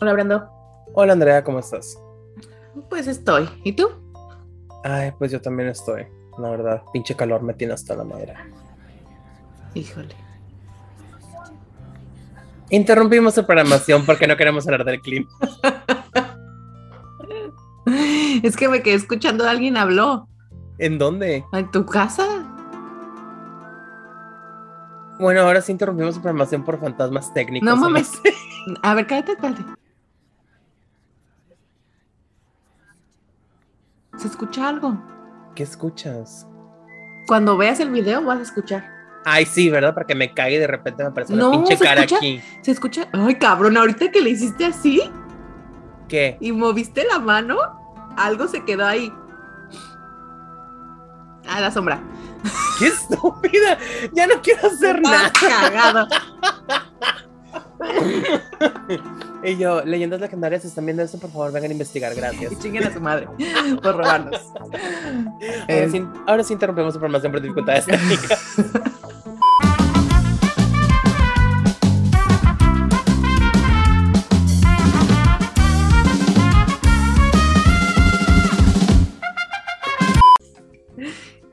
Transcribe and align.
Hola, 0.00 0.14
Brando. 0.14 0.48
Hola, 0.94 1.12
Andrea, 1.12 1.44
¿cómo 1.44 1.58
estás? 1.58 2.02
Pues 2.88 3.06
estoy. 3.06 3.48
¿Y 3.64 3.72
tú? 3.72 3.90
Ay, 4.82 5.12
pues 5.18 5.30
yo 5.30 5.42
también 5.42 5.68
estoy. 5.68 6.06
La 6.38 6.48
verdad, 6.48 6.82
pinche 6.90 7.14
calor 7.14 7.42
me 7.42 7.52
tiene 7.52 7.74
hasta 7.74 7.94
la 7.94 8.04
madre. 8.04 8.34
Híjole. 9.74 10.14
Interrumpimos 12.70 13.34
su 13.34 13.44
programación 13.44 14.06
porque 14.06 14.26
no 14.26 14.38
queremos 14.38 14.66
hablar 14.66 14.84
del 14.84 15.00
clima. 15.00 15.28
Es 18.42 18.56
que 18.56 18.68
me 18.68 18.82
quedé 18.82 18.94
escuchando 18.94 19.44
a 19.44 19.50
alguien 19.50 19.76
habló. 19.76 20.28
¿En 20.78 20.96
dónde? 20.98 21.44
¿En 21.52 21.70
tu 21.70 21.84
casa? 21.84 22.24
Bueno, 25.18 25.40
ahora 25.40 25.60
sí 25.60 25.72
interrumpimos 25.72 26.14
su 26.14 26.22
programación 26.22 26.64
por 26.64 26.78
fantasmas 26.80 27.34
técnicos. 27.34 27.66
No 27.66 27.74
¿o 27.74 27.76
mames. 27.76 28.12
A 28.82 28.94
ver, 28.94 29.06
cállate, 29.06 29.32
espérate. 29.32 29.62
¿Se 34.20 34.28
escucha 34.28 34.68
algo? 34.68 35.00
¿Qué 35.54 35.62
escuchas? 35.62 36.46
Cuando 37.26 37.56
veas 37.56 37.80
el 37.80 37.90
video 37.90 38.22
vas 38.24 38.38
a 38.38 38.42
escuchar. 38.42 38.84
Ay, 39.24 39.44
sí, 39.46 39.68
¿verdad? 39.70 39.94
Para 39.94 40.06
que 40.06 40.14
me 40.14 40.32
caiga 40.32 40.56
y 40.56 40.58
de 40.60 40.66
repente 40.66 41.02
me 41.02 41.08
aparece 41.10 41.32
una 41.34 41.42
No, 41.44 41.50
pinche 41.52 41.76
¿se 41.76 41.84
cara 41.84 42.00
escucha? 42.02 42.16
aquí. 42.16 42.42
¿Se 42.62 42.70
escucha? 42.70 43.08
Ay, 43.12 43.34
cabrón, 43.36 43.76
ahorita 43.76 44.10
que 44.10 44.20
le 44.20 44.30
hiciste 44.30 44.64
así 44.64 45.02
¿Qué? 46.08 46.36
y 46.40 46.52
moviste 46.52 47.04
la 47.04 47.18
mano, 47.18 47.56
algo 48.16 48.48
se 48.48 48.64
quedó 48.64 48.86
ahí. 48.86 49.12
Ah, 51.48 51.60
la 51.60 51.70
sombra. 51.70 52.00
¡Qué 52.78 52.86
estúpida! 52.88 53.78
Ya 54.12 54.26
no 54.26 54.40
quiero 54.42 54.66
hacer 54.68 55.00
nada. 55.02 55.30
Cagado. 55.32 56.06
Y 59.42 59.56
yo, 59.56 59.82
leyendas 59.84 60.20
legendarias, 60.20 60.64
están 60.66 60.84
viendo 60.84 61.02
esto, 61.02 61.18
por 61.18 61.30
favor, 61.30 61.50
vengan 61.52 61.70
a 61.70 61.72
investigar, 61.72 62.14
gracias. 62.14 62.52
Y 62.52 62.56
chinguen 62.58 62.84
a 62.84 62.92
su 62.92 63.00
madre 63.00 63.26
por 63.82 63.96
robarnos. 63.96 64.40
Ahora 64.54 64.78
Eh, 65.68 65.88
sí, 65.90 66.04
ahora 66.26 66.44
sí 66.44 66.52
interrumpimos 66.52 66.92
su 66.92 67.00
programación 67.00 67.32
por 67.32 67.40
dificultades 67.40 67.86
técnicas. 67.86 68.54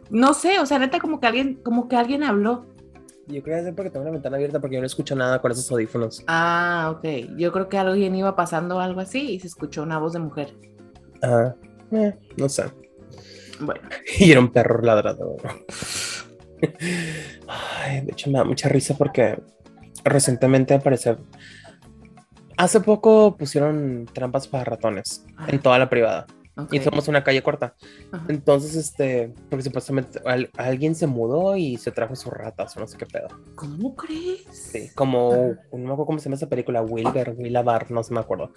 No 0.09 0.33
sé, 0.33 0.59
o 0.59 0.65
sea, 0.65 0.79
neta 0.79 0.99
como 0.99 1.19
que 1.19 1.27
alguien, 1.27 1.55
como 1.55 1.87
que 1.87 1.95
alguien 1.95 2.23
habló. 2.23 2.65
Yo 3.27 3.43
creo 3.43 3.61
que 3.61 3.69
es 3.69 3.75
porque 3.75 3.89
tengo 3.89 4.05
la 4.05 4.11
ventana 4.11 4.37
abierta 4.37 4.59
porque 4.59 4.75
yo 4.75 4.81
no 4.81 4.87
escucho 4.87 5.15
nada 5.15 5.39
con 5.39 5.51
esos 5.51 5.69
audífonos. 5.69 6.23
Ah, 6.27 6.93
ok. 6.95 7.35
Yo 7.37 7.51
creo 7.51 7.67
que 7.67 7.77
alguien 7.77 8.15
iba 8.15 8.35
pasando 8.35 8.79
algo 8.79 9.01
así 9.01 9.31
y 9.31 9.39
se 9.39 9.47
escuchó 9.47 9.83
una 9.83 9.99
voz 9.99 10.13
de 10.13 10.19
mujer. 10.19 10.53
Eh, 11.91 12.13
no 12.37 12.47
sé. 12.47 12.65
Bueno, 13.59 13.81
Y 14.19 14.31
era 14.31 14.39
un 14.39 14.51
perro 14.51 14.81
ladrador. 14.81 15.41
Ay, 17.47 18.01
de 18.01 18.11
hecho 18.11 18.29
me 18.29 18.37
da 18.37 18.45
mucha 18.45 18.69
risa 18.69 18.95
porque 18.97 19.37
recientemente 20.03 20.73
apareció. 20.73 21.17
Hace 22.55 22.79
poco 22.79 23.35
pusieron 23.37 24.07
trampas 24.13 24.47
para 24.47 24.63
ratones 24.63 25.25
en 25.47 25.59
toda 25.59 25.77
la 25.77 25.89
privada. 25.89 26.25
Y 26.71 26.79
a 26.79 27.09
una 27.09 27.23
calle 27.23 27.43
corta. 27.43 27.75
Ajá. 28.11 28.25
Entonces, 28.29 28.75
este, 28.75 29.33
porque 29.49 29.63
supuestamente 29.63 30.19
al- 30.25 30.49
alguien 30.57 30.95
se 30.95 31.05
mudó 31.05 31.55
y 31.55 31.77
se 31.77 31.91
trajo 31.91 32.15
sus 32.15 32.33
ratas, 32.33 32.75
o 32.75 32.79
no 32.79 32.87
sé 32.87 32.97
qué 32.97 33.05
pedo. 33.05 33.27
¿Cómo 33.55 33.95
crees? 33.95 34.45
Sí, 34.51 34.89
como, 34.95 35.31
no 35.71 35.77
me 35.77 35.83
acuerdo 35.85 36.05
cómo 36.05 36.19
se 36.19 36.25
llama 36.25 36.35
esa 36.37 36.49
película, 36.49 36.81
Wilber, 36.81 37.35
Willabar, 37.37 37.91
no 37.91 38.03
se 38.03 38.13
me 38.13 38.19
acuerdo. 38.19 38.53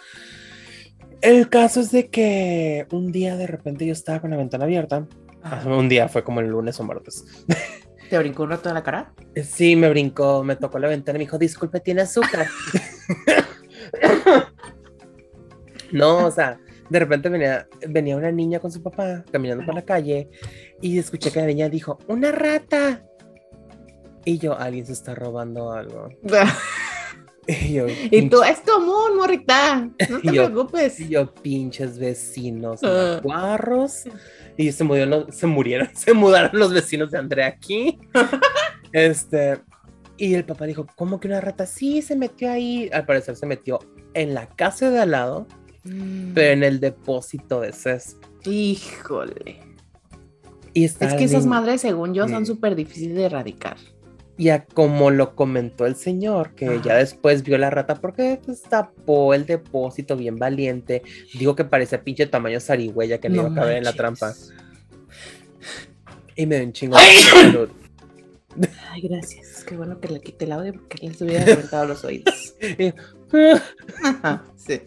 El 1.20 1.50
caso 1.50 1.80
es 1.80 1.90
de 1.90 2.08
que 2.08 2.86
un 2.90 3.12
día 3.12 3.36
de 3.36 3.46
repente 3.46 3.84
yo 3.84 3.92
estaba 3.92 4.20
con 4.20 4.30
la 4.30 4.38
ventana 4.38 4.64
abierta. 4.64 5.06
Ajá. 5.42 5.68
Un 5.68 5.88
día 5.88 6.08
fue 6.08 6.24
como 6.24 6.40
el 6.40 6.48
lunes 6.48 6.80
o 6.80 6.84
martes. 6.84 7.24
¿Te 8.10 8.18
brincó 8.18 8.42
un 8.44 8.50
rato 8.50 8.68
de 8.70 8.74
la 8.74 8.82
cara? 8.82 9.12
Sí, 9.44 9.76
me 9.76 9.88
brincó, 9.90 10.42
me 10.42 10.56
tocó 10.56 10.78
la 10.78 10.88
ventana 10.88 11.16
y 11.16 11.20
me 11.20 11.24
dijo, 11.26 11.38
disculpe, 11.38 11.80
¿tiene 11.80 12.02
azúcar? 12.02 12.46
no, 15.92 16.26
o 16.26 16.30
sea, 16.30 16.58
de 16.90 16.98
repente 16.98 17.28
venía, 17.28 17.66
venía 17.88 18.16
una 18.16 18.30
niña 18.32 18.58
con 18.60 18.70
su 18.70 18.82
papá 18.82 19.24
caminando 19.32 19.64
por 19.64 19.74
la 19.74 19.82
calle 19.82 20.28
y 20.82 20.98
escuché 20.98 21.30
que 21.30 21.40
la 21.40 21.46
niña 21.46 21.68
dijo, 21.68 21.98
una 22.08 22.32
rata. 22.32 23.04
Y 24.24 24.36
yo, 24.38 24.58
alguien 24.58 24.84
se 24.84 24.92
está 24.92 25.14
robando 25.14 25.72
algo. 25.72 26.08
Y 27.46 27.72
yo, 27.72 27.86
y 27.88 28.28
tú, 28.28 28.42
es 28.44 28.60
común, 28.60 29.16
morrita. 29.16 29.80
No 30.08 30.20
te 30.22 30.32
Yo- 30.32 30.44
preocupes. 30.52 31.00
Y 31.00 31.08
yo, 31.08 31.34
pinches 31.34 31.98
vecinos, 31.98 32.80
Ah. 32.84 33.18
guarros. 33.24 34.04
Y 34.56 34.70
se 34.70 34.84
murieron, 34.84 35.32
se 35.32 35.46
murieron, 35.48 35.88
se 35.96 36.12
mudaron 36.12 36.50
los 36.52 36.72
vecinos 36.72 37.10
de 37.10 37.18
Andrea 37.18 37.46
aquí. 37.48 37.98
este, 38.92 39.58
y 40.16 40.34
el 40.34 40.44
papá 40.44 40.66
dijo, 40.66 40.86
¿cómo 40.96 41.18
que 41.18 41.26
una 41.28 41.40
rata? 41.40 41.66
Sí, 41.66 42.02
se 42.02 42.14
metió 42.14 42.52
ahí. 42.52 42.88
Al 42.92 43.04
parecer 43.06 43.34
se 43.34 43.46
metió 43.46 43.80
en 44.14 44.34
la 44.34 44.46
casa 44.46 44.90
de 44.90 45.00
al 45.00 45.10
lado, 45.10 45.48
Mm, 45.84 46.32
pero 46.34 46.52
en 46.52 46.62
el 46.62 46.80
depósito 46.80 47.60
de 47.60 47.72
césped. 47.72 48.28
Híjole. 48.44 49.60
Y 50.72 50.84
Es 50.84 50.94
que 50.96 51.24
esas 51.24 51.46
madres, 51.46 51.80
según 51.80 52.14
yo, 52.14 52.28
son 52.28 52.46
súper 52.46 52.76
difíciles 52.76 53.16
de 53.16 53.24
erradicar. 53.24 53.76
Ya 54.38 54.64
como 54.64 55.10
lo 55.10 55.34
comentó 55.34 55.84
el 55.84 55.96
señor, 55.96 56.54
que 56.54 56.66
Ajá. 56.66 56.82
ya 56.82 56.96
después 56.96 57.42
vio 57.42 57.58
la 57.58 57.68
rata 57.68 57.96
porque 57.96 58.40
pues, 58.44 58.62
tapó 58.62 59.34
el 59.34 59.44
depósito 59.44 60.16
bien 60.16 60.38
valiente. 60.38 61.02
Digo 61.34 61.54
que 61.56 61.64
parecía 61.64 62.02
pinche 62.02 62.26
tamaño 62.26 62.60
zarigüeya 62.60 63.18
que 63.18 63.28
le 63.28 63.36
iba 63.36 63.48
a 63.48 63.54
caber 63.54 63.76
en 63.78 63.84
la 63.84 63.92
trampa. 63.92 64.32
Y 66.36 66.46
me 66.46 66.56
dio 66.56 66.64
un 66.66 66.72
chingo 66.72 66.96
de 66.96 67.02
salud. 67.30 67.68
Ay, 68.90 69.02
gracias. 69.02 69.64
Qué 69.64 69.76
bueno 69.76 70.00
que 70.00 70.08
le 70.08 70.20
quité 70.20 70.46
el 70.46 70.52
audio 70.52 70.72
porque 70.72 71.06
les 71.06 71.20
hubiera 71.20 71.44
reventado 71.44 71.86
los 71.86 72.04
oídos. 72.04 72.54
Sí. 74.56 74.80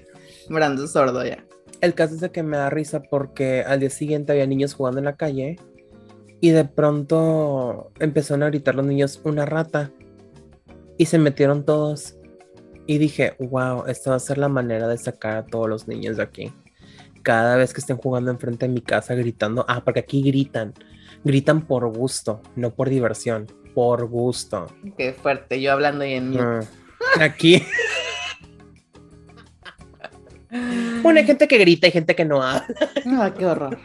Brando 0.50 0.88
sordo 0.88 1.26
ya. 1.26 1.46
El 1.82 1.94
caso 1.94 2.16
es 2.16 2.22
de 2.22 2.32
que 2.32 2.44
me 2.44 2.58
da 2.58 2.70
risa 2.70 3.02
porque 3.02 3.62
al 3.62 3.80
día 3.80 3.90
siguiente 3.90 4.32
había 4.32 4.48
niños 4.48 4.74
jugando 4.74 5.00
en 5.00 5.06
la 5.06 5.16
calle 5.16 5.58
y 6.40 6.52
de 6.52 6.66
pronto 6.66 7.92
empezaron 8.00 8.44
a 8.44 8.48
gritar 8.48 8.76
los 8.76 8.86
niños 8.86 9.22
una 9.24 9.46
rata 9.46 9.92
y 10.98 11.06
se 11.06 11.18
metieron 11.18 11.66
todos. 11.66 12.16
Y 12.86 12.98
dije, 12.98 13.36
wow, 13.40 13.86
esta 13.88 14.10
va 14.10 14.18
a 14.18 14.20
ser 14.20 14.38
la 14.38 14.50
manera 14.50 14.88
de 14.88 14.98
sacar 14.98 15.38
a 15.38 15.46
todos 15.46 15.70
los 15.70 15.88
niños 15.88 16.18
de 16.18 16.24
aquí. 16.24 16.54
Cada 17.22 17.56
vez 17.56 17.74
que 17.74 17.80
estén 17.80 17.98
jugando 17.98 18.30
enfrente 18.30 18.68
de 18.68 18.74
mi 18.74 18.82
casa 18.82 19.16
gritando, 19.16 19.66
ah, 19.70 19.84
porque 19.86 20.02
aquí 20.02 20.22
gritan, 20.22 20.74
gritan 21.24 21.66
por 21.66 21.88
gusto, 21.96 22.42
no 22.58 22.74
por 22.74 22.90
diversión, 22.90 23.48
por 23.74 24.06
gusto. 24.08 24.68
Qué 24.98 25.14
fuerte. 25.14 25.62
Yo 25.62 25.72
hablando 25.72 26.04
y 26.04 26.14
en 26.14 26.30
mí. 26.30 26.38
Ah, 26.40 26.60
Aquí. 27.20 27.64
Bueno, 31.02 31.20
hay 31.20 31.26
gente 31.26 31.48
que 31.48 31.58
grita 31.58 31.88
y 31.88 31.92
gente 31.92 32.16
que 32.16 32.26
no 32.26 32.42
habla. 32.44 32.66
Ay, 33.20 33.32
qué 33.38 33.46
horror. 33.46 33.78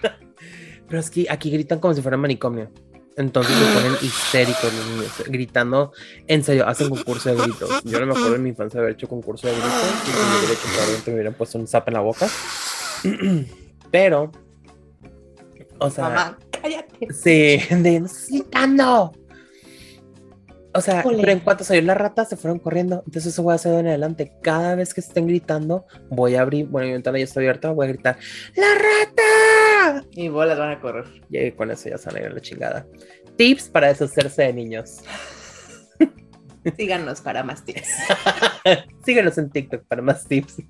Pero 0.89 1.01
es 1.01 1.11
que 1.11 1.27
aquí 1.29 1.51
gritan 1.51 1.81
como 1.81 1.95
si 1.95 2.03
fuera 2.03 2.17
manicomio. 2.17 2.71
Entonces 3.17 3.55
se 3.57 3.75
ponen 3.75 3.93
histéricos 4.03 4.73
los 4.73 4.87
niños, 4.87 5.13
gritando. 5.27 5.93
En 6.27 6.45
serio, 6.45 6.67
hacen 6.69 6.89
concurso 6.89 7.31
de 7.35 7.43
gritos. 7.43 7.83
Yo 7.85 7.99
no 8.01 8.07
me 8.07 8.13
acuerdo 8.13 8.37
en 8.37 8.43
mi 8.45 8.51
infancia 8.51 8.79
haber 8.81 8.93
hecho 8.93 9.09
concurso 9.09 9.49
de 9.49 9.55
gritos. 9.55 9.73
Y 9.73 10.11
si 10.11 10.17
me 10.17 10.39
hubiera 10.39 10.53
hecho, 10.55 10.69
probablemente 10.69 11.11
me 11.11 11.15
hubieran 11.17 11.35
puesto 11.35 11.59
un 11.59 11.67
zap 11.67 11.89
en 11.89 11.95
la 11.95 12.01
boca. 12.01 12.29
Pero, 13.91 14.31
o 15.79 15.91
sea, 15.91 16.05
Mamá, 16.05 16.39
cállate. 16.51 17.09
sí, 17.13 17.59
de 17.75 18.01
"No 18.01 18.09
gritando. 18.29 19.13
O 20.79 20.81
sea, 20.81 21.03
pero 21.03 21.33
en 21.33 21.41
cuanto 21.41 21.65
salió 21.65 21.83
la 21.83 21.95
rata, 21.95 22.25
se 22.25 22.37
fueron 22.37 22.61
corriendo. 22.61 23.03
Entonces, 23.05 23.33
eso 23.33 23.43
voy 23.43 23.53
a 23.53 23.57
hacer 23.57 23.73
de 23.73 23.81
en 23.81 23.89
adelante. 23.89 24.33
Cada 24.43 24.77
vez 24.77 24.95
que 24.95 25.01
estén 25.01 25.27
gritando, 25.27 25.87
voy 26.09 26.37
a 26.37 26.43
abrir. 26.43 26.67
Bueno, 26.67 26.87
mi 26.87 26.93
ventana 26.93 27.19
ya 27.19 27.25
está 27.25 27.41
abierta, 27.41 27.73
voy 27.73 27.87
a 27.87 27.89
gritar: 27.89 28.17
¡La 28.55 28.75
rata! 28.75 30.07
Y 30.13 30.29
bolas 30.29 30.59
van 30.59 30.71
a 30.71 30.81
correr. 30.81 31.07
Y 31.31 31.51
con 31.51 31.71
eso 31.73 31.89
ya 31.89 31.99
sale 31.99 32.25
a 32.25 32.31
la 32.31 32.41
chingada. 32.41 32.87
Tips 33.37 33.69
para 33.69 33.89
deshacerse 33.89 34.43
de 34.43 34.53
niños. 34.53 35.01
Síganos 36.77 37.21
para 37.21 37.43
más 37.43 37.65
tips. 37.65 37.89
Síguenos 39.05 39.37
en 39.39 39.51
TikTok 39.51 39.85
para 39.85 40.03
más 40.03 40.27
tips. 40.27 40.63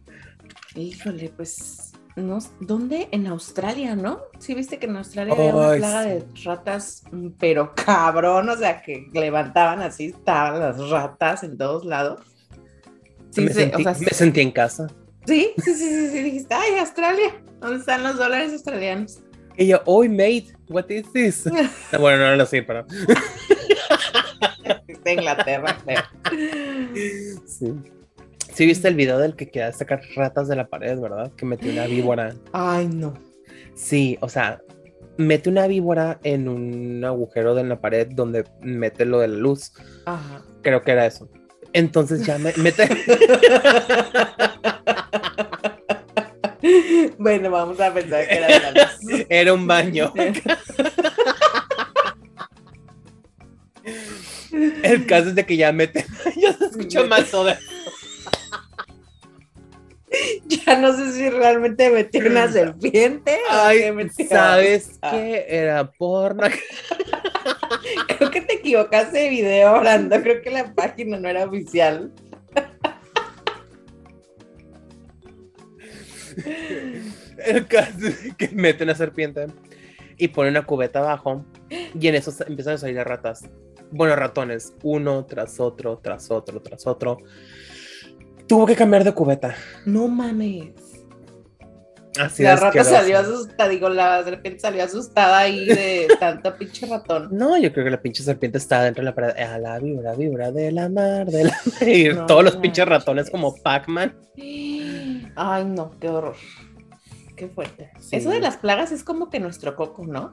Híjole, 0.74 1.30
pues. 1.36 1.87
No, 2.18 2.38
¿Dónde? 2.60 3.08
En 3.12 3.26
Australia, 3.26 3.94
¿no? 3.96 4.20
Sí, 4.38 4.54
viste 4.54 4.78
que 4.78 4.86
en 4.86 4.96
Australia 4.96 5.34
había 5.34 5.54
una 5.54 5.76
plaga 5.76 6.02
sí. 6.02 6.08
de 6.10 6.24
ratas, 6.44 7.02
mm, 7.12 7.28
pero 7.38 7.72
cabrón, 7.86 8.48
o 8.48 8.56
sea, 8.56 8.82
que 8.82 9.06
levantaban 9.12 9.80
así, 9.82 10.06
estaban 10.06 10.60
las 10.60 10.78
ratas 10.90 11.42
en 11.44 11.56
todos 11.56 11.84
lados. 11.84 12.20
Sí, 13.30 13.42
me, 13.42 13.48
se- 13.48 13.54
sentí, 13.54 13.76
o 13.76 13.84
sea, 13.84 13.94
me 14.00 14.10
sentí 14.10 14.40
en 14.40 14.50
casa. 14.50 14.86
sí, 15.26 15.52
sí, 15.58 15.74
sí, 15.74 15.88
sí, 15.88 16.08
sí, 16.10 16.22
dijiste, 16.22 16.54
ay, 16.54 16.78
Australia, 16.78 17.34
¿dónde 17.60 17.78
están 17.78 18.02
los 18.02 18.16
dólares 18.16 18.52
australianos? 18.52 19.20
Y 19.56 19.66
yo, 19.66 19.82
hoy 19.86 20.08
mate, 20.08 20.54
what 20.68 20.88
is 20.88 21.12
this? 21.12 21.44
Ah, 21.92 21.98
bueno, 21.98 22.18
no, 22.30 22.36
no, 22.36 22.46
sí, 22.46 22.62
pero. 22.62 22.84
de 25.04 25.12
Inglaterra. 25.12 25.78
Sí. 27.46 27.72
Sí 28.58 28.66
viste 28.66 28.88
el 28.88 28.96
video 28.96 29.20
del 29.20 29.36
que 29.36 29.48
quería 29.48 29.70
sacar 29.70 30.02
ratas 30.16 30.48
de 30.48 30.56
la 30.56 30.66
pared, 30.66 30.98
¿verdad? 30.98 31.30
Que 31.36 31.46
metió 31.46 31.70
una 31.70 31.86
víbora. 31.86 32.34
Ay, 32.52 32.88
no. 32.88 33.14
Sí, 33.76 34.18
o 34.20 34.28
sea, 34.28 34.60
mete 35.16 35.48
una 35.48 35.68
víbora 35.68 36.18
en 36.24 36.48
un 36.48 37.04
agujero 37.04 37.54
de 37.54 37.62
la 37.62 37.80
pared 37.80 38.08
donde 38.10 38.42
mete 38.60 39.04
lo 39.04 39.20
de 39.20 39.28
la 39.28 39.36
luz. 39.36 39.74
Ajá. 40.06 40.42
Creo 40.62 40.82
que 40.82 40.90
era 40.90 41.06
eso. 41.06 41.30
Entonces 41.72 42.26
ya 42.26 42.36
me 42.38 42.52
mete. 42.56 42.88
bueno, 47.16 47.52
vamos 47.52 47.78
a 47.78 47.94
pensar 47.94 48.26
que 48.26 48.34
era 48.34 48.48
de 48.48 48.58
la 48.58 48.72
luz. 48.72 48.98
Era 49.28 49.54
un 49.54 49.68
baño. 49.68 50.12
El 54.82 55.06
caso 55.06 55.28
es 55.28 55.36
de 55.36 55.46
que 55.46 55.56
ya 55.56 55.70
mete. 55.70 56.04
Ya 56.36 56.52
se 56.54 56.64
escuchó 56.64 57.06
más 57.06 57.30
todo. 57.30 57.54
Ya 60.48 60.78
no 60.78 60.94
sé 60.94 61.12
si 61.12 61.28
realmente 61.30 61.90
metió 61.90 62.26
una 62.26 62.50
serpiente 62.50 63.38
Ay. 63.50 63.82
¿sabes 64.28 64.98
qué? 65.10 65.46
Era 65.48 65.90
porno. 65.90 66.46
Creo 68.18 68.30
que 68.30 68.40
te 68.40 68.54
equivocaste 68.54 69.18
de 69.18 69.28
video, 69.28 69.72
Orlando. 69.74 70.20
Creo 70.22 70.42
que 70.42 70.50
la 70.50 70.74
página 70.74 71.18
no 71.18 71.28
era 71.28 71.44
oficial. 71.44 72.12
El 77.44 77.66
caso 77.66 78.06
es 78.06 78.34
que 78.36 78.48
mete 78.48 78.84
una 78.84 78.94
serpiente 78.94 79.46
y 80.16 80.28
pone 80.28 80.50
una 80.50 80.62
cubeta 80.64 81.00
abajo 81.00 81.44
y 81.70 82.08
en 82.08 82.14
eso 82.14 82.32
empiezan 82.46 82.74
a 82.74 82.78
salir 82.78 82.96
las 82.96 83.06
ratas. 83.06 83.48
Bueno, 83.90 84.16
ratones, 84.16 84.74
uno 84.82 85.24
tras 85.24 85.60
otro, 85.60 85.98
tras 86.02 86.30
otro, 86.30 86.60
tras 86.60 86.86
otro. 86.86 87.18
Tuvo 88.48 88.66
que 88.66 88.74
cambiar 88.74 89.04
de 89.04 89.12
cubeta. 89.12 89.54
No 89.84 90.08
mames. 90.08 90.72
Así 92.18 92.42
la 92.42 92.56
rata 92.56 92.82
salió 92.82 93.18
asustada, 93.20 93.68
digo, 93.68 93.88
la 93.88 94.24
serpiente 94.24 94.58
salió 94.58 94.82
asustada 94.82 95.38
ahí 95.38 95.66
de 95.66 96.08
tanto 96.20 96.56
pinche 96.56 96.86
ratón. 96.86 97.28
No, 97.30 97.56
yo 97.58 97.72
creo 97.72 97.84
que 97.84 97.90
la 97.92 98.00
pinche 98.00 98.24
serpiente 98.24 98.58
está 98.58 98.82
dentro 98.82 99.02
de 99.04 99.10
la 99.10 99.14
pared. 99.14 99.36
A 99.40 99.58
la 99.58 99.78
vibra, 99.78 100.14
vibra 100.14 100.50
de 100.50 100.72
la 100.72 100.88
mar, 100.88 101.26
de 101.26 101.44
la 101.44 101.56
y 101.88 102.08
No 102.08 102.26
todos 102.26 102.42
los 102.42 102.56
pinches 102.56 102.86
manches. 102.86 102.98
ratones 103.04 103.30
como 103.30 103.54
Pac-Man. 103.54 104.16
Ay, 105.36 105.64
no, 105.66 105.92
qué 106.00 106.08
horror. 106.08 106.34
Qué 107.36 107.46
fuerte. 107.48 107.90
Sí. 108.00 108.16
Eso 108.16 108.30
de 108.30 108.40
las 108.40 108.56
plagas 108.56 108.90
es 108.90 109.04
como 109.04 109.30
que 109.30 109.38
nuestro 109.38 109.76
coco, 109.76 110.04
¿no? 110.04 110.32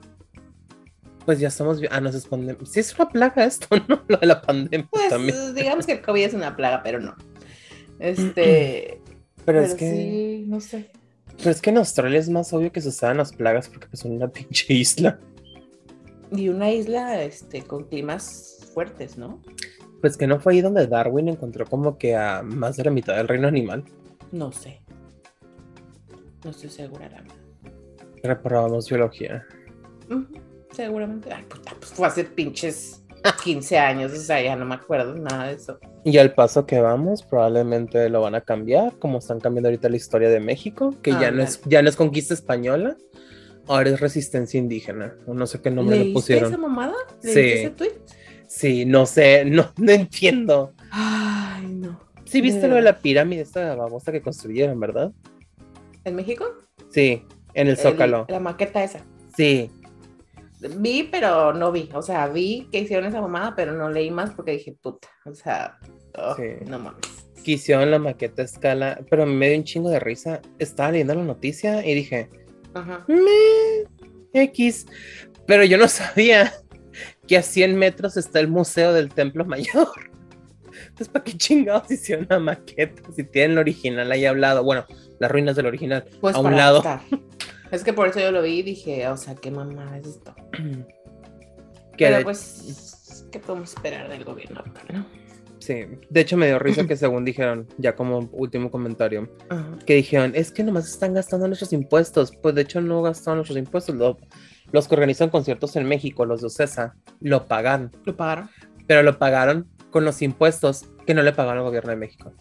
Pues 1.26 1.40
ya 1.40 1.50
estamos. 1.50 1.80
Ah, 1.92 2.02
nos 2.02 2.16
expondemos. 2.16 2.70
Sí, 2.72 2.80
es 2.80 2.96
una 2.98 3.10
plaga 3.10 3.44
esto, 3.46 3.68
¿no? 3.88 4.02
Lo 4.08 4.18
de 4.18 4.26
la 4.26 4.42
pandemia 4.42 4.88
Pues 4.90 5.10
también. 5.10 5.54
digamos 5.54 5.86
que 5.86 5.92
el 5.94 6.02
COVID 6.02 6.24
es 6.24 6.34
una 6.34 6.56
plaga, 6.56 6.82
pero 6.82 7.00
no. 7.00 7.16
Este. 8.00 9.02
Pero, 9.06 9.16
pero 9.46 9.62
es 9.62 9.74
que. 9.76 9.92
sí, 9.92 10.46
no 10.48 10.60
sé. 10.60 10.92
Pero 11.38 11.52
es 11.52 11.62
que 11.62 11.70
en 11.70 11.78
Australia 11.78 12.20
es 12.20 12.30
más 12.30 12.54
obvio 12.54 12.72
que 12.72 12.82
se 12.82 12.90
usaban 12.90 13.18
las 13.18 13.34
plagas 13.34 13.68
porque 13.68 13.88
pues 13.88 14.00
son 14.00 14.14
una 14.14 14.28
pinche 14.32 14.74
isla. 14.74 15.20
Y 16.32 16.50
una 16.50 16.72
isla 16.72 17.22
este, 17.24 17.62
con 17.62 17.86
climas 17.86 18.72
fuertes, 18.74 19.18
¿no? 19.18 19.42
Pues 20.02 20.18
que 20.18 20.28
no 20.28 20.40
fue 20.40 20.54
ahí 20.54 20.62
donde 20.62 20.88
Darwin 20.88 21.30
encontró 21.30 21.66
como 21.66 21.98
que 21.98 22.16
a 22.16 22.42
más 22.42 22.78
de 22.78 22.84
la 22.84 22.92
mitad 22.92 23.16
del 23.16 23.28
reino 23.28 23.48
animal. 23.48 23.84
No 24.32 24.52
sé. 24.52 24.82
No 26.44 26.52
estoy 26.52 26.70
segura, 26.70 27.10
la. 27.10 27.24
Reprobamos 28.24 28.90
biología. 28.90 29.46
Seguramente. 30.72 31.32
Ay, 31.32 31.44
puta, 31.44 31.74
pues 31.80 31.92
fue 31.94 32.08
hace 32.08 32.24
pinches 32.24 33.04
15 33.44 33.78
años, 33.78 34.12
o 34.14 34.18
sea, 34.18 34.42
ya 34.42 34.56
no 34.56 34.66
me 34.66 34.76
acuerdo 34.76 35.16
nada 35.16 35.48
de 35.48 35.54
eso. 35.54 35.80
Y 36.06 36.18
al 36.20 36.34
paso 36.36 36.66
que 36.68 36.80
vamos, 36.80 37.24
probablemente 37.24 38.08
lo 38.10 38.22
van 38.22 38.36
a 38.36 38.42
cambiar, 38.42 38.94
como 39.00 39.18
están 39.18 39.40
cambiando 39.40 39.70
ahorita 39.70 39.90
la 39.90 39.96
historia 39.98 40.30
de 40.30 40.40
México, 40.40 40.94
que 41.02 41.12
ya, 41.12 41.32
no 41.32 41.42
es, 41.42 41.60
ya 41.66 41.82
no 41.82 41.90
es 41.90 41.96
conquista 41.96 42.34
española, 42.36 42.96
ahora 43.68 43.90
es 43.90 44.00
resistencia 44.00 44.60
indígena. 44.60 45.16
O 45.26 45.34
no 45.34 45.48
sé 45.48 45.62
qué 45.62 45.72
nombre 45.72 45.96
le 45.98 46.04
¿Leíste 46.04 46.14
pusieron. 46.14 46.50
esa 46.52 46.58
mamada? 46.60 46.94
Sí. 47.22 47.34
¿Leíste 47.34 47.60
ese 47.62 47.70
tweet? 47.72 47.92
Sí, 48.48 48.86
no 48.86 49.08
sé, 49.08 49.46
no, 49.46 49.72
no 49.78 49.92
entiendo. 49.92 50.74
Ay, 50.92 51.66
no. 51.74 52.00
Sí, 52.24 52.40
viste 52.42 52.62
De 52.62 52.68
lo 52.68 52.76
de 52.76 52.82
la 52.84 53.00
pirámide, 53.00 53.42
esta 53.42 53.74
babosa 53.76 54.12
que 54.12 54.22
construyeron, 54.22 54.80
¿verdad? 54.80 55.12
¿En 56.04 56.16
México? 56.16 56.46
Sí, 56.92 57.24
en 57.56 57.66
el 57.68 57.74
El- 57.74 57.78
Zócalo. 57.78 58.28
la 58.30 58.40
maqueta 58.40 58.84
esa. 58.84 59.00
Sí, 59.36 59.72
Vi, 60.60 61.04
pero 61.12 61.54
no 61.54 61.72
vi. 61.72 61.90
O 61.94 62.02
sea, 62.02 62.28
vi 62.28 62.68
que 62.72 62.80
hicieron 62.80 63.06
esa 63.08 63.22
mamada, 63.22 63.54
pero 63.56 63.74
no 63.74 63.90
leí 63.90 64.10
más 64.12 64.32
porque 64.32 64.52
dije, 64.54 64.76
puta. 64.82 65.08
O 65.26 65.34
sea, 65.34 65.78
oh, 66.18 66.36
Sí. 66.36 66.44
no 66.68 66.80
mames. 66.80 67.02
que 67.44 67.52
hicieron 67.54 67.92
la 67.92 68.00
maqueta 68.00 68.42
a 68.42 68.46
escala, 68.46 69.00
pero 69.10 69.26
me 69.26 69.50
dio 69.50 69.58
un 69.60 69.64
chingo 69.64 69.90
de 69.90 70.00
risa. 70.00 70.42
Estaba 70.58 70.92
leyendo 70.92 71.14
la 71.16 71.24
noticia 71.24 71.86
y 71.86 71.94
dije, 71.94 72.30
Ajá. 72.74 73.06
me 73.08 74.42
X. 74.44 74.88
Pero 75.46 75.64
yo 75.64 75.78
no 75.78 75.88
sabía 75.88 76.54
que 77.28 77.38
a 77.38 77.44
100 77.44 77.76
metros 77.78 78.18
está 78.18 78.40
el 78.40 78.48
Museo 78.48 78.94
del 78.94 79.10
Templo 79.10 79.46
Mayor. 79.46 79.90
Entonces, 80.88 81.10
¿para 81.10 81.24
qué 81.26 81.38
chingados 81.38 81.92
hicieron 81.92 82.26
una 82.30 82.40
maqueta 82.40 83.02
si 83.16 83.24
tienen 83.24 83.52
el 83.52 83.58
original 83.60 84.12
ahí 84.12 84.26
hablado? 84.26 84.64
Bueno, 84.64 84.86
las 85.20 85.30
ruinas 85.32 85.56
del 85.56 85.66
original 85.68 86.06
Pues 86.22 86.36
a 86.36 86.40
un 86.40 86.56
lado. 86.56 86.78
estar. 86.78 87.02
Es 87.72 87.84
que 87.84 87.94
por 87.94 88.08
eso 88.08 88.20
yo 88.20 88.32
lo 88.32 88.42
vi 88.42 88.60
y 88.60 88.64
dije, 88.64 89.08
o 89.08 89.18
sea, 89.18 89.36
qué 89.36 89.52
mamada 89.52 89.98
es 89.98 90.08
esto. 90.08 90.36
Pero 91.98 92.18
de, 92.18 92.24
pues, 92.24 93.28
¿qué 93.32 93.40
podemos 93.40 93.74
esperar 93.74 94.10
del 94.10 94.24
gobierno 94.24 94.60
actual, 94.60 94.86
no? 94.94 95.06
sí, 95.60 95.84
de 96.12 96.22
hecho 96.22 96.38
me 96.38 96.46
dio 96.46 96.60
risa 96.60 96.86
que 96.86 96.96
según 96.96 97.26
dijeron, 97.26 97.68
ya 97.80 97.96
como 97.96 98.20
último 98.34 98.70
comentario, 98.70 99.30
Ajá. 99.50 99.80
que 99.86 99.96
dijeron, 99.96 100.34
es 100.36 100.52
que 100.52 100.64
nomás 100.64 100.88
están 100.88 101.14
gastando 101.16 101.48
nuestros 101.48 101.74
impuestos. 101.74 102.32
Pues 102.36 102.54
de 102.54 102.62
hecho 102.62 102.82
no 102.82 103.02
gastaron 103.02 103.38
nuestros 103.40 103.58
impuestos. 103.58 103.96
lo- 103.96 104.18
los 104.72 104.88
que 104.88 104.96
organizan 104.96 105.30
conciertos 105.30 105.76
en 105.76 105.88
México, 105.88 106.26
los 106.26 106.42
de 106.42 106.48
OCESA, 106.48 106.96
lo 107.22 107.46
pagan. 107.46 107.92
¿Lo 108.06 108.16
pagaron? 108.16 108.50
pero 108.88 109.02
lo 109.02 109.18
pagaron 109.18 109.68
con 109.90 110.06
los 110.06 110.22
impuestos 110.22 110.86
que 111.08 111.14
no 111.16 111.24
le 111.24 111.32
pagaron 111.34 111.60
al 111.60 111.64
gobierno 111.66 111.90
de 111.92 111.96
México. 111.98 112.32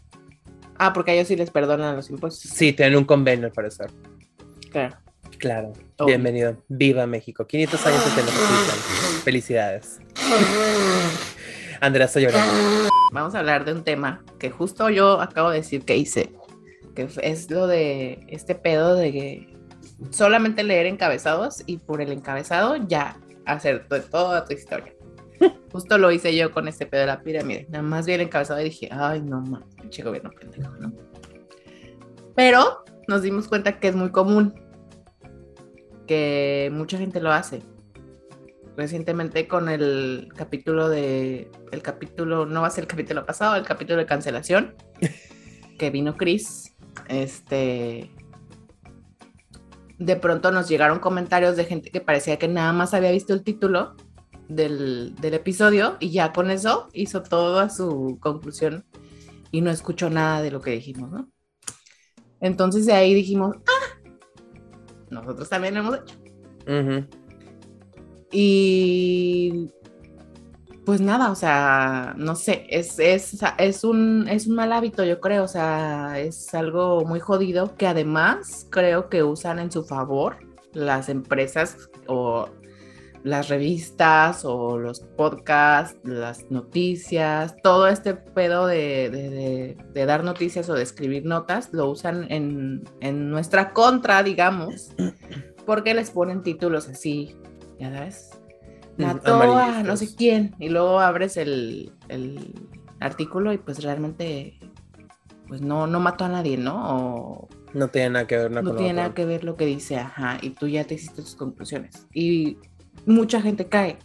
Ah, 0.78 0.92
porque 0.92 1.12
a 1.12 1.14
ellos 1.14 1.28
sí 1.28 1.36
les 1.36 1.50
perdonan 1.50 1.96
los 1.96 2.10
impuestos. 2.10 2.50
Sí, 2.50 2.72
tienen 2.74 2.96
un 2.98 3.04
convenio 3.04 3.46
al 3.46 3.52
parecer. 3.52 3.90
Claro. 4.70 4.96
Claro. 5.44 5.74
Bienvenido. 6.06 6.56
Viva 6.68 7.06
México. 7.06 7.46
500 7.46 7.86
años 7.86 8.02
de 8.02 8.10
Tenochtitlan. 8.12 8.78
Felicidades. 9.24 10.00
Andrea 11.82 12.06
está 12.06 12.18
llorando. 12.18 12.88
Vamos 13.12 13.34
a 13.34 13.40
hablar 13.40 13.66
de 13.66 13.72
un 13.74 13.84
tema 13.84 14.24
que 14.38 14.48
justo 14.48 14.88
yo 14.88 15.20
acabo 15.20 15.50
de 15.50 15.58
decir 15.58 15.84
que 15.84 15.98
hice, 15.98 16.32
que 16.94 17.06
es 17.20 17.50
lo 17.50 17.66
de 17.66 18.24
este 18.28 18.54
pedo 18.54 18.94
de 18.94 19.12
que 19.12 19.54
solamente 20.12 20.64
leer 20.64 20.86
encabezados 20.86 21.62
y 21.66 21.76
por 21.76 22.00
el 22.00 22.10
encabezado 22.10 22.76
ya 22.76 23.18
hacer 23.44 23.86
to- 23.86 24.00
toda 24.00 24.46
tu 24.46 24.54
historia. 24.54 24.94
Justo 25.72 25.98
lo 25.98 26.10
hice 26.10 26.34
yo 26.34 26.52
con 26.52 26.68
este 26.68 26.86
pedo 26.86 27.02
de 27.02 27.06
la 27.08 27.22
pirámide. 27.22 27.66
Nada 27.68 27.82
más 27.82 28.06
vi 28.06 28.14
el 28.14 28.22
encabezado 28.22 28.62
y 28.62 28.64
dije, 28.64 28.88
ay, 28.90 29.20
no 29.20 29.42
más, 29.42 29.62
pinche 29.78 30.02
gobierno 30.02 30.30
pendejo, 30.30 30.72
¿no? 30.76 30.90
Pero 32.34 32.82
nos 33.08 33.20
dimos 33.20 33.46
cuenta 33.46 33.78
que 33.78 33.88
es 33.88 33.94
muy 33.94 34.08
común, 34.10 34.54
que 36.06 36.70
mucha 36.72 36.98
gente 36.98 37.20
lo 37.20 37.32
hace. 37.32 37.62
Recientemente 38.76 39.46
con 39.46 39.68
el 39.68 40.28
capítulo 40.36 40.88
de, 40.88 41.50
el 41.70 41.82
capítulo, 41.82 42.44
no 42.46 42.62
va 42.62 42.68
a 42.68 42.70
ser 42.70 42.84
el 42.84 42.88
capítulo 42.88 43.24
pasado, 43.24 43.56
el 43.56 43.64
capítulo 43.64 43.98
de 43.98 44.06
cancelación, 44.06 44.74
que 45.78 45.90
vino 45.90 46.16
Chris, 46.16 46.74
este, 47.08 48.10
de 49.98 50.16
pronto 50.16 50.50
nos 50.50 50.68
llegaron 50.68 50.98
comentarios 50.98 51.56
de 51.56 51.64
gente 51.64 51.90
que 51.90 52.00
parecía 52.00 52.38
que 52.38 52.48
nada 52.48 52.72
más 52.72 52.94
había 52.94 53.12
visto 53.12 53.32
el 53.32 53.44
título 53.44 53.94
del, 54.48 55.14
del 55.20 55.34
episodio 55.34 55.96
y 56.00 56.10
ya 56.10 56.32
con 56.32 56.50
eso 56.50 56.88
hizo 56.92 57.22
toda 57.22 57.70
su 57.70 58.18
conclusión 58.20 58.84
y 59.50 59.60
no 59.60 59.70
escuchó 59.70 60.10
nada 60.10 60.42
de 60.42 60.50
lo 60.50 60.60
que 60.60 60.72
dijimos, 60.72 61.10
¿no? 61.12 61.28
Entonces 62.40 62.86
de 62.86 62.92
ahí 62.92 63.14
dijimos, 63.14 63.56
ah, 63.56 63.83
nosotros 65.14 65.48
también 65.48 65.74
lo 65.74 65.80
hemos 65.80 65.98
hecho. 65.98 66.14
Y 68.30 69.70
pues 70.84 71.00
nada, 71.00 71.30
o 71.30 71.34
sea, 71.34 72.14
no 72.16 72.36
sé, 72.36 72.66
es, 72.68 72.98
es, 72.98 73.38
es, 73.58 73.84
un, 73.84 74.28
es 74.28 74.46
un 74.46 74.56
mal 74.56 74.72
hábito, 74.72 75.04
yo 75.04 75.20
creo, 75.20 75.44
o 75.44 75.48
sea, 75.48 76.18
es 76.18 76.52
algo 76.54 77.04
muy 77.04 77.20
jodido 77.20 77.74
que 77.76 77.86
además 77.86 78.66
creo 78.70 79.08
que 79.08 79.22
usan 79.22 79.58
en 79.58 79.70
su 79.72 79.84
favor 79.84 80.36
las 80.72 81.08
empresas 81.08 81.88
o 82.06 82.48
las 83.24 83.48
revistas 83.48 84.44
o 84.44 84.78
los 84.78 85.00
podcasts, 85.00 85.98
las 86.04 86.50
noticias, 86.50 87.56
todo 87.62 87.88
este 87.88 88.14
pedo 88.14 88.66
de, 88.66 89.08
de, 89.10 89.30
de, 89.30 89.76
de 89.94 90.06
dar 90.06 90.22
noticias 90.22 90.68
o 90.68 90.74
de 90.74 90.82
escribir 90.82 91.24
notas, 91.24 91.72
lo 91.72 91.88
usan 91.88 92.30
en, 92.30 92.84
en 93.00 93.30
nuestra 93.30 93.72
contra, 93.72 94.22
digamos, 94.22 94.92
porque 95.66 95.94
les 95.94 96.10
ponen 96.10 96.42
títulos 96.42 96.86
así, 96.86 97.34
ya 97.80 97.90
sabes, 97.90 98.38
mató 98.98 99.42
a 99.42 99.82
no 99.82 99.96
sé 99.96 100.14
quién, 100.14 100.54
y 100.58 100.68
luego 100.68 101.00
abres 101.00 101.38
el, 101.38 101.92
el 102.08 102.54
artículo 103.00 103.54
y 103.54 103.58
pues 103.58 103.82
realmente 103.82 104.58
pues 105.48 105.62
no, 105.62 105.86
no 105.86 105.98
mató 105.98 106.26
a 106.26 106.28
nadie, 106.28 106.58
¿no? 106.58 107.48
no 107.72 107.88
tiene 107.88 108.10
nada 108.10 108.26
que 108.26 108.36
ver 108.36 108.50
no 108.50 108.74
tiene 108.74 108.92
nada 108.92 109.14
que 109.14 109.24
ver 109.24 109.44
lo 109.44 109.56
que 109.56 109.64
dice, 109.64 109.96
ajá, 109.96 110.38
y 110.42 110.50
tú 110.50 110.68
ya 110.68 110.84
te 110.84 110.94
hiciste 110.94 111.22
tus 111.22 111.34
conclusiones. 111.34 112.06
Y 112.12 112.58
mucha 113.06 113.40
gente 113.40 113.66
cae, 113.66 113.98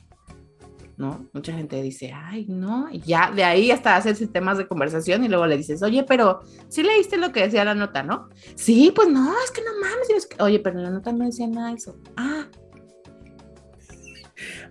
¿no? 0.98 1.30
Mucha 1.34 1.54
gente 1.54 1.82
dice, 1.82 2.12
ay, 2.14 2.46
no, 2.50 2.90
y 2.92 3.00
ya 3.02 3.32
de 3.32 3.44
ahí 3.44 3.72
hasta 3.72 3.96
hacerse 3.96 4.28
temas 4.28 4.58
de 4.58 4.68
conversación 4.68 5.24
y 5.24 5.30
luego 5.30 5.48
le 5.48 5.58
dices, 5.58 5.82
oye, 5.82 6.04
pero 6.04 6.42
sí 6.68 6.84
leíste 6.84 7.18
lo 7.18 7.32
que 7.32 7.44
decía 7.44 7.64
la 7.64 7.76
nota, 7.76 8.04
¿no? 8.04 8.30
Sí, 8.56 8.92
pues 8.94 9.08
no, 9.08 9.34
es 9.44 9.52
que 9.52 9.62
no 9.62 9.72
mames, 9.80 10.30
oye, 10.40 10.60
pero 10.60 10.80
la 10.80 10.90
nota 10.90 11.12
no 11.12 11.26
decía 11.26 11.48
nada 11.48 11.70
de 11.70 11.76
eso. 11.76 11.98
Ah. 12.18 12.48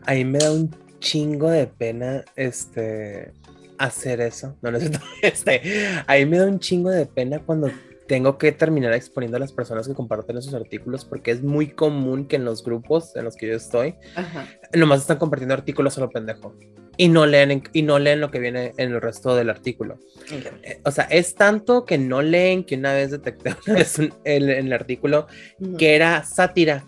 Ahí 0.06 0.24
me 0.24 0.38
da 0.38 0.52
un 0.52 0.70
chingo 1.00 1.50
de 1.50 1.66
pena, 1.66 2.24
este, 2.36 3.32
hacer 3.78 4.20
eso. 4.20 4.56
No 4.60 4.70
necesito, 4.70 5.00
este, 5.22 5.62
ahí 6.06 6.26
me 6.26 6.38
da 6.38 6.46
un 6.46 6.58
chingo 6.58 6.90
de 6.90 7.06
pena 7.06 7.38
cuando 7.38 7.70
tengo 8.08 8.38
que 8.38 8.50
terminar 8.52 8.94
exponiendo 8.94 9.36
a 9.36 9.40
las 9.40 9.52
personas 9.52 9.86
que 9.86 9.94
comparten 9.94 10.38
esos 10.38 10.54
artículos 10.54 11.04
porque 11.04 11.30
es 11.30 11.42
muy 11.42 11.68
común 11.68 12.26
que 12.26 12.36
en 12.36 12.44
los 12.44 12.64
grupos 12.64 13.14
en 13.14 13.24
los 13.24 13.36
que 13.36 13.46
yo 13.46 13.54
estoy, 13.54 13.94
nomás 14.74 15.02
están 15.02 15.18
compartiendo 15.18 15.54
artículos 15.54 15.96
a 15.98 16.00
lo 16.00 16.10
pendejo 16.10 16.56
y 16.96 17.08
no 17.08 17.26
leen 17.26 17.62
y 17.72 17.82
no 17.82 17.98
leen 17.98 18.20
lo 18.20 18.30
que 18.30 18.40
viene 18.40 18.72
en 18.78 18.92
el 18.92 19.00
resto 19.00 19.36
del 19.36 19.50
artículo. 19.50 19.98
Eh, 20.62 20.80
o 20.84 20.90
sea, 20.90 21.04
es 21.04 21.34
tanto 21.34 21.84
que 21.84 21.98
no 21.98 22.22
leen 22.22 22.64
que 22.64 22.76
una 22.76 22.94
vez 22.94 23.10
detecté 23.10 23.54
en, 24.24 24.48
el 24.48 24.72
artículo 24.72 25.26
que 25.78 25.94
era 25.94 26.24
sátira. 26.24 26.84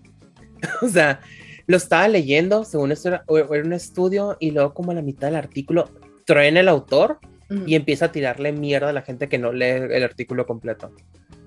o 0.82 0.88
sea, 0.88 1.20
lo 1.66 1.76
estaba 1.76 2.08
leyendo, 2.08 2.64
según 2.64 2.90
esto 2.90 3.08
era, 3.08 3.24
era, 3.28 3.64
un 3.64 3.74
estudio 3.74 4.38
y 4.40 4.50
luego 4.50 4.72
como 4.72 4.92
a 4.92 4.94
la 4.94 5.02
mitad 5.02 5.28
del 5.28 5.36
artículo 5.36 5.90
traen 6.24 6.56
el 6.56 6.68
autor 6.68 7.18
y 7.66 7.74
empieza 7.74 8.06
a 8.06 8.12
tirarle 8.12 8.52
mierda 8.52 8.88
a 8.88 8.92
la 8.92 9.02
gente 9.02 9.28
que 9.28 9.38
no 9.38 9.52
lee 9.52 9.64
el 9.90 10.02
artículo 10.02 10.46
completo. 10.46 10.92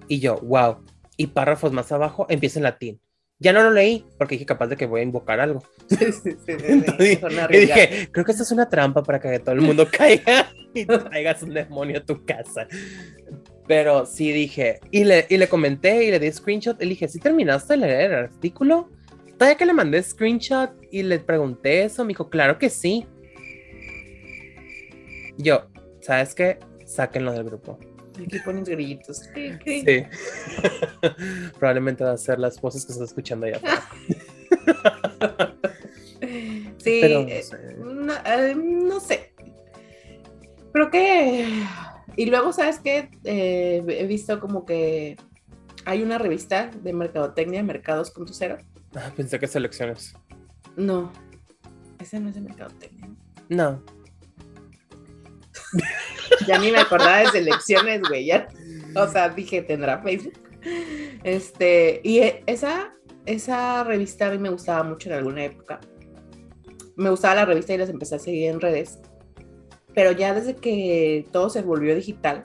Y 0.08 0.20
yo, 0.20 0.40
wow. 0.40 0.78
Y 1.18 1.28
párrafos 1.28 1.72
más 1.72 1.92
abajo 1.92 2.26
empieza 2.30 2.60
en 2.60 2.64
latín. 2.64 3.00
Ya 3.40 3.54
no 3.54 3.62
lo 3.62 3.72
leí 3.72 4.04
porque 4.18 4.36
dije 4.36 4.46
capaz 4.46 4.68
de 4.68 4.78
que 4.78 4.88
voy 4.88 5.02
a 5.02 5.04
invocar 5.04 5.40
algo. 5.40 5.64
y 5.90 7.58
dije, 7.58 8.10
creo 8.12 8.26
que 8.26 8.32
esto 8.32 8.44
es 8.44 8.52
una 8.52 8.68
trampa 8.68 9.04
para 9.04 9.20
que 9.20 9.40
todo 9.40 9.54
el 9.54 9.62
mundo 9.62 9.88
caiga 9.92 10.52
y 10.74 10.86
traigas 10.86 11.44
un 11.44 11.54
demonio 11.54 12.00
a 12.00 12.06
tu 12.06 12.26
casa. 12.26 12.68
Pero 13.68 14.06
sí 14.06 14.32
dije, 14.32 14.80
y 14.92 15.04
le, 15.04 15.28
y 15.30 15.38
le 15.38 15.48
comenté 15.48 16.06
y 16.06 16.12
le 16.12 16.20
di 16.20 16.32
screenshot. 16.32 16.82
Y 16.82 16.86
le 16.86 16.90
dije, 16.92 17.08
¿sí 17.08 17.20
terminaste 17.20 17.74
de 17.74 17.78
leer 17.78 18.12
el 18.12 18.20
artículo? 18.26 18.90
Todavía 19.38 19.58
que 19.58 19.66
le 19.68 19.74
mandé 19.74 20.02
screenshot 20.02 20.72
y 20.92 21.04
le 21.04 21.20
pregunté 21.20 21.84
eso, 21.84 22.04
me 22.04 22.10
dijo, 22.10 22.30
claro 22.30 22.58
que 22.58 22.72
sí. 22.72 23.06
Yo, 25.38 25.68
¿sabes 26.08 26.34
qué? 26.34 26.60
Sáquenlo 26.86 27.34
del 27.34 27.44
grupo. 27.44 27.78
Aquí 28.14 28.40
pones 28.40 28.70
grillitos. 28.70 29.30
Sí. 29.36 30.06
Probablemente 31.60 32.06
va 32.06 32.14
a 32.14 32.18
ser 32.18 32.40
las 32.40 32.60
voces 32.62 32.86
que 32.86 32.94
estás 32.94 33.10
escuchando 33.10 33.46
allá 33.46 33.60
sí, 36.78 37.00
Pero 37.02 37.24
no, 37.24 37.28
eh, 37.28 37.44
sé. 37.44 37.58
Eh, 38.26 38.56
no, 38.56 39.00
sé. 39.02 39.34
Creo 40.72 40.90
que. 40.90 41.46
Y 42.16 42.28
luego, 42.28 42.54
¿sabes 42.54 42.80
qué? 42.80 43.10
Eh, 43.26 43.84
he 43.86 44.08
visto 44.08 44.40
como 44.40 44.66
que 44.66 45.18
hay 45.84 46.04
una 46.04 46.18
revista 46.18 46.72
de 46.72 46.94
mercadotecnia, 46.94 47.62
Mercados 47.64 48.12
con 48.12 48.26
tu 48.26 48.34
cero. 48.34 48.58
Ah, 48.96 49.12
pensé 49.14 49.40
que 49.40 49.48
selecciones. 49.48 50.16
No, 50.78 51.12
esa 52.00 52.18
no 52.20 52.30
es 52.30 52.36
de 52.36 52.42
mercadotecnia. 52.42 53.10
No, 53.50 53.84
ya 56.48 56.60
ni 56.60 56.72
me 56.72 56.80
acordaba 56.80 57.20
de 57.20 57.28
selecciones, 57.28 58.02
güey. 58.08 58.26
Ya, 58.26 58.48
o 58.96 59.08
sea, 59.08 59.30
dije, 59.30 59.62
¿tendrá 59.62 60.02
Facebook? 60.02 60.34
Este, 61.24 62.02
y 62.04 62.22
esa, 62.46 62.94
esa 63.26 63.84
revista 63.84 64.28
a 64.28 64.32
mí 64.32 64.38
me 64.38 64.50
gustaba 64.50 64.84
mucho 64.84 65.10
en 65.10 65.16
alguna 65.16 65.46
época. 65.46 65.80
Me 66.96 67.10
gustaba 67.10 67.36
la 67.36 67.46
revista 67.46 67.74
y 67.74 67.78
las 67.78 67.90
empecé 67.90 68.16
a 68.16 68.20
seguir 68.20 68.50
en 68.50 68.62
redes. 68.62 69.00
Pero 69.94 70.12
ya 70.12 70.34
desde 70.34 70.56
que 70.56 71.28
todo 71.32 71.50
se 71.50 71.62
volvió 71.62 71.96
digital, 71.96 72.44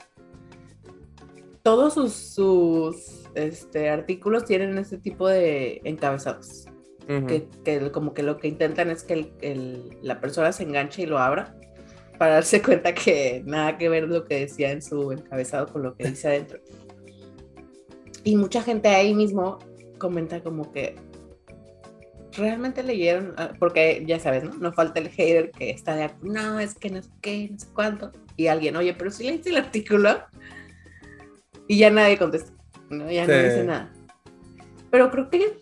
todos 1.62 1.94
sus, 1.94 2.12
sus 2.12 3.28
este, 3.34 3.88
artículos 3.88 4.44
tienen 4.44 4.76
este 4.78 4.98
tipo 4.98 5.28
de 5.28 5.80
encabezados. 5.84 6.66
que, 7.06 7.48
que, 7.64 7.90
como 7.90 8.14
que 8.14 8.22
lo 8.22 8.38
que 8.38 8.48
intentan 8.48 8.90
es 8.90 9.02
que 9.04 9.32
el, 9.40 9.98
la 10.02 10.20
persona 10.20 10.52
se 10.52 10.62
enganche 10.62 11.02
y 11.02 11.06
lo 11.06 11.18
abra 11.18 11.56
para 12.22 12.34
darse 12.34 12.62
cuenta 12.62 12.94
que 12.94 13.42
nada 13.44 13.76
que 13.76 13.88
ver 13.88 14.04
lo 14.04 14.24
que 14.24 14.38
decía 14.42 14.70
en 14.70 14.80
su 14.80 15.10
encabezado 15.10 15.66
con 15.66 15.82
lo 15.82 15.96
que 15.96 16.06
dice 16.06 16.28
adentro. 16.28 16.60
Y 18.22 18.36
mucha 18.36 18.62
gente 18.62 18.86
ahí 18.90 19.12
mismo 19.12 19.58
comenta 19.98 20.40
como 20.40 20.70
que 20.70 20.94
realmente 22.30 22.84
leyeron, 22.84 23.34
ah, 23.38 23.52
porque 23.58 24.04
ya 24.06 24.20
sabes, 24.20 24.44
¿no? 24.44 24.54
No 24.54 24.72
falta 24.72 25.00
el 25.00 25.08
hater 25.08 25.50
que 25.50 25.70
está 25.70 25.96
de, 25.96 26.12
no, 26.22 26.60
es 26.60 26.76
que 26.76 26.90
no 26.90 27.02
sé 27.02 27.10
qué, 27.20 27.48
no 27.50 27.58
sé 27.58 27.66
cuánto. 27.74 28.12
Y 28.36 28.46
alguien, 28.46 28.76
oye, 28.76 28.94
pero 28.94 29.10
si 29.10 29.24
leíste 29.24 29.50
el 29.50 29.56
artículo. 29.56 30.20
Y 31.66 31.78
ya 31.78 31.90
nadie 31.90 32.18
contesta, 32.18 32.52
¿no? 32.88 33.10
Ya 33.10 33.26
no 33.26 33.32
dice 33.32 33.64
nada. 33.64 33.92
Pero 34.92 35.10
creo 35.10 35.28
que 35.28 35.60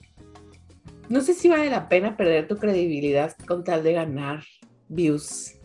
no 1.09 1.23
sé 1.23 1.33
si 1.33 1.49
vale 1.49 1.71
la 1.71 1.89
pena 1.89 2.19
perder 2.19 2.49
tu 2.49 2.59
credibilidad 2.59 3.35
con 3.47 3.65
tal 3.65 3.83
de 3.83 3.95
ganar 3.95 4.45
views 4.91 5.57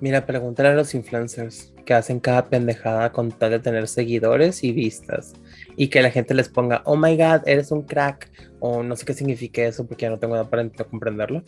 Mira, 0.00 0.26
pregúntale 0.26 0.70
a 0.70 0.74
los 0.74 0.94
influencers 0.94 1.72
que 1.84 1.94
hacen 1.94 2.20
cada 2.20 2.48
pendejada 2.48 3.12
con 3.12 3.30
tal 3.30 3.52
de 3.52 3.60
tener 3.60 3.88
seguidores 3.88 4.64
y 4.64 4.72
vistas. 4.72 5.34
Y 5.76 5.88
que 5.88 6.02
la 6.02 6.10
gente 6.10 6.34
les 6.34 6.48
ponga, 6.48 6.82
oh 6.84 6.96
my 6.96 7.16
god, 7.16 7.46
eres 7.46 7.70
un 7.70 7.82
crack. 7.82 8.30
O 8.60 8.82
no 8.82 8.96
sé 8.96 9.04
qué 9.04 9.14
signifique 9.14 9.66
eso 9.66 9.86
porque 9.86 10.02
ya 10.02 10.10
no 10.10 10.18
tengo 10.18 10.34
nada 10.34 10.48
para 10.48 10.68
comprenderlo. 10.70 11.42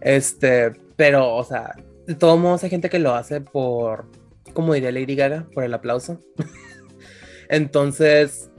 Este, 0.00 0.72
pero, 0.96 1.34
o 1.34 1.44
sea, 1.44 1.74
de 2.06 2.14
todos 2.14 2.38
modos 2.38 2.64
hay 2.64 2.70
gente 2.70 2.90
que 2.90 2.98
lo 2.98 3.14
hace 3.14 3.40
por, 3.40 4.10
como 4.52 4.74
diría 4.74 4.92
Lady 4.92 5.14
Gaga, 5.14 5.46
por 5.52 5.64
el 5.64 5.74
aplauso. 5.74 6.20
Entonces, 7.48 8.50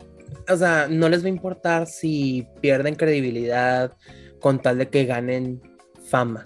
o 0.50 0.58
sea, 0.58 0.88
no 0.89 1.10
les 1.10 1.24
va 1.24 1.27
a 1.27 1.29
importar 1.29 1.88
si 1.88 2.48
pierden 2.62 2.96
credibilidad 2.96 3.91
con 4.39 4.62
tal 4.62 4.77
de 4.77 4.89
que 4.89 5.05
ganen 5.05 5.62
fama. 6.10 6.46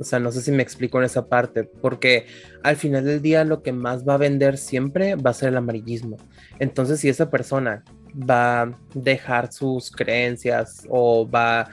O 0.00 0.04
sea, 0.04 0.18
no 0.18 0.32
sé 0.32 0.40
si 0.40 0.50
me 0.50 0.62
explico 0.62 0.98
en 0.98 1.04
esa 1.04 1.28
parte, 1.28 1.64
porque 1.64 2.26
al 2.62 2.76
final 2.76 3.04
del 3.04 3.20
día 3.20 3.44
lo 3.44 3.62
que 3.62 3.72
más 3.72 4.08
va 4.08 4.14
a 4.14 4.18
vender 4.18 4.56
siempre 4.56 5.14
va 5.14 5.30
a 5.30 5.34
ser 5.34 5.50
el 5.50 5.58
amarillismo. 5.58 6.16
Entonces, 6.58 7.00
si 7.00 7.10
esa 7.10 7.30
persona 7.30 7.84
va 8.14 8.62
a 8.62 8.78
dejar 8.94 9.52
sus 9.52 9.90
creencias 9.90 10.86
o 10.88 11.28
va 11.28 11.60
a 11.60 11.70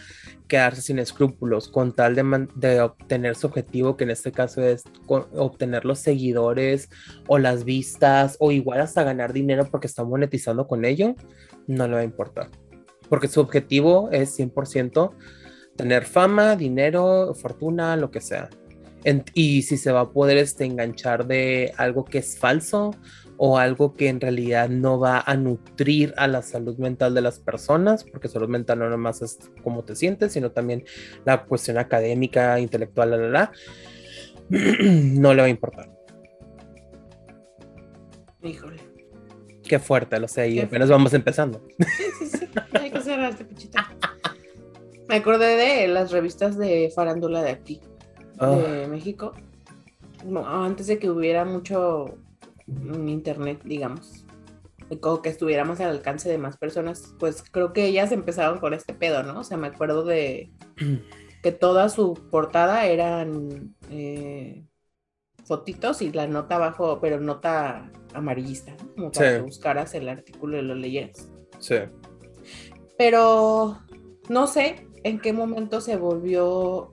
quedarse 0.48 0.82
sin 0.82 1.00
escrúpulos 1.00 1.70
con 1.70 1.94
tal 1.94 2.16
de, 2.16 2.82
obtener 2.82 3.36
su 3.36 3.48
objetivo, 3.48 3.96
que 3.96 4.04
en 4.04 4.12
este 4.12 4.34
caso 4.34 4.62
es 4.62 4.84
obtener 5.08 5.86
los 5.86 6.00
seguidores 6.00 6.90
o 7.28 7.38
las 7.38 7.64
vistas 7.64 8.36
o 8.40 8.52
igual 8.52 8.82
hasta 8.82 9.04
ganar 9.04 9.32
dinero 9.32 9.68
porque 9.72 9.88
está 9.88 10.04
monetizando 10.04 10.68
con 10.68 10.84
ello, 10.84 11.16
no 11.66 11.88
le 11.88 11.94
va 11.94 12.00
a 12.02 12.04
importar. 12.04 12.50
Porque 13.08 13.30
su 13.30 13.40
objetivo 13.40 14.10
es 14.12 14.38
100% 14.38 15.12
tener 15.78 16.06
fama, 16.06 16.56
dinero, 16.56 17.34
fortuna, 17.34 17.96
lo 17.96 18.12
que 18.12 18.22
sea. 18.22 18.50
y 19.34 19.62
si 19.62 19.78
se 19.78 19.92
va 19.92 20.02
a 20.02 20.12
poder 20.12 20.38
este, 20.38 20.66
enganchar 20.66 21.28
de 21.28 21.74
algo 21.78 22.04
que 22.04 22.18
es 22.18 22.38
falso 22.38 22.92
o 23.38 23.58
algo 23.58 23.94
que 23.94 24.10
en 24.10 24.20
realidad 24.20 24.68
no 24.68 25.00
va 25.00 25.24
a 25.26 25.36
nutrir 25.36 26.14
a 26.18 26.28
la 26.28 26.42
salud 26.42 26.78
mental 26.78 27.14
de 27.14 27.22
las 27.22 27.40
personas, 27.40 28.04
porque 28.04 28.28
salud 28.28 28.50
mental 28.50 28.80
no 28.80 28.90
nomás 28.90 29.22
es 29.22 29.38
cómo 29.64 29.84
te 29.84 29.96
sientes, 29.96 30.34
sino 30.34 30.52
también 30.52 30.84
la 31.24 31.46
cuestión 31.46 31.78
académica, 31.78 32.60
intelectual, 32.60 33.12
la, 33.12 33.18
la, 33.18 33.52
no 34.50 35.34
le 35.34 35.42
va 35.42 35.48
a 35.48 35.50
importar. 35.50 35.90
Híjole. 38.44 38.82
Qué 39.64 39.80
fuerte, 39.80 40.20
lo 40.20 40.28
sé, 40.28 40.50
y 40.50 40.60
apenas 40.60 40.90
vamos 40.90 41.14
empezando. 41.14 41.62
Sí, 41.78 42.04
sí, 42.20 42.38
sí. 42.38 42.50
Hay 42.74 42.90
que 42.90 43.02
cerrar 43.02 43.32
este 43.32 43.44
pichita. 43.44 43.97
Me 45.08 45.16
acordé 45.16 45.56
de 45.56 45.88
las 45.88 46.12
revistas 46.12 46.58
de 46.58 46.92
farándula 46.94 47.42
de 47.42 47.52
aquí, 47.52 47.82
de 48.40 48.84
ah. 48.86 48.88
México. 48.90 49.34
antes 50.46 50.88
de 50.88 51.00
que 51.00 51.10
hubiera 51.10 51.46
mucho 51.46 52.18
internet, 52.68 53.62
digamos. 53.64 54.26
Como 55.02 55.22
que 55.22 55.30
estuviéramos 55.30 55.80
al 55.82 55.90
alcance 55.90 56.30
de 56.30 56.38
más 56.38 56.58
personas, 56.58 57.14
pues 57.20 57.44
creo 57.52 57.74
que 57.74 57.86
ellas 57.86 58.12
empezaron 58.12 58.60
con 58.60 58.74
este 58.74 58.94
pedo, 58.94 59.24
¿no? 59.24 59.40
O 59.40 59.44
sea, 59.44 59.58
me 59.58 59.68
acuerdo 59.68 60.04
de 60.04 60.52
que 61.44 61.52
toda 61.52 61.90
su 61.90 62.14
portada 62.30 62.86
eran 62.86 63.76
eh, 63.92 64.64
fotitos 65.46 66.02
y 66.02 66.12
la 66.12 66.28
nota 66.28 66.56
abajo, 66.56 67.00
pero 67.02 67.20
nota 67.20 67.92
amarillista, 68.14 68.76
¿no? 68.78 68.96
Como 68.96 69.12
para 69.12 69.38
que 69.38 69.42
buscaras 69.42 69.94
el 69.94 70.08
artículo 70.08 70.58
y 70.58 70.62
lo 70.62 70.76
leyeras. 70.76 71.30
Sí. 71.60 71.76
Pero 72.98 73.78
no 74.30 74.48
sé, 74.48 74.87
en 75.08 75.20
qué 75.20 75.34
momento 75.34 75.82
se 75.82 75.98
volvió 75.98 76.92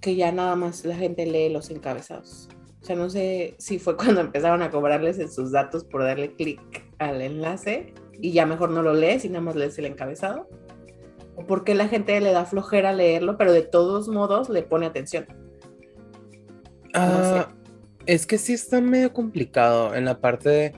que 0.00 0.16
ya 0.16 0.32
nada 0.32 0.56
más 0.56 0.84
la 0.84 0.96
gente 0.96 1.26
lee 1.26 1.48
los 1.48 1.70
encabezados. 1.70 2.48
O 2.82 2.84
sea, 2.86 2.96
no 2.96 3.10
sé 3.10 3.56
si 3.58 3.78
fue 3.78 3.96
cuando 3.96 4.20
empezaron 4.20 4.62
a 4.62 4.70
cobrarles 4.70 5.18
en 5.18 5.30
sus 5.30 5.50
datos 5.50 5.84
por 5.84 6.02
darle 6.02 6.34
clic 6.34 6.60
al 6.98 7.20
enlace 7.20 7.92
y 8.20 8.32
ya 8.32 8.46
mejor 8.46 8.70
no 8.70 8.82
lo 8.82 8.94
lees 8.94 9.24
y 9.24 9.28
nada 9.28 9.40
más 9.40 9.56
lees 9.56 9.78
el 9.78 9.86
encabezado. 9.86 10.48
O 11.34 11.46
porque 11.46 11.74
la 11.74 11.88
gente 11.88 12.20
le 12.20 12.32
da 12.32 12.44
flojera 12.44 12.92
leerlo, 12.92 13.36
pero 13.36 13.52
de 13.52 13.62
todos 13.62 14.08
modos 14.08 14.48
le 14.48 14.62
pone 14.62 14.86
atención. 14.86 15.26
Ah, 16.94 17.48
es 18.06 18.26
que 18.26 18.38
sí 18.38 18.54
está 18.54 18.80
medio 18.80 19.12
complicado 19.12 19.94
en 19.94 20.04
la 20.04 20.20
parte 20.20 20.48
de. 20.48 20.74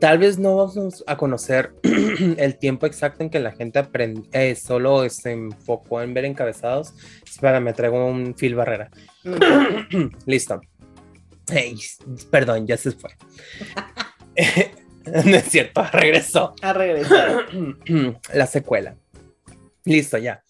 Tal 0.00 0.18
vez 0.18 0.38
no 0.38 0.56
vamos 0.56 1.04
a 1.06 1.16
conocer 1.16 1.72
el 2.36 2.58
tiempo 2.58 2.86
exacto 2.86 3.22
en 3.22 3.30
que 3.30 3.40
la 3.40 3.52
gente 3.52 3.78
aprende, 3.78 4.28
eh, 4.32 4.54
solo 4.54 5.08
se 5.08 5.32
enfocó 5.32 6.02
en 6.02 6.14
ver 6.14 6.24
encabezados. 6.24 6.94
Espera, 7.24 7.60
me 7.60 7.72
traigo 7.72 8.04
un 8.06 8.34
fil 8.36 8.54
barrera. 8.54 8.90
Listo. 10.26 10.60
Hey, 11.50 11.76
perdón, 12.30 12.66
ya 12.66 12.76
se 12.76 12.92
fue. 12.92 13.10
no 15.06 15.36
es 15.36 15.44
cierto, 15.44 15.84
regresó. 15.92 16.54
A 16.62 16.72
regresar. 16.72 17.46
La 18.34 18.46
secuela. 18.46 18.96
Listo, 19.84 20.18
ya. 20.18 20.42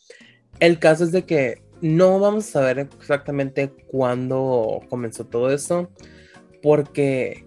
El 0.60 0.78
caso 0.78 1.04
es 1.04 1.12
de 1.12 1.24
que 1.24 1.62
no 1.80 2.18
vamos 2.18 2.48
a 2.48 2.52
saber 2.52 2.88
exactamente 2.98 3.70
cuándo 3.88 4.80
comenzó 4.88 5.26
todo 5.26 5.52
esto, 5.52 5.90
porque 6.62 7.43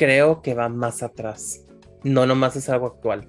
creo 0.00 0.40
que 0.40 0.54
va 0.54 0.70
más 0.70 1.02
atrás. 1.02 1.66
No 2.02 2.24
nomás 2.24 2.56
es 2.56 2.70
algo 2.70 2.86
actual. 2.86 3.28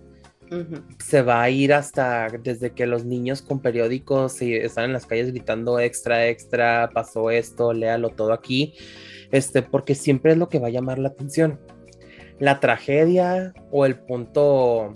Se 1.06 1.22
va 1.22 1.42
a 1.42 1.50
ir 1.50 1.74
hasta 1.74 2.30
desde 2.42 2.72
que 2.72 2.86
los 2.86 3.04
niños 3.04 3.42
con 3.42 3.60
periódicos 3.60 4.42
están 4.42 4.86
en 4.86 4.94
las 4.94 5.06
calles 5.06 5.32
gritando 5.32 5.80
extra, 5.80 6.28
extra, 6.28 6.90
pasó 6.94 7.30
esto, 7.30 7.74
léalo 7.74 8.10
todo 8.10 8.32
aquí 8.32 8.74
este, 9.32 9.62
porque 9.62 9.96
siempre 9.96 10.32
es 10.32 10.38
lo 10.38 10.48
que 10.48 10.60
va 10.60 10.68
a 10.68 10.72
llamar 10.72 10.98
la 10.98 11.10
atención. 11.10 11.60
La 12.40 12.62
tragedia 12.62 13.54
o 13.70 13.86
el 13.86 14.00
punto 14.00 14.94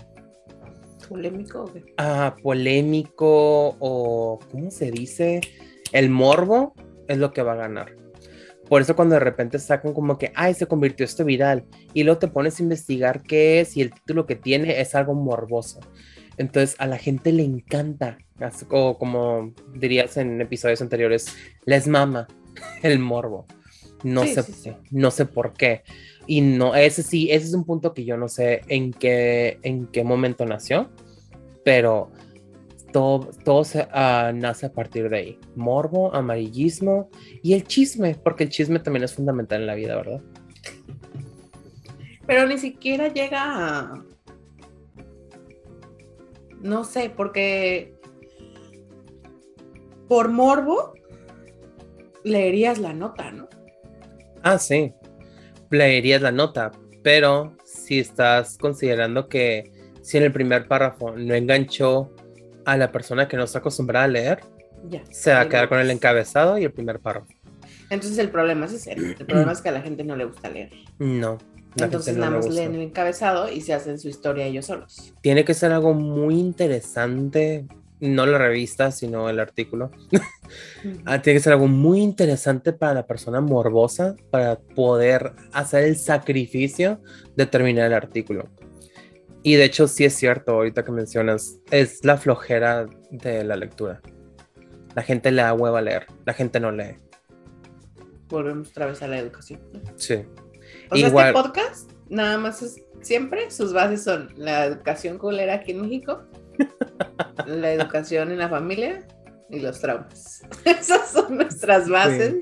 polémico. 1.08 1.70
Ah, 1.98 2.36
polémico 2.42 3.76
o 3.78 4.38
¿cómo 4.50 4.70
se 4.70 4.90
dice? 4.90 5.40
El 5.92 6.08
morbo 6.10 6.72
es 7.06 7.18
lo 7.18 7.32
que 7.32 7.42
va 7.42 7.52
a 7.52 7.56
ganar. 7.56 8.05
Por 8.68 8.82
eso 8.82 8.96
cuando 8.96 9.14
de 9.14 9.20
repente 9.20 9.58
sacan 9.58 9.92
como 9.92 10.18
que, 10.18 10.32
ay, 10.34 10.54
se 10.54 10.66
convirtió 10.66 11.04
esto 11.04 11.24
viral 11.24 11.64
y 11.94 12.02
luego 12.02 12.18
te 12.18 12.28
pones 12.28 12.58
a 12.58 12.62
investigar 12.62 13.22
qué 13.22 13.60
es 13.60 13.76
y 13.76 13.82
el 13.82 13.92
título 13.92 14.26
que 14.26 14.36
tiene 14.36 14.80
es 14.80 14.94
algo 14.94 15.14
morboso. 15.14 15.80
Entonces 16.36 16.76
a 16.78 16.86
la 16.86 16.98
gente 16.98 17.32
le 17.32 17.44
encanta, 17.44 18.18
o 18.70 18.98
como 18.98 19.54
dirías 19.74 20.16
en 20.16 20.40
episodios 20.40 20.82
anteriores, 20.82 21.34
les 21.64 21.86
mama 21.86 22.26
el 22.82 22.98
morbo. 22.98 23.46
No 24.02 24.24
sé, 24.24 24.76
no 24.90 25.10
sé 25.10 25.26
por 25.26 25.54
qué. 25.54 25.82
Y 26.26 26.40
no, 26.40 26.74
ese 26.74 27.02
sí, 27.02 27.30
ese 27.30 27.46
es 27.46 27.54
un 27.54 27.64
punto 27.64 27.94
que 27.94 28.04
yo 28.04 28.16
no 28.16 28.28
sé 28.28 28.62
en 28.68 28.92
qué, 28.92 29.58
en 29.62 29.86
qué 29.86 30.04
momento 30.04 30.44
nació, 30.44 30.90
pero 31.64 32.10
todo, 32.92 33.30
todo 33.44 33.64
se, 33.64 33.86
ah, 33.92 34.32
nace 34.34 34.66
a 34.66 34.72
partir 34.72 35.08
de 35.08 35.16
ahí. 35.16 35.40
Morbo, 35.54 36.14
amarillismo 36.14 37.10
y 37.42 37.54
el 37.54 37.64
chisme, 37.64 38.14
porque 38.14 38.44
el 38.44 38.50
chisme 38.50 38.78
también 38.78 39.04
es 39.04 39.14
fundamental 39.14 39.60
en 39.60 39.66
la 39.66 39.74
vida, 39.74 39.96
¿verdad? 39.96 40.20
Pero 42.26 42.46
ni 42.46 42.58
siquiera 42.58 43.08
llega 43.08 43.42
a... 43.42 44.04
No 46.60 46.84
sé, 46.84 47.10
porque 47.14 47.94
por 50.08 50.28
morbo 50.30 50.94
leerías 52.24 52.78
la 52.78 52.92
nota, 52.92 53.30
¿no? 53.30 53.48
Ah, 54.42 54.58
sí. 54.58 54.92
Leerías 55.70 56.22
la 56.22 56.32
nota, 56.32 56.72
pero 57.02 57.56
si 57.64 58.00
estás 58.00 58.58
considerando 58.58 59.28
que 59.28 59.72
si 60.02 60.18
en 60.18 60.24
el 60.24 60.32
primer 60.32 60.68
párrafo 60.68 61.12
no 61.16 61.34
enganchó 61.34 62.14
a 62.66 62.76
la 62.76 62.92
persona 62.92 63.26
que 63.26 63.38
no 63.38 63.44
está 63.44 63.60
acostumbrada 63.60 64.04
a 64.04 64.08
leer, 64.08 64.40
se 65.10 65.32
va 65.32 65.40
a 65.40 65.48
quedar 65.48 65.68
con 65.68 65.78
el 65.78 65.90
encabezado 65.90 66.58
y 66.58 66.64
el 66.64 66.72
primer 66.72 67.00
párrafo. 67.00 67.32
Entonces 67.88 68.18
el 68.18 68.28
problema 68.28 68.66
es 68.66 68.74
ese. 68.74 68.92
El 68.92 69.14
problema 69.26 69.52
es 69.52 69.62
que 69.62 69.70
a 69.70 69.72
la 69.72 69.80
gente 69.80 70.04
no 70.04 70.16
le 70.16 70.26
gusta 70.26 70.50
leer. 70.50 70.70
No. 70.98 71.38
Entonces 71.76 72.16
nada 72.16 72.30
más 72.30 72.48
leen 72.48 72.74
el 72.74 72.82
encabezado 72.82 73.50
y 73.50 73.60
se 73.60 73.74
hacen 73.74 73.98
su 73.98 74.08
historia 74.08 74.46
ellos 74.46 74.66
solos. 74.66 75.14
Tiene 75.20 75.44
que 75.44 75.54
ser 75.54 75.72
algo 75.72 75.94
muy 75.94 76.38
interesante 76.38 77.66
no 78.00 78.26
la 78.26 78.38
revista, 78.38 78.90
sino 78.90 79.28
el 79.28 79.40
artículo. 79.40 79.90
Ah, 81.06 81.20
tiene 81.22 81.38
que 81.38 81.42
ser 81.42 81.54
algo 81.54 81.66
muy 81.66 82.00
interesante 82.00 82.72
para 82.72 82.94
la 82.94 83.06
persona 83.06 83.40
morbosa 83.40 84.14
para 84.30 84.60
poder 84.60 85.32
hacer 85.52 85.82
el 85.82 85.96
sacrificio 85.96 87.00
de 87.34 87.46
terminar 87.46 87.86
el 87.86 87.94
artículo. 87.94 88.48
Y 89.46 89.54
de 89.54 89.64
hecho 89.64 89.86
sí 89.86 90.04
es 90.04 90.16
cierto, 90.16 90.54
ahorita 90.54 90.84
que 90.84 90.90
mencionas, 90.90 91.60
es 91.70 92.04
la 92.04 92.16
flojera 92.16 92.88
de 93.12 93.44
la 93.44 93.54
lectura. 93.54 94.02
La 94.96 95.02
gente 95.02 95.30
le 95.30 95.40
da 95.40 95.54
hueva 95.54 95.78
a 95.78 95.82
leer, 95.82 96.04
la 96.24 96.32
gente 96.32 96.58
no 96.58 96.72
lee. 96.72 96.96
Volvemos 98.28 98.70
otra 98.70 98.86
vez 98.86 99.00
a 99.02 99.06
la 99.06 99.20
educación. 99.20 99.60
Sí. 99.94 100.24
O 100.90 100.96
sea, 100.96 101.06
este 101.06 101.32
podcast, 101.32 101.92
nada 102.08 102.38
más 102.38 102.60
es 102.60 102.82
siempre, 103.02 103.48
sus 103.52 103.72
bases 103.72 104.02
son 104.02 104.34
la 104.36 104.64
educación 104.64 105.16
culera 105.16 105.54
aquí 105.54 105.70
en 105.70 105.82
México 105.82 106.24
la 107.46 107.72
educación 107.72 108.32
en 108.32 108.38
la 108.38 108.48
familia 108.48 109.06
y 109.48 109.60
los 109.60 109.78
traumas. 109.78 110.42
Esas 110.64 111.12
son 111.12 111.36
nuestras 111.36 111.88
bases, 111.88 112.34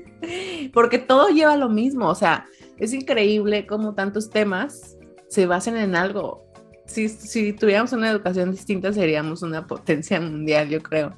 porque 0.73 0.97
todo 0.97 1.27
lleva 1.27 1.55
lo 1.55 1.69
mismo, 1.69 2.09
o 2.09 2.15
sea, 2.15 2.47
es 2.79 2.93
increíble 2.93 3.67
cómo 3.67 3.93
tantos 3.93 4.31
temas 4.31 4.97
se 5.27 5.45
basan 5.45 5.77
en 5.77 5.95
algo. 5.95 6.44
Si, 6.85 7.09
si 7.09 7.53
tuviéramos 7.53 7.91
una 7.93 8.09
educación 8.09 8.51
distinta, 8.51 8.93
seríamos 8.93 9.41
una 9.41 9.65
potencia 9.65 10.19
mundial, 10.21 10.69
yo 10.69 10.81
creo. 10.81 11.15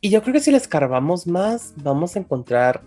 Y 0.00 0.10
yo 0.10 0.22
creo 0.22 0.34
que 0.34 0.40
si 0.40 0.50
le 0.50 0.56
escarbamos 0.56 1.26
más, 1.26 1.74
vamos 1.76 2.16
a 2.16 2.20
encontrar 2.20 2.82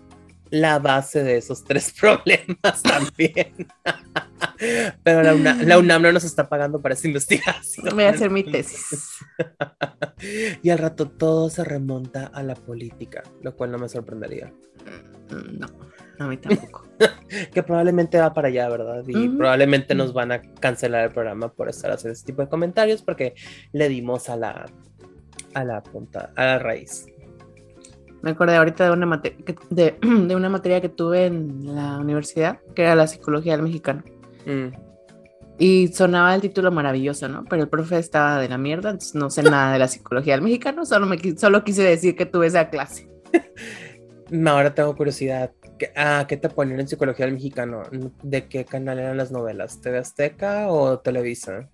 la 0.50 0.78
base 0.78 1.22
de 1.22 1.36
esos 1.36 1.64
tres 1.64 1.92
problemas 2.00 2.82
también. 2.82 3.68
Pero 5.02 5.22
la 5.22 5.34
UNAM, 5.78 6.02
no 6.02 6.12
nos 6.12 6.24
está 6.24 6.48
pagando 6.48 6.80
para 6.80 6.94
esa 6.94 7.08
investigación. 7.08 7.94
Voy 7.94 8.04
a 8.04 8.10
hacer 8.10 8.30
mi 8.30 8.44
tesis. 8.44 9.18
y 10.62 10.70
al 10.70 10.78
rato 10.78 11.08
todo 11.08 11.50
se 11.50 11.64
remonta 11.64 12.26
a 12.26 12.42
la 12.42 12.54
política, 12.54 13.22
lo 13.42 13.56
cual 13.56 13.72
no 13.72 13.78
me 13.78 13.88
sorprendería. 13.88 14.52
Mm, 15.30 15.64
no, 16.18 16.26
a 16.26 16.28
mí 16.28 16.36
tampoco. 16.36 16.84
que 17.52 17.62
probablemente 17.62 18.18
va 18.18 18.32
para 18.32 18.48
allá, 18.48 18.68
¿verdad? 18.68 19.02
Y 19.06 19.28
probablemente 19.28 19.94
nos 19.94 20.12
van 20.12 20.32
a 20.32 20.40
cancelar 20.40 21.04
el 21.04 21.10
programa 21.10 21.52
por 21.52 21.68
estar 21.68 21.90
haciendo 21.90 22.12
ese 22.12 22.24
tipo 22.24 22.42
de 22.42 22.48
comentarios 22.48 23.02
porque 23.02 23.34
le 23.72 23.88
dimos 23.88 24.28
a 24.28 24.36
la 24.36 24.66
a 25.54 25.64
la 25.64 25.82
punta, 25.82 26.32
a 26.36 26.44
la 26.44 26.58
raíz. 26.58 27.06
Me 28.22 28.30
acordé 28.30 28.56
ahorita 28.56 28.84
de 28.84 28.90
una, 28.90 29.20
de, 29.70 29.96
de 30.00 30.36
una 30.36 30.48
materia 30.48 30.80
que 30.80 30.88
tuve 30.88 31.26
en 31.26 31.74
la 31.74 31.98
universidad, 31.98 32.58
que 32.74 32.82
era 32.82 32.94
la 32.94 33.06
psicología 33.06 33.52
del 33.52 33.62
mexicano. 33.62 34.02
Mm. 34.46 34.74
Y 35.58 35.88
sonaba 35.88 36.34
el 36.34 36.40
título 36.40 36.72
maravilloso, 36.72 37.28
¿no? 37.28 37.44
Pero 37.44 37.62
el 37.62 37.68
profe 37.68 37.98
estaba 37.98 38.40
de 38.40 38.48
la 38.48 38.58
mierda, 38.58 38.90
entonces 38.90 39.14
no 39.14 39.30
sé 39.30 39.42
nada 39.44 39.72
de 39.72 39.78
la 39.78 39.88
psicología 39.88 40.34
del 40.34 40.42
mexicano, 40.42 40.84
solo, 40.84 41.06
me, 41.06 41.18
solo 41.36 41.62
quise 41.64 41.82
decir 41.82 42.16
que 42.16 42.26
tuve 42.26 42.48
esa 42.48 42.70
clase. 42.70 43.08
Ahora 44.46 44.74
tengo 44.74 44.96
curiosidad. 44.96 45.52
¿Qué, 45.78 45.92
ah, 45.96 46.24
¿Qué 46.28 46.36
te 46.36 46.48
ponían 46.48 46.80
en 46.80 46.88
psicología 46.88 47.26
del 47.26 47.34
mexicano? 47.34 47.82
¿De 48.22 48.46
qué 48.48 48.64
canal 48.64 48.98
eran 48.98 49.16
las 49.16 49.32
novelas? 49.32 49.80
¿TV 49.80 49.98
Azteca 49.98 50.68
o 50.68 50.98
Televisa? 50.98 51.68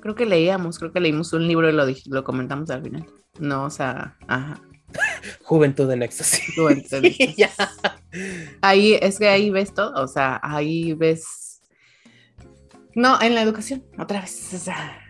Creo 0.00 0.14
que 0.14 0.26
leíamos, 0.26 0.78
creo 0.78 0.92
que 0.92 1.00
leímos 1.00 1.32
un 1.32 1.46
libro 1.46 1.68
y 1.68 1.72
lo, 1.72 1.84
lo 2.06 2.24
comentamos 2.24 2.70
al 2.70 2.82
final. 2.82 3.06
No, 3.38 3.64
o 3.64 3.70
sea, 3.70 4.16
ajá. 4.26 4.60
Juventud 5.44 5.88
de 5.88 6.04
éxtasis. 6.04 6.54
Juventud 6.54 7.04
Ahí 8.60 8.98
es 9.00 9.18
que 9.18 9.28
ahí 9.28 9.50
ves 9.50 9.72
todo, 9.72 10.02
o 10.02 10.08
sea, 10.08 10.40
ahí 10.42 10.94
ves. 10.94 11.62
No, 12.94 13.20
en 13.22 13.34
la 13.34 13.42
educación, 13.42 13.84
otra 13.98 14.20
vez. 14.20 14.52
O 14.52 14.58
sea, 14.58 15.00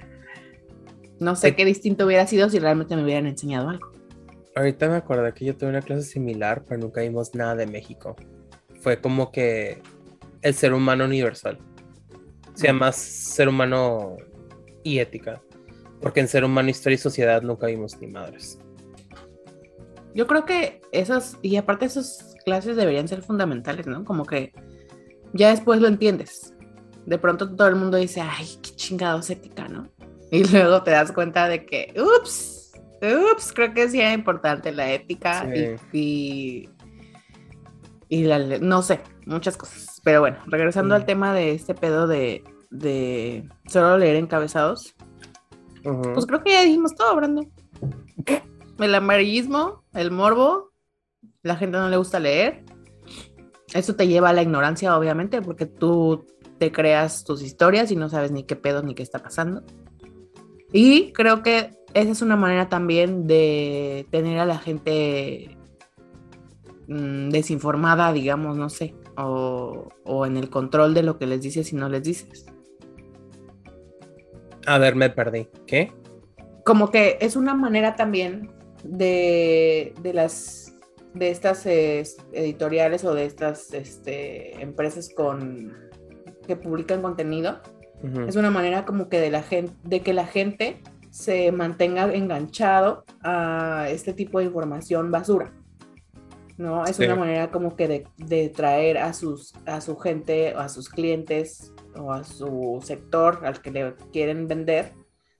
no 1.18 1.34
sé 1.34 1.54
qué 1.56 1.64
distinto 1.64 2.04
hubiera 2.06 2.26
sido 2.26 2.50
si 2.50 2.58
realmente 2.58 2.94
me 2.96 3.04
hubieran 3.04 3.26
enseñado 3.26 3.70
algo. 3.70 3.89
Ahorita 4.54 4.88
me 4.88 4.96
acuerdo 4.96 5.32
que 5.32 5.44
yo 5.44 5.56
tuve 5.56 5.70
una 5.70 5.82
clase 5.82 6.02
similar, 6.02 6.64
pero 6.66 6.80
nunca 6.80 7.02
vimos 7.02 7.34
nada 7.34 7.54
de 7.54 7.66
México. 7.66 8.16
Fue 8.80 9.00
como 9.00 9.30
que 9.30 9.80
el 10.42 10.54
ser 10.54 10.72
humano 10.72 11.04
universal. 11.04 11.58
Se 12.54 12.66
llama 12.66 12.92
ser 12.92 13.48
humano 13.48 14.16
y 14.82 14.98
ética. 14.98 15.40
Porque 16.00 16.20
en 16.20 16.28
ser 16.28 16.44
humano, 16.44 16.68
historia 16.68 16.94
y 16.94 16.98
sociedad 16.98 17.42
nunca 17.42 17.66
vimos 17.66 17.98
ni 18.00 18.06
madres. 18.06 18.58
Yo 20.14 20.26
creo 20.26 20.44
que 20.44 20.80
esas, 20.92 21.36
y 21.42 21.56
aparte 21.56 21.86
esas 21.86 22.34
clases 22.44 22.76
deberían 22.76 23.06
ser 23.06 23.22
fundamentales, 23.22 23.86
¿no? 23.86 24.04
Como 24.04 24.24
que 24.24 24.52
ya 25.32 25.50
después 25.50 25.80
lo 25.80 25.88
entiendes. 25.88 26.54
De 27.06 27.18
pronto 27.18 27.54
todo 27.54 27.68
el 27.68 27.76
mundo 27.76 27.96
dice, 27.96 28.20
ay, 28.20 28.46
qué 28.62 28.70
chingados 28.74 29.30
ética, 29.30 29.68
¿no? 29.68 29.88
Y 30.32 30.44
luego 30.52 30.82
te 30.82 30.90
das 30.90 31.12
cuenta 31.12 31.48
de 31.48 31.64
que, 31.64 31.94
ups, 31.96 32.59
ups, 33.02 33.52
creo 33.52 33.72
que 33.72 33.88
sí 33.88 34.00
es 34.00 34.14
importante 34.14 34.72
la 34.72 34.92
ética 34.92 35.48
y, 35.92 36.68
y, 38.08 38.24
la, 38.24 38.38
no 38.38 38.82
sé, 38.82 39.00
muchas 39.26 39.56
cosas. 39.56 40.00
Pero 40.04 40.20
bueno, 40.20 40.38
regresando 40.46 40.94
al 40.94 41.06
tema 41.06 41.34
de 41.34 41.52
este 41.52 41.74
pedo 41.74 42.06
de, 42.06 42.44
de 42.70 43.48
solo 43.66 43.98
leer 43.98 44.16
encabezados, 44.16 44.94
pues 45.82 46.26
creo 46.26 46.42
que 46.42 46.52
ya 46.52 46.62
dijimos 46.62 46.94
todo, 46.94 47.16
Brando. 47.16 47.46
El 48.78 48.94
amarillismo, 48.94 49.84
el 49.94 50.10
morbo, 50.10 50.72
la 51.42 51.56
gente 51.56 51.78
no 51.78 51.88
le 51.88 51.96
gusta 51.96 52.18
leer. 52.18 52.64
Eso 53.72 53.94
te 53.94 54.08
lleva 54.08 54.30
a 54.30 54.32
la 54.32 54.42
ignorancia, 54.42 54.96
obviamente, 54.96 55.42
porque 55.42 55.66
tú 55.66 56.26
te 56.58 56.72
creas 56.72 57.24
tus 57.24 57.42
historias 57.42 57.90
y 57.90 57.96
no 57.96 58.08
sabes 58.08 58.30
ni 58.30 58.44
qué 58.44 58.56
pedo 58.56 58.82
ni 58.82 58.94
qué 58.94 59.02
está 59.02 59.18
pasando. 59.20 59.62
Y 60.72 61.12
creo 61.12 61.42
que 61.42 61.70
esa 61.94 62.10
es 62.10 62.22
una 62.22 62.36
manera 62.36 62.68
también 62.68 63.26
de 63.26 64.06
tener 64.10 64.38
a 64.38 64.46
la 64.46 64.58
gente 64.58 65.56
mm, 66.88 67.30
desinformada, 67.30 68.12
digamos, 68.12 68.56
no 68.56 68.68
sé, 68.68 68.94
o, 69.16 69.88
o, 70.04 70.26
en 70.26 70.36
el 70.36 70.50
control 70.50 70.94
de 70.94 71.02
lo 71.02 71.18
que 71.18 71.26
les 71.26 71.42
dices 71.42 71.72
y 71.72 71.76
no 71.76 71.88
les 71.88 72.02
dices. 72.02 72.46
A 74.66 74.78
ver, 74.78 74.94
me 74.94 75.10
perdí. 75.10 75.48
¿Qué? 75.66 75.92
Como 76.64 76.90
que 76.90 77.18
es 77.20 77.36
una 77.36 77.54
manera 77.54 77.96
también 77.96 78.50
de, 78.84 79.94
de 80.02 80.12
las 80.14 80.70
de 81.14 81.30
estas 81.30 81.66
editoriales 81.66 83.04
o 83.04 83.14
de 83.14 83.24
estas 83.24 83.72
este, 83.74 84.62
empresas 84.62 85.10
con 85.12 85.76
que 86.46 86.56
publican 86.56 87.02
contenido. 87.02 87.60
Es 88.26 88.36
una 88.36 88.50
manera 88.50 88.86
como 88.86 89.10
que 89.10 89.20
de 89.20 89.30
la 89.30 89.42
gente, 89.42 89.74
de 89.84 90.00
que 90.00 90.14
la 90.14 90.26
gente 90.26 90.80
se 91.10 91.50
mantenga 91.52 92.12
enganchado 92.14 93.04
a 93.22 93.86
este 93.90 94.12
tipo 94.12 94.38
de 94.38 94.46
información 94.46 95.10
basura. 95.10 95.52
¿no? 96.56 96.84
Es 96.84 96.98
una 96.98 97.16
manera 97.16 97.50
como 97.50 97.74
que 97.74 97.88
de, 97.88 98.06
de, 98.18 98.50
traer 98.50 98.98
a, 98.98 99.14
sus, 99.14 99.54
a 99.64 99.80
su 99.80 99.96
gente, 99.96 100.54
a 100.54 100.68
sus 100.68 100.90
clientes 100.90 101.72
o 101.96 102.12
a 102.12 102.22
su 102.22 102.80
sector 102.84 103.40
al 103.44 103.62
que 103.62 103.70
le 103.70 103.94
quieren 104.12 104.46
vender, 104.46 104.92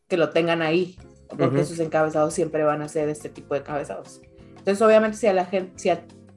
que 0.08 0.16
lo 0.16 0.30
tengan 0.30 0.62
ahí, 0.62 0.96
porque 1.28 1.64
sus 1.64 1.78
encabezados 1.78 2.32
siempre 2.32 2.64
van 2.64 2.82
a 2.82 2.88
ser 2.88 3.08
este 3.10 3.28
tipo 3.28 3.54
de 3.54 3.60
encabezados. 3.60 4.22
Entonces, 4.48 4.80
obviamente, 4.82 5.18
si, 5.18 5.26
a 5.26 5.34
la 5.34 5.44
gente, 5.44 5.72
si, 5.76 5.90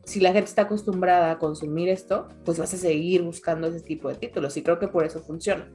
si 0.03 0.19
la 0.19 0.33
gente 0.33 0.49
está 0.49 0.63
acostumbrada 0.63 1.31
a 1.31 1.39
consumir 1.39 1.89
esto, 1.89 2.27
pues 2.43 2.59
vas 2.59 2.73
a 2.73 2.77
seguir 2.77 3.21
buscando 3.23 3.67
ese 3.67 3.79
tipo 3.79 4.09
de 4.09 4.15
títulos. 4.15 4.55
Y 4.57 4.63
creo 4.63 4.79
que 4.79 4.87
por 4.87 5.05
eso 5.05 5.21
funciona, 5.21 5.71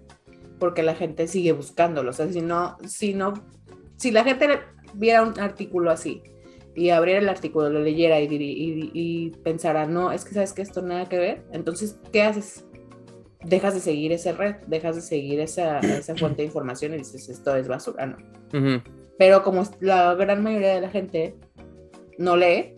porque 0.58 0.82
la 0.82 0.94
gente 0.94 1.28
sigue 1.28 1.52
buscándolo. 1.52 2.10
O 2.10 2.12
sea, 2.12 2.30
si 2.32 2.40
no, 2.40 2.76
si 2.86 3.14
no, 3.14 3.34
si 3.96 4.10
la 4.10 4.24
gente 4.24 4.60
viera 4.94 5.22
un 5.22 5.38
artículo 5.38 5.90
así 5.90 6.22
y 6.74 6.90
abriera 6.90 7.20
el 7.20 7.28
artículo, 7.28 7.70
lo 7.70 7.80
leyera 7.80 8.20
y, 8.20 8.26
y, 8.26 8.90
y 8.94 9.30
pensara, 9.42 9.86
no, 9.86 10.12
es 10.12 10.24
que 10.24 10.34
sabes 10.34 10.52
que 10.52 10.62
esto 10.62 10.80
nada 10.82 11.08
que 11.08 11.18
ver, 11.18 11.44
entonces, 11.52 11.98
¿qué 12.12 12.22
haces? 12.22 12.64
dejas 13.44 13.74
de 13.74 13.80
seguir 13.80 14.12
esa 14.12 14.32
red, 14.32 14.56
dejas 14.66 14.96
de 14.96 15.02
seguir 15.02 15.40
esa, 15.40 15.78
esa 15.80 16.14
fuente 16.16 16.42
de 16.42 16.46
información 16.46 16.94
y 16.94 16.98
dices, 16.98 17.28
esto 17.28 17.54
es 17.56 17.68
basura, 17.68 18.06
¿no? 18.06 18.16
Pero 19.18 19.42
como 19.42 19.62
la 19.80 20.14
gran 20.14 20.42
mayoría 20.42 20.74
de 20.74 20.80
la 20.80 20.90
gente 20.90 21.36
no 22.18 22.36
lee, 22.36 22.76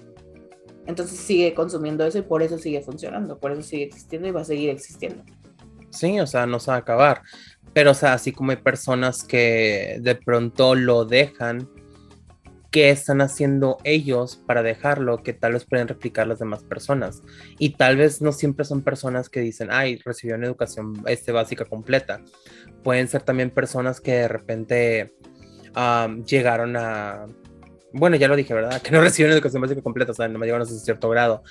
entonces 0.87 1.19
sigue 1.19 1.55
consumiendo 1.55 2.05
eso 2.05 2.19
y 2.19 2.23
por 2.23 2.43
eso 2.43 2.59
sigue 2.59 2.81
funcionando, 2.83 3.39
por 3.39 3.53
eso 3.53 3.63
sigue 3.63 3.85
existiendo 3.85 4.29
y 4.29 4.31
va 4.33 4.43
a 4.43 4.45
seguir 4.45 4.71
existiendo. 4.71 5.23
Sí, 5.91 6.21
o 6.21 6.27
sea, 6.27 6.47
no 6.47 6.61
se 6.61 6.71
va 6.71 6.77
a 6.77 6.81
acabar. 6.81 7.23
Pero, 7.73 7.93
o 7.93 7.95
sea, 7.95 8.15
así 8.15 8.33
como 8.33 8.51
hay 8.51 8.57
personas 8.57 9.25
que 9.25 9.99
de 10.01 10.15
pronto 10.15 10.75
lo 10.75 11.05
dejan 11.05 11.69
qué 12.71 12.91
están 12.91 13.21
haciendo 13.21 13.79
ellos 13.85 14.41
para 14.47 14.63
dejarlo 14.63 15.23
que 15.23 15.33
tal 15.33 15.55
vez 15.55 15.65
pueden 15.65 15.89
replicar 15.89 16.27
las 16.27 16.39
demás 16.39 16.63
personas. 16.63 17.23
Y 17.59 17.71
tal 17.71 17.97
vez 17.97 18.23
no 18.23 18.33
siempre 18.33 18.65
son 18.65 18.83
personas 18.83 19.29
que 19.29 19.41
dicen, 19.41 19.69
ay, 19.71 19.99
recibieron 20.05 20.45
educación 20.45 21.03
este, 21.07 21.33
básica 21.33 21.65
completa. 21.65 22.23
Pueden 22.85 23.09
ser 23.09 23.23
también 23.23 23.51
personas 23.51 24.01
que 24.01 24.13
de 24.13 24.29
repente 24.29 25.15
llegaron 26.27 26.77
a... 26.77 27.27
Bueno, 27.93 28.17
ya 28.17 28.29
lo 28.29 28.37
dije, 28.37 28.55
¿verdad? 28.55 28.81
Que 28.83 28.91
no 28.91 29.01
recibieron 29.01 29.35
educación 29.35 29.63
básica 29.63 29.83
completa, 29.83 30.13
o 30.13 30.15
sea, 30.15 30.29
no 30.29 30.39
me 30.39 30.47
llegaron 30.47 30.67
a 30.67 30.71
cierto 30.71 31.09
grado. 31.09 31.43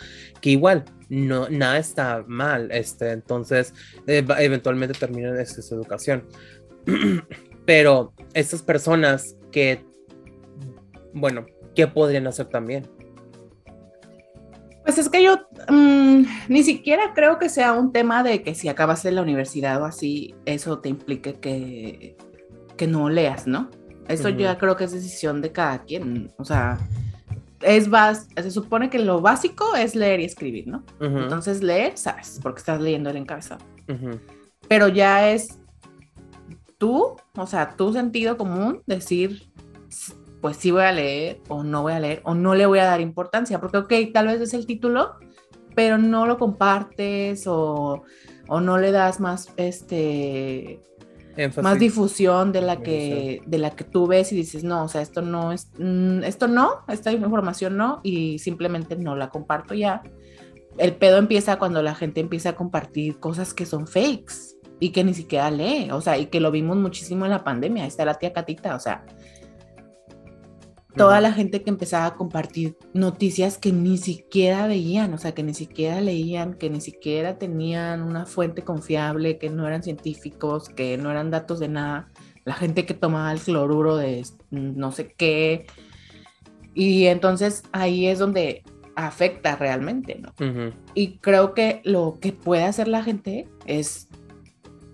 Que 0.42 0.52
igual, 0.52 0.86
no, 1.10 1.50
nada 1.50 1.78
está 1.78 2.24
mal, 2.28 2.72
este, 2.72 3.12
entonces 3.12 3.74
eh, 4.08 4.26
eventualmente 4.40 4.98
terminan 4.98 5.40
este, 5.40 5.62
su 5.62 5.76
educación. 5.76 6.26
Pero 7.66 8.14
estas 8.34 8.64
personas 8.64 9.36
que 9.52 9.84
bueno, 11.14 11.46
¿qué 11.76 11.88
podrían 11.88 12.28
hacer 12.28 12.48
también? 12.48 12.88
Pues 14.84 14.98
es 14.98 15.10
que 15.10 15.24
yo 15.24 15.48
mm, 15.70 16.24
ni 16.48 16.64
siquiera 16.64 17.14
creo 17.14 17.38
que 17.38 17.50
sea 17.50 17.74
un 17.74 17.92
tema 17.92 18.24
de 18.24 18.42
que 18.42 18.56
si 18.56 18.70
acabas 18.70 19.06
en 19.06 19.16
la 19.16 19.22
universidad 19.22 19.82
o 19.82 19.86
así, 19.86 20.36
eso 20.46 20.80
te 20.80 20.90
implique 20.90 21.36
que, 21.36 22.18
que 22.76 22.88
no 22.88 23.10
leas, 23.10 23.46
¿no? 23.46 23.70
Eso 24.10 24.30
ya 24.30 24.58
creo 24.58 24.76
que 24.76 24.84
es 24.84 24.92
decisión 24.92 25.42
de 25.42 25.52
cada 25.52 25.84
quien. 25.84 26.34
O 26.38 26.44
sea, 26.44 26.78
es 27.62 27.90
se 28.36 28.52
supone 28.52 28.90
que 28.90 29.00
lo 29.00 29.22
básico 29.22 29.76
es 29.76 29.96
leer 29.96 30.20
y 30.20 30.26
escribir, 30.26 30.68
¿no? 30.68 30.84
Entonces 31.00 31.64
leer, 31.64 31.98
sabes, 31.98 32.40
porque 32.42 32.60
estás 32.60 32.82
leyendo 32.82 33.10
el 33.10 33.18
encabezado. 33.18 33.64
Pero 34.68 34.88
ya 34.88 35.30
es 35.30 35.60
tú, 36.78 37.16
o 37.36 37.48
sea, 37.48 37.76
tu 37.76 37.94
sentido 37.94 38.38
común, 38.38 38.82
decir, 38.86 39.52
pues 40.42 40.58
sí 40.58 40.72
voy 40.72 40.84
a 40.84 40.92
leer 40.92 41.42
o 41.48 41.64
no 41.64 41.82
voy 41.82 41.94
a 41.94 42.00
leer 42.00 42.22
o 42.24 42.34
no 42.34 42.56
le 42.56 42.66
voy 42.66 42.80
a 42.80 42.86
dar 42.86 43.02
importancia, 43.02 43.60
porque 43.60 43.78
ok, 43.78 43.94
tal 44.14 44.28
vez 44.28 44.42
es 44.42 44.54
el 44.54 44.66
título, 44.66 45.16
pero 45.76 45.98
no 45.98 46.26
lo 46.26 46.38
compartes 46.38 47.44
o, 47.48 48.04
no 48.48 48.78
le 48.78 48.92
das 48.92 49.20
más, 49.20 49.54
este, 49.58 50.82
más 51.62 51.80
difusión 51.80 52.52
de 52.52 52.62
la, 52.62 52.82
que, 52.82 53.42
de 53.46 53.58
la 53.58 53.72
que 53.72 53.84
tú 53.84 54.08
ves 54.08 54.32
y 54.32 54.36
dices, 54.36 54.64
no, 54.64 54.84
o 54.84 54.88
sea, 54.88 55.02
esto 55.02 55.22
no 55.22 55.52
es, 55.52 55.72
mm, 55.78 56.24
esto 56.24 56.48
no, 56.48 56.82
esta 56.88 57.12
información 57.12 57.78
no, 57.78 58.02
y 58.04 58.40
simplemente 58.40 58.96
no 58.96 59.16
la 59.16 59.30
comparto 59.30 59.74
ya. 59.74 60.02
El 60.78 60.96
pedo 60.96 61.18
empieza 61.18 61.60
cuando 61.60 61.82
la 61.82 61.96
gente 61.96 62.22
empieza 62.22 62.50
a 62.50 62.56
compartir 62.56 63.20
cosas 63.20 63.54
que 63.54 63.66
son 63.66 63.88
fakes 63.88 64.58
y 64.80 64.90
que 64.90 65.04
ni 65.04 65.14
siquiera 65.14 65.52
lee, 65.52 65.90
o 65.92 66.02
sea, 66.02 66.18
y 66.18 66.28
que 66.28 66.40
lo 66.40 66.52
vimos 66.52 66.78
muchísimo 66.78 67.26
en 67.26 67.32
la 67.32 67.44
pandemia, 67.44 67.84
ahí 67.84 67.90
está 67.90 68.06
la 68.06 68.16
tía 68.16 68.34
Catita, 68.34 68.76
o 68.76 68.80
sea, 68.80 69.06
toda 70.96 71.22
la 71.22 71.32
gente 71.32 71.62
que 71.62 71.70
empezaba 71.70 72.08
a 72.08 72.16
compartir 72.16 72.78
noticias 72.94 73.58
que 73.58 73.72
ni 73.72 73.98
siquiera 73.98 74.68
veían, 74.68 75.14
o 75.14 75.18
sea, 75.18 75.34
que 75.34 75.44
ni 75.44 75.54
siquiera 75.54 76.02
leían, 76.02 76.56
que 76.56 76.70
ni 76.70 76.82
siquiera 76.82 77.38
tenían 77.38 78.02
una 78.02 78.26
fuente 78.26 78.64
confiable, 78.64 79.38
que 79.38 79.50
no 79.50 79.68
eran 79.68 79.84
científicos, 79.84 80.70
que 80.70 80.98
no 80.98 81.12
eran 81.12 81.30
datos 81.30 81.60
de 81.60 81.68
nada, 81.68 82.10
la 82.44 82.56
gente 82.56 82.86
que 82.86 82.94
tomaba 82.94 83.32
el 83.32 83.40
cloruro 83.40 83.98
de 83.98 84.26
no 84.50 84.92
sé 84.92 85.14
qué. 85.16 85.68
Y 86.74 87.06
entonces 87.06 87.64
ahí 87.72 88.08
es 88.08 88.20
donde 88.20 88.64
afecta 88.96 89.56
realmente, 89.56 90.20
¿no? 90.20 90.34
Y 90.94 91.20
creo 91.20 91.54
que 91.54 91.82
lo 91.84 92.18
que 92.20 92.34
puede 92.34 92.64
hacer 92.64 92.88
la 92.88 93.04
gente 93.04 93.48
es, 93.66 94.10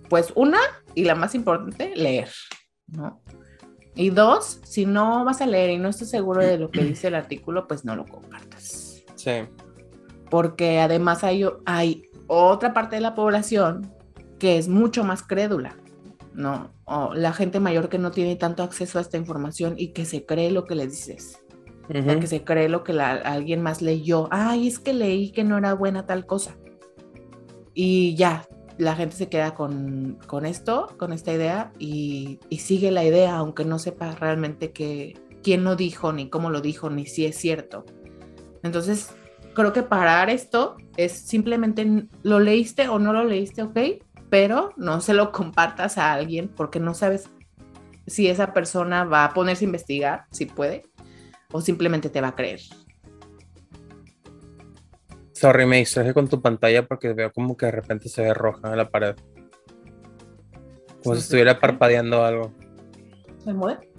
pues, 0.10 0.34
una, 0.36 0.60
y 0.94 1.06
la 1.06 1.16
más 1.16 1.36
importante, 1.36 1.96
leer, 1.96 2.30
¿no? 2.88 3.22
Y 3.96 4.10
dos, 4.10 4.60
si 4.64 4.86
no 4.86 5.24
vas 5.24 5.42
a 5.42 5.46
leer 5.46 5.70
y 5.72 5.78
no 5.78 5.90
estás 5.90 6.10
seguro 6.10 6.42
de 6.42 6.58
lo 6.58 6.70
que 6.70 6.84
dice 6.84 7.08
el 7.08 7.16
artículo, 7.16 7.68
pues 7.68 7.86
no 7.86 7.96
lo 7.96 8.06
compartas. 8.06 9.04
Sí. 9.16 9.32
Porque 10.30 10.80
además 10.80 11.24
hay, 11.24 11.46
hay 11.66 12.10
otra 12.28 12.74
parte 12.74 12.98
de 12.98 13.02
la 13.02 13.16
población 13.16 13.94
que 14.40 14.58
es 14.58 14.68
mucho 14.68 15.04
más 15.04 15.24
crédula, 15.24 15.76
¿no? 16.34 16.74
O 16.84 17.14
la 17.14 17.32
gente 17.32 17.60
mayor 17.60 17.90
que 17.90 17.98
no 17.98 18.12
tiene 18.12 18.36
tanto 18.36 18.64
acceso 18.64 19.00
a 19.00 19.02
esta 19.02 19.18
información 19.18 19.76
y 19.78 19.94
que 19.94 20.06
se 20.06 20.26
cree 20.26 20.52
lo 20.52 20.66
que 20.66 20.76
le 20.76 20.88
dices. 20.88 21.40
que 21.88 22.28
se 22.28 22.44
cree 22.44 22.68
lo 22.68 22.84
que 22.84 23.00
alguien 23.00 23.62
más 23.62 23.82
leyó. 23.82 24.28
Ay, 24.32 24.68
es 24.68 24.80
que 24.80 24.94
leí 24.94 25.32
que 25.32 25.44
no 25.44 25.58
era 25.58 25.74
buena 25.74 26.06
tal 26.06 26.26
cosa. 26.26 26.58
Y 27.74 28.16
ya, 28.16 28.48
la 28.78 28.96
gente 28.96 29.16
se 29.16 29.30
queda 29.30 29.54
con, 29.54 30.18
esto, 30.46 30.94
con 30.98 31.14
esta 31.14 31.34
idea 31.34 31.72
y, 31.80 32.40
sigue 32.58 32.92
la 32.92 33.04
idea, 33.04 33.38
aunque 33.38 33.66
no 33.66 33.80
sepa 33.80 34.12
realmente 34.16 34.72
que, 34.72 35.18
quién 35.44 35.64
lo 35.64 35.76
dijo, 35.76 36.12
ni 36.12 36.30
cómo 36.30 36.50
lo 36.50 36.62
dijo, 36.62 36.90
ni 36.90 37.06
si 37.06 37.26
es 37.26 37.38
cierto. 37.38 37.86
Entonces, 38.64 39.12
creo 39.54 39.74
que 39.74 39.84
parar 39.84 40.30
esto 40.30 40.76
es 40.98 41.12
simplemente 41.12 42.08
lo 42.24 42.40
leíste 42.40 42.88
o 42.88 43.00
no 43.00 43.14
lo 43.14 43.24
leíste, 43.24 43.62
ok, 43.62 43.78
pero 44.30 44.74
no 44.76 45.02
se 45.02 45.14
lo 45.14 45.32
compartas 45.32 45.98
a 45.98 46.14
alguien 46.14 46.50
porque 46.50 46.80
no 46.80 46.94
sabes 46.94 47.30
si 48.08 48.28
esa 48.28 48.54
persona 48.54 49.04
va 49.04 49.26
a 49.26 49.34
ponerse 49.34 49.66
a 49.66 49.68
investigar, 49.68 50.26
si 50.32 50.46
puede, 50.46 50.84
o 51.52 51.62
simplemente 51.62 52.10
te 52.10 52.22
va 52.22 52.30
a 52.30 52.36
creer. 52.36 52.60
Sorry, 55.36 55.66
me 55.66 55.78
distraje 55.78 56.14
con 56.14 56.30
tu 56.30 56.42
pantalla 56.42 56.88
porque 56.88 57.12
veo 57.12 57.30
como 57.34 57.58
que 57.58 57.66
de 57.66 57.74
repente 57.74 58.08
se 58.08 58.22
ve 58.22 58.34
roja 58.34 58.72
en 58.72 58.78
la 58.78 58.90
pared. 58.90 59.16
Como 61.04 61.16
si 61.16 61.22
estuviera 61.22 61.60
parpadeando 61.60 62.24
algo. 62.24 62.54
¿Se 63.44 63.54
mueve? 63.54 63.92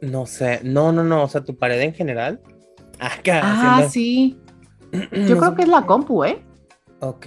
No 0.00 0.26
sé. 0.26 0.60
No, 0.64 0.90
no, 0.90 1.04
no. 1.04 1.22
O 1.22 1.28
sea, 1.28 1.44
tu 1.44 1.56
pared 1.56 1.80
en 1.80 1.94
general. 1.94 2.40
Acá. 2.98 3.40
Ah, 3.44 3.88
sí. 3.88 4.40
Yo 5.12 5.38
creo 5.38 5.54
que 5.54 5.62
es 5.62 5.68
la 5.68 5.86
compu, 5.86 6.24
¿eh? 6.24 6.44
Ok. 7.00 7.26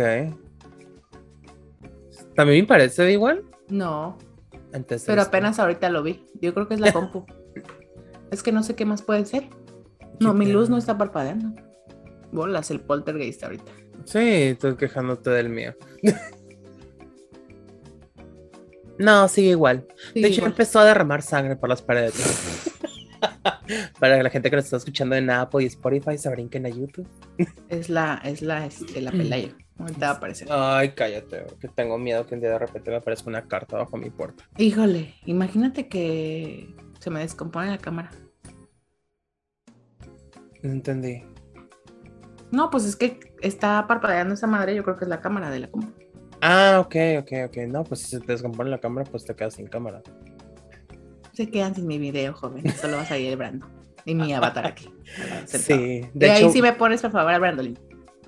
¿También 2.36 2.62
me 2.62 2.68
parece 2.68 3.10
igual? 3.14 3.46
No, 3.70 4.18
Entonces, 4.74 5.06
pero 5.08 5.22
este, 5.22 5.38
apenas 5.38 5.58
ahorita 5.58 5.90
lo 5.90 6.04
vi. 6.04 6.26
Yo 6.42 6.54
creo 6.54 6.68
que 6.68 6.74
es 6.74 6.82
la 6.82 6.92
compu. 6.94 7.26
es 8.30 8.44
que 8.44 8.52
no 8.52 8.62
sé 8.62 8.76
qué 8.76 8.84
más 8.84 9.02
puede 9.04 9.26
ser. 9.26 9.48
No, 10.20 10.34
mi 10.34 10.52
luz 10.52 10.70
no 10.70 10.78
está 10.78 10.98
parpadeando. 10.98 11.69
Bolas, 12.32 12.72
el 12.72 12.80
poltergeist 12.80 13.44
ahorita. 13.44 13.72
Sí, 14.06 14.20
estoy 14.20 14.76
quejándote 14.76 15.30
del 15.30 15.50
mío. 15.50 15.76
no, 18.98 19.28
sigue 19.28 19.50
igual. 19.50 19.88
De 20.14 20.22
hecho, 20.22 20.38
igual. 20.38 20.52
empezó 20.52 20.80
a 20.80 20.86
derramar 20.86 21.22
sangre 21.22 21.56
por 21.56 21.70
las 21.70 21.82
paredes. 21.82 22.16
Para 24.00 24.24
la 24.24 24.30
gente 24.30 24.50
que 24.50 24.56
nos 24.56 24.66
está 24.66 24.78
escuchando 24.78 25.16
en 25.16 25.30
Apple 25.30 25.64
y 25.64 25.68
Spotify, 25.68 26.18
se 26.18 26.30
brinquen 26.30 26.66
a 26.66 26.70
YouTube. 26.70 27.08
Es 27.68 27.90
la, 27.90 28.22
es 28.24 28.42
la, 28.42 28.66
este, 28.66 29.02
la 29.02 29.12
pelayo. 29.12 29.56
Ahorita 29.78 30.08
va 30.08 30.12
a 30.12 30.16
aparecer. 30.16 30.48
Ay, 30.52 30.90
cállate, 30.90 31.46
que 31.60 31.68
tengo 31.70 31.98
miedo 31.98 32.26
que 32.26 32.36
un 32.36 32.42
día 32.42 32.52
de 32.52 32.60
repente 32.60 32.92
me 32.92 32.98
aparezca 32.98 33.30
una 33.30 33.48
carta 33.48 33.78
bajo 33.78 33.98
mi 33.98 34.10
puerta. 34.10 34.44
Híjole, 34.58 35.16
imagínate 35.26 35.88
que 35.88 36.74
se 37.00 37.10
me 37.10 37.22
descompone 37.22 37.70
la 37.70 37.78
cámara. 37.78 38.12
No 40.62 40.72
entendí. 40.72 41.24
No, 42.52 42.70
pues 42.70 42.86
es 42.86 42.96
que 42.96 43.20
está 43.42 43.86
parpadeando 43.88 44.34
esa 44.34 44.48
madre, 44.48 44.76
yo 44.76 44.84
creo 44.84 44.98
que 44.98 45.06
es 45.06 45.10
la 45.10 45.22
cámara 45.22 45.50
de 45.50 45.60
la 45.60 45.68
compu. 45.68 45.92
Ah, 46.42 46.78
ok, 46.80 46.96
ok, 47.20 47.32
ok. 47.48 47.58
No, 47.68 47.84
pues 47.84 48.02
si 48.02 48.08
se 48.08 48.20
te 48.20 48.32
descompone 48.32 48.70
la 48.70 48.80
cámara, 48.80 49.10
pues 49.10 49.26
te 49.26 49.36
quedas 49.36 49.56
sin 49.56 49.68
cámara. 49.68 50.02
Se 51.34 51.50
quedan 51.50 51.76
sin 51.76 51.88
mi 51.88 51.98
video, 51.98 52.34
joven. 52.34 52.64
Solo 52.76 52.98
vas 52.98 53.12
a 53.12 53.18
ir 53.18 53.30
el 53.32 53.38
Brando. 53.38 53.68
Y 54.06 54.16
mi 54.16 54.34
avatar 54.34 54.66
aquí. 54.66 54.90
Sí, 55.46 56.02
De, 56.14 56.32
ahí 56.32 56.50
sí 56.50 56.62
me 56.62 56.74
pones, 56.74 57.02
por 57.02 57.12
favor, 57.12 57.34
al 57.34 57.42
Brandolin. 57.42 57.78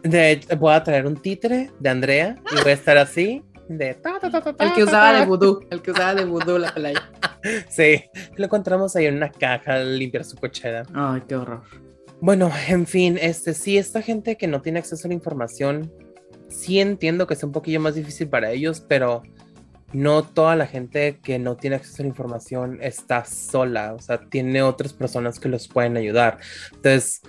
de 0.03 0.31
hecho, 0.31 0.57
voy 0.57 0.73
a 0.73 0.83
traer 0.83 1.05
un 1.05 1.15
títere 1.15 1.71
de 1.79 1.89
Andrea 1.89 2.35
y 2.51 2.61
voy 2.61 2.71
a 2.71 2.73
estar 2.73 2.97
así. 2.97 3.43
De 3.69 3.93
ta, 3.93 4.19
ta, 4.19 4.29
ta, 4.29 4.41
ta, 4.41 4.53
ta, 4.53 4.65
El 4.65 4.73
que 4.73 4.83
usaba 4.83 5.13
de 5.13 5.25
vudú. 5.25 5.65
El 5.69 5.81
que 5.81 5.91
usaba 5.91 6.13
de 6.13 6.25
vudú 6.25 6.57
la 6.57 6.73
pelayo. 6.73 6.99
Sí, 7.69 8.03
lo 8.35 8.45
encontramos 8.45 8.95
ahí 8.95 9.07
en 9.07 9.15
una 9.15 9.31
caja 9.31 9.73
al 9.73 9.97
limpiar 9.97 10.23
su 10.23 10.35
cochera. 10.37 10.83
Ay, 10.93 11.23
qué 11.27 11.35
horror. 11.35 11.63
Bueno, 12.21 12.51
en 12.67 12.85
fin, 12.85 13.17
este 13.19 13.55
sí, 13.55 13.79
esta 13.79 14.03
gente 14.03 14.37
que 14.37 14.45
no 14.45 14.61
tiene 14.61 14.77
acceso 14.77 15.07
a 15.07 15.09
la 15.09 15.15
información, 15.15 15.91
sí 16.49 16.79
entiendo 16.79 17.25
que 17.25 17.33
es 17.33 17.43
un 17.43 17.51
poquillo 17.51 17.79
más 17.79 17.95
difícil 17.95 18.29
para 18.29 18.51
ellos, 18.51 18.85
pero 18.87 19.23
no 19.91 20.21
toda 20.21 20.55
la 20.55 20.67
gente 20.67 21.19
que 21.19 21.39
no 21.39 21.57
tiene 21.57 21.77
acceso 21.77 22.03
a 22.03 22.03
la 22.03 22.09
información 22.09 22.77
está 22.79 23.25
sola, 23.25 23.95
o 23.95 23.99
sea, 23.99 24.19
tiene 24.29 24.61
otras 24.61 24.93
personas 24.93 25.39
que 25.39 25.49
los 25.49 25.67
pueden 25.67 25.97
ayudar. 25.97 26.37
Entonces, 26.73 27.21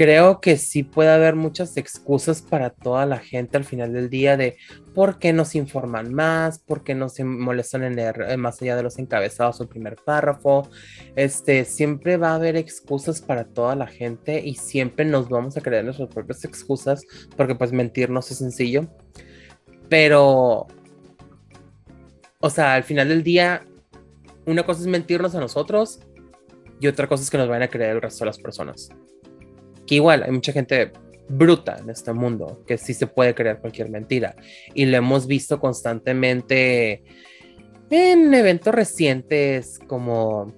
creo 0.00 0.40
que 0.40 0.56
sí 0.56 0.82
puede 0.82 1.10
haber 1.10 1.36
muchas 1.36 1.76
excusas 1.76 2.40
para 2.40 2.70
toda 2.70 3.04
la 3.04 3.18
gente 3.18 3.58
al 3.58 3.66
final 3.66 3.92
del 3.92 4.08
día 4.08 4.38
de 4.38 4.56
por 4.94 5.18
qué 5.18 5.34
no 5.34 5.44
se 5.44 5.58
informan 5.58 6.14
más, 6.14 6.58
por 6.58 6.82
qué 6.82 6.94
no 6.94 7.10
se 7.10 7.22
molestan 7.22 7.84
en 7.84 7.96
leer 7.96 8.24
eh, 8.26 8.38
más 8.38 8.62
allá 8.62 8.76
de 8.76 8.82
los 8.82 8.98
encabezados 8.98 9.60
o 9.60 9.68
primer 9.68 9.96
párrafo. 9.96 10.70
Este, 11.16 11.66
siempre 11.66 12.16
va 12.16 12.30
a 12.30 12.36
haber 12.36 12.56
excusas 12.56 13.20
para 13.20 13.44
toda 13.44 13.74
la 13.76 13.86
gente 13.86 14.40
y 14.42 14.54
siempre 14.54 15.04
nos 15.04 15.28
vamos 15.28 15.58
a 15.58 15.60
creer 15.60 15.84
nuestras 15.84 16.08
propias 16.08 16.46
excusas 16.46 17.04
porque 17.36 17.54
pues 17.54 17.70
mentirnos 17.70 18.30
es 18.30 18.38
sencillo. 18.38 18.88
Pero, 19.90 20.66
o 22.40 22.48
sea, 22.48 22.72
al 22.72 22.84
final 22.84 23.10
del 23.10 23.22
día, 23.22 23.66
una 24.46 24.62
cosa 24.62 24.80
es 24.80 24.86
mentirnos 24.86 25.34
a 25.34 25.40
nosotros 25.40 26.00
y 26.80 26.86
otra 26.86 27.06
cosa 27.06 27.22
es 27.22 27.28
que 27.28 27.36
nos 27.36 27.48
vayan 27.48 27.64
a 27.64 27.68
creer 27.68 27.96
el 27.96 28.00
resto 28.00 28.24
de 28.24 28.30
las 28.30 28.38
personas. 28.38 28.88
Que 29.90 29.96
igual 29.96 30.22
hay 30.22 30.30
mucha 30.30 30.52
gente 30.52 30.92
bruta 31.28 31.78
en 31.78 31.90
este 31.90 32.12
mundo 32.12 32.62
que 32.64 32.78
sí 32.78 32.94
se 32.94 33.08
puede 33.08 33.34
creer 33.34 33.58
cualquier 33.58 33.90
mentira 33.90 34.36
y 34.72 34.86
lo 34.86 34.96
hemos 34.96 35.26
visto 35.26 35.58
constantemente 35.58 37.02
en 37.90 38.32
eventos 38.32 38.72
recientes 38.72 39.80
como 39.88 40.54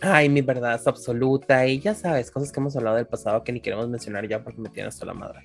ay 0.00 0.28
mi 0.28 0.42
verdad 0.42 0.76
es 0.76 0.86
absoluta 0.86 1.66
y 1.66 1.80
ya 1.80 1.96
sabes 1.96 2.30
cosas 2.30 2.52
que 2.52 2.60
hemos 2.60 2.76
hablado 2.76 2.98
del 2.98 3.06
pasado 3.08 3.42
que 3.42 3.52
ni 3.52 3.60
queremos 3.60 3.88
mencionar 3.88 4.28
ya 4.28 4.44
porque 4.44 4.60
me 4.60 4.68
tiene 4.68 4.90
hasta 4.90 5.06
la 5.06 5.14
madre 5.14 5.40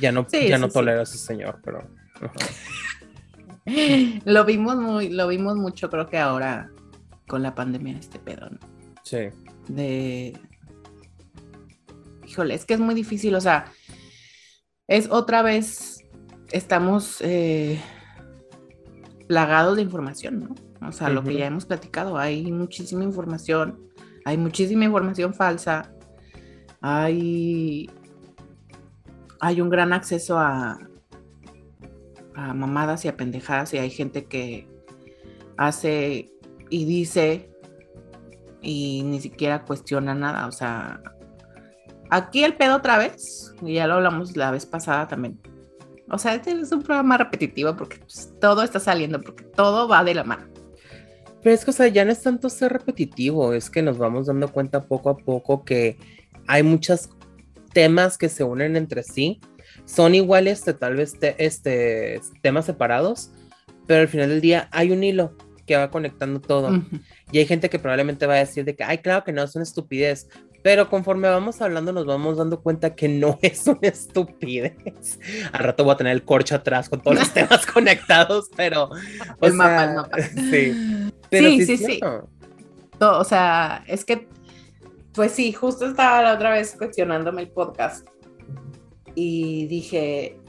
ya 0.00 0.12
no 0.12 0.24
Sí, 0.28 0.46
ya 0.48 0.54
sí, 0.56 0.60
no 0.60 0.68
sí. 0.68 0.74
tolero 0.74 1.00
a 1.00 1.02
ese 1.02 1.18
señor 1.18 1.58
pero. 1.64 1.80
Lo 4.24 4.44
vimos 4.44 4.76
muy, 4.76 5.08
lo 5.08 5.26
vimos 5.26 5.56
mucho, 5.56 5.90
creo 5.90 6.08
que 6.08 6.18
ahora 6.18 6.70
con 7.26 7.42
la 7.42 7.54
pandemia, 7.54 7.98
este 7.98 8.18
pedo, 8.20 8.48
¿no? 8.50 8.58
sí 9.02 9.30
de... 9.68 10.36
Híjole, 12.34 12.54
es 12.54 12.64
que 12.64 12.74
es 12.74 12.80
muy 12.80 12.96
difícil, 12.96 13.32
o 13.36 13.40
sea, 13.40 13.66
es 14.88 15.08
otra 15.08 15.40
vez, 15.42 16.04
estamos 16.50 17.20
eh, 17.20 17.80
plagados 19.28 19.76
de 19.76 19.82
información, 19.82 20.40
¿no? 20.40 20.88
O 20.88 20.90
sea, 20.90 21.10
lo 21.10 21.22
que 21.22 21.34
ya 21.36 21.46
hemos 21.46 21.64
platicado, 21.64 22.18
hay 22.18 22.50
muchísima 22.50 23.04
información, 23.04 23.88
hay 24.24 24.36
muchísima 24.36 24.84
información 24.84 25.32
falsa, 25.32 25.92
hay, 26.80 27.88
hay 29.38 29.60
un 29.60 29.70
gran 29.70 29.92
acceso 29.92 30.36
a, 30.36 30.80
a 32.34 32.52
mamadas 32.52 33.04
y 33.04 33.08
a 33.08 33.16
pendejadas 33.16 33.72
y 33.74 33.78
hay 33.78 33.90
gente 33.90 34.24
que 34.24 34.68
hace 35.56 36.32
y 36.68 36.84
dice 36.84 37.48
y 38.60 39.04
ni 39.04 39.20
siquiera 39.20 39.64
cuestiona 39.64 40.16
nada. 40.16 40.48
O 40.48 40.52
sea, 40.52 41.00
aquí 42.10 42.44
el 42.44 42.54
pedo 42.54 42.76
otra 42.76 42.98
vez, 42.98 43.54
y 43.62 43.74
ya 43.74 43.86
lo 43.86 43.94
hablamos 43.94 44.36
la 44.36 44.50
vez 44.50 44.66
pasada 44.66 45.08
también. 45.08 45.38
O 46.10 46.18
sea, 46.18 46.34
este 46.34 46.52
es 46.52 46.70
un 46.70 46.82
programa 46.82 47.16
repetitivo 47.16 47.74
porque 47.76 47.98
pues, 47.98 48.32
todo 48.40 48.62
está 48.62 48.78
saliendo, 48.78 49.20
porque 49.20 49.44
todo 49.44 49.88
va 49.88 50.04
de 50.04 50.14
la 50.14 50.24
mano. 50.24 50.46
Pero 51.42 51.54
es 51.54 51.64
que, 51.64 51.70
o 51.70 51.74
sea, 51.74 51.88
ya 51.88 52.04
no 52.04 52.12
es 52.12 52.22
tanto 52.22 52.48
ser 52.48 52.72
repetitivo, 52.72 53.52
es 53.52 53.68
que 53.70 53.82
nos 53.82 53.98
vamos 53.98 54.26
dando 54.26 54.48
cuenta 54.50 54.84
poco 54.84 55.10
a 55.10 55.16
poco 55.16 55.64
que 55.64 55.98
hay 56.46 56.62
muchos 56.62 57.10
temas 57.72 58.16
que 58.16 58.28
se 58.28 58.44
unen 58.44 58.76
entre 58.76 59.02
sí. 59.02 59.40
Son 59.84 60.14
iguales, 60.14 60.62
tal 60.78 60.96
vez 60.96 61.18
te- 61.18 61.42
este, 61.44 62.20
temas 62.42 62.64
separados, 62.66 63.30
pero 63.86 64.00
al 64.00 64.08
final 64.08 64.28
del 64.28 64.40
día 64.40 64.68
hay 64.72 64.90
un 64.92 65.04
hilo 65.04 65.36
que 65.66 65.76
va 65.76 65.90
conectando 65.90 66.40
todo. 66.40 66.68
Ujú. 66.68 66.98
Y 67.32 67.38
hay 67.38 67.46
gente 67.46 67.68
que 67.68 67.78
probablemente 67.78 68.26
va 68.26 68.34
a 68.34 68.38
decir 68.38 68.64
de 68.64 68.76
que, 68.76 68.84
ay, 68.84 68.98
claro 68.98 69.24
que 69.24 69.32
no, 69.32 69.42
es 69.42 69.54
una 69.54 69.64
estupidez. 69.64 70.28
Pero 70.64 70.88
conforme 70.88 71.28
vamos 71.28 71.60
hablando, 71.60 71.92
nos 71.92 72.06
vamos 72.06 72.38
dando 72.38 72.62
cuenta 72.62 72.94
que 72.94 73.06
no 73.06 73.38
es 73.42 73.66
una 73.66 73.80
estupidez. 73.82 75.20
Al 75.52 75.62
rato 75.62 75.84
voy 75.84 75.92
a 75.92 75.96
tener 75.98 76.14
el 76.14 76.24
corcho 76.24 76.54
atrás 76.54 76.88
con 76.88 77.02
todos 77.02 77.18
los 77.18 77.30
temas 77.34 77.66
conectados, 77.66 78.48
pero. 78.56 78.84
o 79.40 79.46
El 79.46 79.52
mapa, 79.52 79.84
el 79.84 79.94
mapa. 79.96 80.18
Sí. 80.22 81.10
Pero 81.28 81.48
Sí, 81.50 81.66
sí, 81.66 81.76
sí, 81.76 82.00
O 82.98 83.24
sea, 83.24 83.84
es 83.86 84.06
que, 84.06 84.26
pues 85.12 85.32
sí, 85.32 85.52
justo 85.52 85.84
estaba 85.84 86.22
la 86.22 86.32
otra 86.32 86.52
vez 86.52 86.74
cuestionándome 86.78 87.42
el 87.42 87.50
podcast 87.50 88.08
y 89.14 89.66
dije, 89.66 90.40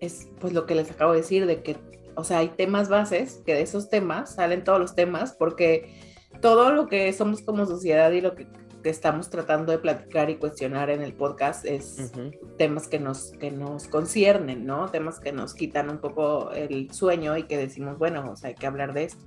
es 0.00 0.26
pues 0.40 0.52
lo 0.52 0.66
que 0.66 0.74
les 0.74 0.90
acabo 0.90 1.12
de 1.12 1.18
decir, 1.18 1.46
de 1.46 1.62
que, 1.62 1.76
o 2.16 2.24
sea, 2.24 2.38
hay 2.38 2.48
temas 2.48 2.88
bases, 2.88 3.40
que 3.46 3.54
de 3.54 3.62
esos 3.62 3.88
temas 3.88 4.34
salen 4.34 4.64
todos 4.64 4.80
los 4.80 4.96
temas, 4.96 5.36
porque 5.38 5.94
todo 6.40 6.72
lo 6.72 6.88
que 6.88 7.12
somos 7.12 7.42
como 7.42 7.66
sociedad 7.66 8.10
y 8.10 8.20
lo 8.20 8.34
que, 8.34 8.48
que 8.82 8.90
estamos 8.90 9.30
tratando 9.30 9.72
de 9.72 9.78
platicar 9.78 10.30
y 10.30 10.36
cuestionar 10.36 10.90
en 10.90 11.02
el 11.02 11.12
podcast 11.12 11.64
es 11.64 12.12
temas 12.56 12.88
que 12.88 12.98
nos, 12.98 13.32
que 13.32 13.50
nos 13.50 13.88
conciernen, 13.88 14.66
¿no? 14.66 14.88
Temas 14.88 15.20
que 15.20 15.32
nos 15.32 15.54
quitan 15.54 15.90
un 15.90 15.98
poco 15.98 16.50
el 16.52 16.90
sueño 16.92 17.36
y 17.36 17.44
que 17.44 17.58
decimos, 17.58 17.98
bueno, 17.98 18.30
o 18.30 18.36
sea, 18.36 18.48
hay 18.48 18.54
que 18.54 18.66
hablar 18.66 18.92
de 18.94 19.04
esto. 19.04 19.24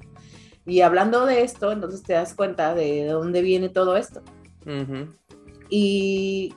Y 0.65 0.81
hablando 0.81 1.25
de 1.25 1.43
esto, 1.43 1.71
entonces 1.71 2.03
te 2.03 2.13
das 2.13 2.33
cuenta 2.33 2.73
de 2.73 3.05
dónde 3.05 3.41
viene 3.41 3.69
todo 3.69 3.97
esto. 3.97 4.21
Y 5.69 6.53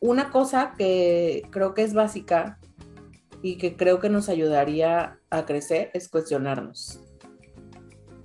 una 0.00 0.30
cosa 0.30 0.74
que 0.76 1.42
creo 1.50 1.74
que 1.74 1.82
es 1.82 1.94
básica 1.94 2.58
y 3.42 3.58
que 3.58 3.76
creo 3.76 3.98
que 3.98 4.08
nos 4.08 4.28
ayudaría 4.28 5.18
a 5.30 5.46
crecer 5.46 5.90
es 5.94 6.08
cuestionarnos. 6.08 7.00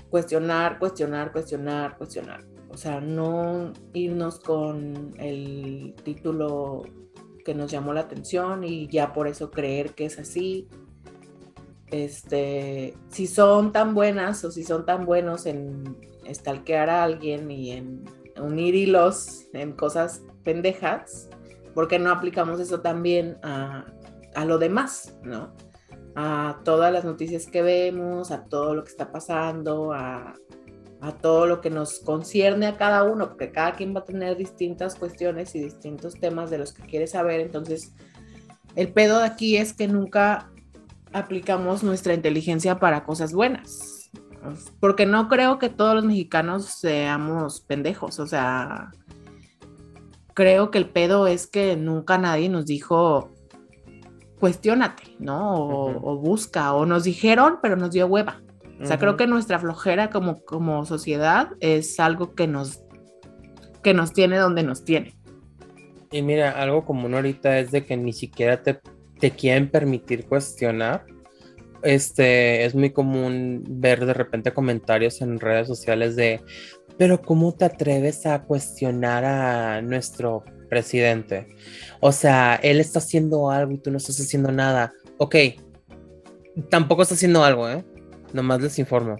Cuestionar, 0.10 0.78
cuestionar, 0.78 1.32
cuestionar, 1.32 1.98
cuestionar. 1.98 2.53
O 2.74 2.78
sea, 2.78 3.00
no 3.00 3.72
irnos 3.94 4.40
con 4.40 5.14
el 5.20 5.94
título 6.04 6.82
que 7.46 7.54
nos 7.54 7.70
llamó 7.70 7.94
la 7.94 8.02
atención 8.02 8.64
y 8.64 8.88
ya 8.88 9.14
por 9.14 9.28
eso 9.28 9.52
creer 9.52 9.94
que 9.94 10.06
es 10.06 10.18
así. 10.18 10.68
Este, 11.92 12.96
si 13.10 13.28
son 13.28 13.72
tan 13.72 13.94
buenas 13.94 14.44
o 14.44 14.52
si 14.52 14.64
son 14.64 14.86
tan 14.86 15.06
buenos 15.06 15.46
en 15.46 15.96
stalkear 16.28 16.90
a 16.90 17.04
alguien 17.04 17.52
y 17.52 17.72
en 17.72 18.06
unir 18.42 18.74
hilos 18.74 19.46
en 19.54 19.74
cosas 19.74 20.24
pendejas, 20.44 21.30
¿por 21.76 21.88
qué 21.88 22.00
no 22.00 22.10
aplicamos 22.10 22.60
eso 22.60 22.82
también 22.82 23.38
a, 23.44 23.86
a 24.34 24.46
lo 24.46 24.58
demás, 24.58 25.16
¿no? 25.22 25.54
A 26.16 26.60
todas 26.64 26.92
las 26.92 27.06
noticias 27.06 27.46
que 27.46 27.62
vemos, 27.62 28.32
a 28.32 28.46
todo 28.46 28.74
lo 28.74 28.84
que 28.84 28.90
está 28.90 29.12
pasando, 29.12 29.94
a, 29.94 30.34
a 31.04 31.12
todo 31.12 31.46
lo 31.46 31.60
que 31.60 31.70
nos 31.70 32.00
concierne 32.00 32.66
a 32.66 32.78
cada 32.78 33.04
uno, 33.04 33.28
porque 33.30 33.52
cada 33.52 33.74
quien 33.74 33.94
va 33.94 34.00
a 34.00 34.06
tener 34.06 34.38
distintas 34.38 34.96
cuestiones 34.96 35.54
y 35.54 35.60
distintos 35.62 36.16
temas 36.16 36.50
de 36.50 36.58
los 36.58 36.72
que 36.74 36.84
quiere 36.84 37.08
saber, 37.08 37.42
entonces 37.42 37.94
El 38.76 38.92
pedo 38.92 39.20
de 39.20 39.26
aquí 39.26 39.58
es 39.58 39.74
que 39.74 39.88
nunca 39.88 40.50
aplicamos 41.12 41.84
nuestra 41.84 42.14
inteligencia 42.16 42.80
para 42.80 43.04
cosas 43.04 43.34
buenas. 43.34 44.12
Porque 44.80 45.06
no 45.06 45.30
creo 45.30 45.60
que 45.60 45.70
todos 45.70 45.96
los 45.96 46.06
mexicanos 46.06 46.66
seamos 46.66 47.62
pendejos. 47.62 48.20
O 48.20 48.28
sea, 48.28 48.92
creo 50.34 50.72
que 50.72 50.80
el 50.80 50.90
pedo 50.90 51.28
es 51.28 51.48
que 51.48 51.78
nunca 51.78 52.18
nadie 52.18 52.50
nos 52.50 52.66
dijo, 52.66 53.30
cuestiónate, 54.40 55.16
¿no? 55.20 55.56
O, 55.56 56.18
busca, 56.18 56.74
o 56.74 56.86
nos 56.86 57.04
dijeron, 57.04 57.60
pero 57.62 57.76
nos 57.76 57.92
dio 57.92 58.08
hueva. 58.08 58.43
O 58.84 58.86
sea, 58.86 59.00
creo 59.00 59.16
que 59.16 59.28
nuestra 59.28 59.60
flojera 59.60 60.10
como, 60.10 60.44
como 60.44 60.86
sociedad 60.86 61.52
es 61.62 62.00
algo 62.02 62.36
que 62.36 62.48
nos, 62.48 62.82
que 63.82 63.94
nos 63.94 64.12
tiene 64.12 64.38
donde 64.38 64.64
nos 64.64 64.84
tiene. 64.84 65.16
Y 66.12 66.22
mira, 66.22 66.52
algo 66.52 66.84
común 66.84 67.14
ahorita 67.16 67.60
es 67.60 67.72
de 67.72 67.86
que 67.86 67.96
ni 67.96 68.12
siquiera 68.12 68.62
te, 68.62 68.80
te 69.20 69.32
quieren 69.32 69.70
permitir 69.72 70.26
cuestionar. 70.26 71.06
Este, 71.82 72.66
es 72.66 72.76
muy 72.76 72.92
común 72.92 73.64
ver 73.68 74.06
de 74.06 74.14
repente 74.14 74.54
comentarios 74.54 75.22
en 75.22 75.40
redes 75.40 75.68
sociales 75.68 76.16
de, 76.16 76.42
pero 76.98 77.22
¿cómo 77.22 77.54
te 77.54 77.66
atreves 77.66 78.26
a 78.26 78.44
cuestionar 78.44 79.24
a 79.26 79.82
nuestro 79.82 80.44
presidente? 80.70 81.48
O 82.00 82.12
sea, 82.12 82.60
él 82.62 82.80
está 82.80 83.00
haciendo 83.00 83.50
algo 83.50 83.72
y 83.72 83.78
tú 83.78 83.92
no 83.92 83.98
estás 83.98 84.20
haciendo 84.20 84.52
nada. 84.52 84.94
Ok, 85.18 85.36
tampoco 86.70 87.04
está 87.04 87.16
haciendo 87.16 87.44
algo, 87.44 87.70
¿eh? 87.70 87.84
Nomás 88.34 88.62
les 88.62 88.80
informo. 88.80 89.18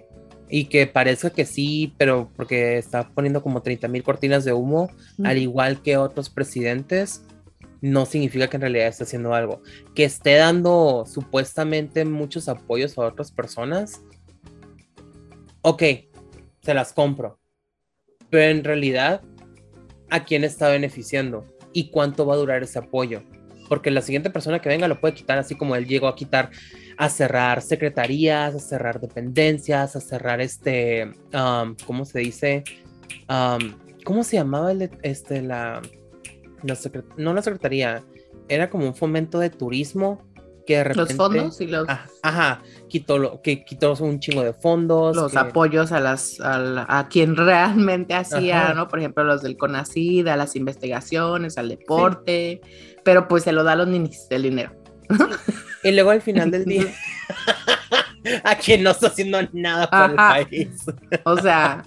Y 0.48 0.66
que 0.66 0.86
parezca 0.86 1.30
que 1.30 1.46
sí, 1.46 1.94
pero 1.96 2.30
porque 2.36 2.76
está 2.76 3.08
poniendo 3.08 3.42
como 3.42 3.62
30 3.62 3.88
mil 3.88 4.02
cortinas 4.02 4.44
de 4.44 4.52
humo, 4.52 4.90
al 5.24 5.38
igual 5.38 5.80
que 5.82 5.96
otros 5.96 6.28
presidentes, 6.28 7.22
no 7.80 8.06
significa 8.06 8.48
que 8.48 8.56
en 8.56 8.62
realidad 8.62 8.88
esté 8.88 9.04
haciendo 9.04 9.34
algo. 9.34 9.62
Que 9.94 10.04
esté 10.04 10.36
dando 10.36 11.04
supuestamente 11.06 12.04
muchos 12.04 12.48
apoyos 12.48 12.96
a 12.98 13.02
otras 13.02 13.30
personas, 13.30 14.02
ok, 15.62 15.82
se 16.62 16.74
las 16.74 16.92
compro. 16.92 17.38
Pero 18.30 18.50
en 18.50 18.64
realidad, 18.64 19.22
¿a 20.10 20.24
quién 20.24 20.44
está 20.44 20.68
beneficiando? 20.68 21.46
¿Y 21.72 21.90
cuánto 21.90 22.26
va 22.26 22.34
a 22.34 22.38
durar 22.38 22.62
ese 22.62 22.78
apoyo? 22.78 23.22
Porque 23.68 23.90
la 23.90 24.02
siguiente 24.02 24.30
persona 24.30 24.60
que 24.60 24.68
venga 24.68 24.88
lo 24.88 25.00
puede 25.00 25.14
quitar 25.14 25.38
así 25.38 25.54
como 25.54 25.76
él 25.76 25.86
llegó 25.86 26.08
a 26.08 26.16
quitar 26.16 26.50
a 26.96 27.08
cerrar 27.08 27.62
secretarías, 27.62 28.54
a 28.54 28.58
cerrar 28.58 29.00
dependencias, 29.00 29.96
a 29.96 30.00
cerrar 30.00 30.40
este, 30.40 31.12
¿cómo 31.86 32.04
se 32.04 32.20
dice? 32.20 32.64
¿Cómo 34.04 34.22
se 34.22 34.36
llamaba 34.36 34.72
el, 34.72 34.90
este, 35.02 35.42
la, 35.42 35.80
no 37.16 37.34
la 37.34 37.42
secretaría, 37.42 38.02
era 38.48 38.70
como 38.70 38.86
un 38.86 38.94
fomento 38.94 39.38
de 39.38 39.50
turismo 39.50 40.22
que 40.66 40.78
de 40.78 40.84
repente... 40.84 41.14
Los 41.14 41.16
fondos 41.16 41.60
y 41.60 41.66
los... 41.66 41.86
ajá, 42.22 42.62
quitó, 42.88 43.18
lo, 43.18 43.42
que 43.42 43.64
quitó 43.64 43.94
un 44.00 44.18
chingo 44.18 44.42
de 44.42 44.54
fondos. 44.54 45.14
Los 45.14 45.36
apoyos 45.36 45.92
a 45.92 46.00
las 46.00 46.38
a, 46.40 47.06
quien 47.10 47.36
realmente 47.36 48.14
hacía, 48.14 48.72
¿no? 48.74 48.88
Por 48.88 48.98
ejemplo, 48.98 49.24
los 49.24 49.42
del 49.42 49.56
CONACID, 49.56 50.26
a 50.28 50.36
las 50.36 50.56
investigaciones, 50.56 51.58
al 51.58 51.68
deporte, 51.68 52.60
pero 53.04 53.28
pues 53.28 53.44
se 53.44 53.52
lo 53.52 53.64
da 53.64 53.72
a 53.72 53.76
los 53.76 53.88
ninis 53.88 54.26
el 54.30 54.42
dinero. 54.42 54.72
Y 55.82 55.92
luego 55.92 56.10
al 56.10 56.22
final 56.22 56.50
del 56.50 56.64
día, 56.64 56.86
a 58.44 58.56
quien 58.56 58.82
no 58.82 58.90
está 58.90 59.08
haciendo 59.08 59.38
nada 59.52 59.88
por 59.88 60.10
el 60.10 60.16
país. 60.16 60.84
O 61.24 61.36
sea. 61.38 61.84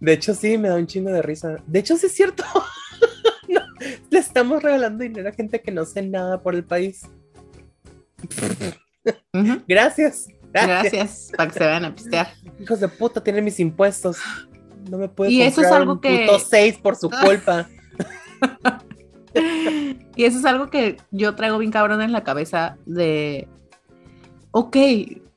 De 0.00 0.12
hecho, 0.12 0.34
sí, 0.34 0.58
me 0.58 0.68
da 0.68 0.76
un 0.76 0.86
chingo 0.86 1.10
de 1.10 1.22
risa. 1.22 1.56
De 1.66 1.78
hecho, 1.78 1.96
sí 1.96 2.06
es 2.06 2.14
cierto. 2.14 2.44
le 4.10 4.18
estamos 4.18 4.62
regalando 4.62 5.02
dinero 5.02 5.28
a 5.28 5.32
gente 5.32 5.60
que 5.60 5.70
no 5.70 5.82
hace 5.82 6.02
nada 6.02 6.42
por 6.42 6.54
el 6.54 6.64
país. 6.64 7.02
gracias, 9.66 10.28
gracias. 10.52 11.30
para 11.36 11.50
que 11.50 11.58
se 11.58 11.64
vayan 11.64 11.84
a 11.84 11.94
pistear. 11.94 12.28
Hijos 12.58 12.80
de 12.80 12.88
puta, 12.88 13.22
tienen 13.22 13.44
mis 13.44 13.60
impuestos. 13.60 14.18
No 14.88 14.98
me 14.98 15.08
puedes 15.08 15.32
y 15.32 15.42
eso 15.42 15.60
es 15.60 15.68
algo 15.68 15.94
un 15.94 16.00
que... 16.00 16.26
puto 16.26 16.38
seis 16.38 16.76
por 16.78 16.96
su 16.96 17.10
culpa. 17.10 17.68
y 20.16 20.24
eso 20.24 20.38
es 20.38 20.44
algo 20.44 20.70
que 20.70 20.96
yo 21.10 21.34
traigo 21.34 21.58
bien 21.58 21.70
cabrón 21.70 22.02
en 22.02 22.12
la 22.12 22.24
cabeza 22.24 22.76
de, 22.86 23.48
ok, 24.52 24.76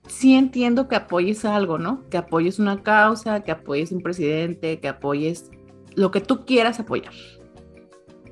sí 0.07 0.35
entiendo 0.35 0.87
que 0.87 0.95
apoyes 0.95 1.45
algo, 1.45 1.77
¿no? 1.77 2.07
Que 2.09 2.17
apoyes 2.17 2.59
una 2.59 2.83
causa, 2.83 3.41
que 3.41 3.51
apoyes 3.51 3.91
un 3.91 4.01
presidente, 4.01 4.79
que 4.79 4.87
apoyes 4.87 5.51
lo 5.95 6.11
que 6.11 6.21
tú 6.21 6.45
quieras 6.45 6.79
apoyar. 6.79 7.13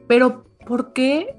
Pero, 0.08 0.44
¿por 0.66 0.94
qué 0.94 1.36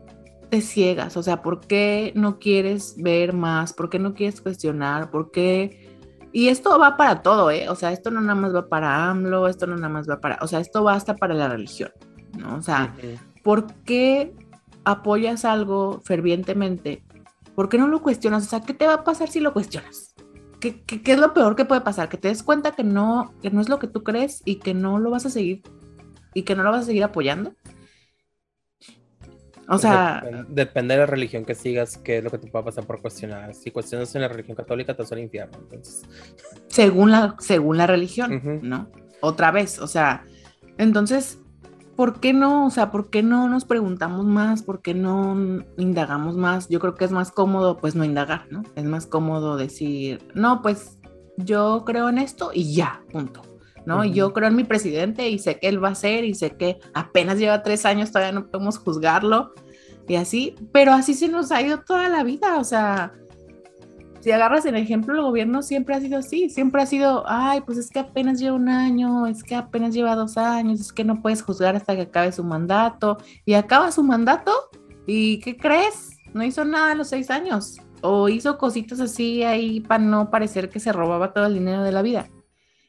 te 0.50 0.61
ciegas? 0.61 1.16
O 1.16 1.22
sea, 1.22 1.42
¿por 1.42 1.61
qué 1.61 2.12
no 2.14 2.38
quieres 2.38 2.94
ver 2.98 3.32
más? 3.32 3.72
¿Por 3.72 3.90
qué 3.90 3.98
no 3.98 4.14
quieres 4.14 4.40
cuestionar? 4.40 5.11
¿Por 5.11 5.30
qué? 5.30 5.90
Y 6.32 6.48
esto 6.48 6.78
va 6.78 6.96
para 6.96 7.22
todo, 7.22 7.50
¿eh? 7.50 7.68
O 7.68 7.74
sea, 7.74 7.92
esto 7.92 8.11
no 8.11 8.20
nada 8.22 8.35
más 8.35 8.54
va 8.54 8.68
para 8.68 9.11
AMLO, 9.11 9.48
esto 9.48 9.66
no 9.66 9.76
nada 9.76 9.90
más 9.90 10.08
va 10.08 10.20
para, 10.20 10.38
o 10.40 10.46
sea, 10.46 10.61
esto 10.61 10.82
va 10.82 10.94
hasta 10.94 11.14
para 11.14 11.35
la 11.35 11.48
religión, 11.48 11.90
¿no? 12.38 12.56
O 12.56 12.62
sea, 12.62 12.94
¿por 13.42 13.72
qué 13.85 14.33
apoyas 14.85 15.44
algo 15.44 16.00
fervientemente? 16.05 17.02
¿Por 17.55 17.68
qué 17.68 17.78
no 17.78 17.88
lo 17.88 18.02
cuestionas? 18.02 18.46
O 18.46 18.50
sea, 18.50 18.61
¿qué 18.61 18.74
te 18.74 18.87
va 18.87 18.94
a 18.94 19.05
pasar 19.05 19.28
si 19.28 19.40
lo 19.40 19.52
cuestionas? 19.52 20.14
¿Qué, 20.61 20.81
qué, 20.83 21.12
es 21.12 21.18
lo 21.18 21.35
peor 21.35 21.57
que 21.57 21.64
puede 21.64 21.81
pasar? 21.81 22.09
Que 22.09 22.16
te 22.16 22.28
des 22.28 22.42
cuenta 22.42 22.72
que 22.72 22.85
no, 22.85 23.35
que 23.42 23.50
no 23.50 23.61
es 23.61 23.68
lo 23.68 23.78
que 23.78 23.88
tú 23.88 24.05
crees 24.05 24.42
y 24.44 24.57
que 24.57 24.74
no 24.74 24.98
lo 24.98 25.11
vas 25.11 25.26
a 25.26 25.31
seguir 25.31 25.62
y 26.35 26.42
que 26.42 26.55
no 26.55 26.62
lo 26.62 26.70
vas 26.70 26.83
a 26.83 26.87
seguir 26.87 27.05
apoyando. 27.05 27.55
O 29.68 29.78
sea. 29.78 30.22
Depende, 30.48 30.94
de 30.94 31.00
la 31.00 31.07
religión 31.07 31.44
que 31.44 31.55
sigas, 31.55 31.96
qué 31.98 32.18
es 32.18 32.24
lo 32.24 32.31
que 32.31 32.38
te 32.38 32.46
puede 32.48 32.64
pasar 32.64 32.85
por 32.85 33.00
cuestionar. 33.00 33.55
Si 33.55 33.70
cuestionas 33.70 34.14
en 34.14 34.22
la 34.22 34.28
religión 34.28 34.57
católica, 34.57 34.94
te 34.94 35.02
vas 35.02 35.12
al 35.12 35.20
infierno. 35.20 35.59
Entonces. 35.59 36.02
Según 36.68 37.11
la, 37.11 37.37
según 37.38 37.76
la 37.76 37.87
religión, 37.87 38.61
¿no? 38.62 38.90
Otra 39.20 39.50
vez, 39.50 39.78
o 39.78 39.87
sea. 39.87 40.24
Entonces, 40.78 41.38
¿por 42.02 42.18
qué 42.18 42.32
no? 42.32 42.66
O 42.66 42.70
sea, 42.70 42.90
¿por 42.90 43.10
qué 43.10 43.22
no 43.22 43.48
nos 43.48 43.64
preguntamos 43.64 44.26
más? 44.26 44.64
¿Por 44.64 44.82
qué 44.82 44.92
no 44.92 45.36
indagamos 45.78 46.36
más? 46.36 46.68
Yo 46.68 46.80
creo 46.80 46.96
que 46.96 47.04
es 47.04 47.12
más 47.12 47.30
cómodo, 47.30 47.76
pues, 47.76 47.94
no 47.94 48.02
indagar, 48.02 48.48
¿no? 48.50 48.64
Es 48.74 48.82
más 48.82 49.06
cómodo 49.06 49.56
decir, 49.56 50.18
no, 50.34 50.62
pues, 50.62 50.98
yo 51.36 51.84
creo 51.86 52.08
en 52.08 52.18
esto 52.18 52.50
y 52.52 52.74
ya, 52.74 53.02
punto. 53.12 53.42
¿no? 53.86 54.04
Yo 54.04 54.32
creo 54.32 54.48
en 54.48 54.56
mi 54.56 54.64
presidente 54.64 55.28
y 55.28 55.38
sé 55.38 55.60
que 55.60 55.68
él 55.68 55.82
va 55.82 55.90
a 55.90 55.94
ser 55.94 56.24
y 56.24 56.34
sé 56.34 56.56
que 56.56 56.80
apenas 56.92 57.38
lleva 57.38 57.62
tres 57.62 57.86
años, 57.86 58.10
todavía 58.10 58.32
no 58.32 58.48
podemos 58.48 58.78
juzgarlo 58.78 59.52
y 60.08 60.16
así, 60.16 60.56
pero 60.72 60.92
así 60.92 61.14
se 61.14 61.28
nos 61.28 61.52
ha 61.52 61.62
ido 61.62 61.82
toda 61.82 62.08
la 62.08 62.24
vida, 62.24 62.58
o 62.58 62.64
sea, 62.64 63.12
si 64.22 64.30
agarras 64.30 64.64
el 64.66 64.76
ejemplo, 64.76 65.14
el 65.14 65.22
gobierno 65.22 65.62
siempre 65.62 65.96
ha 65.96 66.00
sido 66.00 66.18
así, 66.18 66.48
siempre 66.48 66.80
ha 66.80 66.87
sido, 66.87 67.24
ay, 67.26 67.61
pues 67.62 67.76
es 67.76 67.90
que 67.90 67.98
apenas 67.98 68.38
lleva 68.38 68.54
un 68.54 68.68
año, 68.68 69.26
es 69.26 69.42
que 69.42 69.56
apenas 69.56 69.92
lleva 69.92 70.14
dos 70.14 70.38
años, 70.38 70.80
es 70.80 70.92
que 70.92 71.02
no 71.02 71.20
puedes 71.20 71.42
juzgar 71.42 71.74
hasta 71.74 71.96
que 71.96 72.02
acabe 72.02 72.30
su 72.30 72.44
mandato, 72.44 73.18
y 73.44 73.54
acaba 73.54 73.90
su 73.90 74.04
mandato, 74.04 74.52
¿y 75.08 75.40
qué 75.40 75.56
crees? 75.56 76.18
No 76.35 76.44
hizo 76.44 76.64
nada 76.64 76.92
a 76.92 76.94
los 76.94 77.08
seis 77.08 77.30
años, 77.30 77.78
o 78.00 78.28
hizo 78.28 78.58
cositas 78.58 79.00
así 79.00 79.42
ahí 79.42 79.80
para 79.80 80.04
no 80.04 80.30
parecer 80.30 80.68
que 80.70 80.78
se 80.78 80.92
robaba 80.92 81.32
todo 81.32 81.46
el 81.46 81.54
dinero 81.54 81.82
de 81.82 81.92
la 81.92 82.02
vida. 82.02 82.28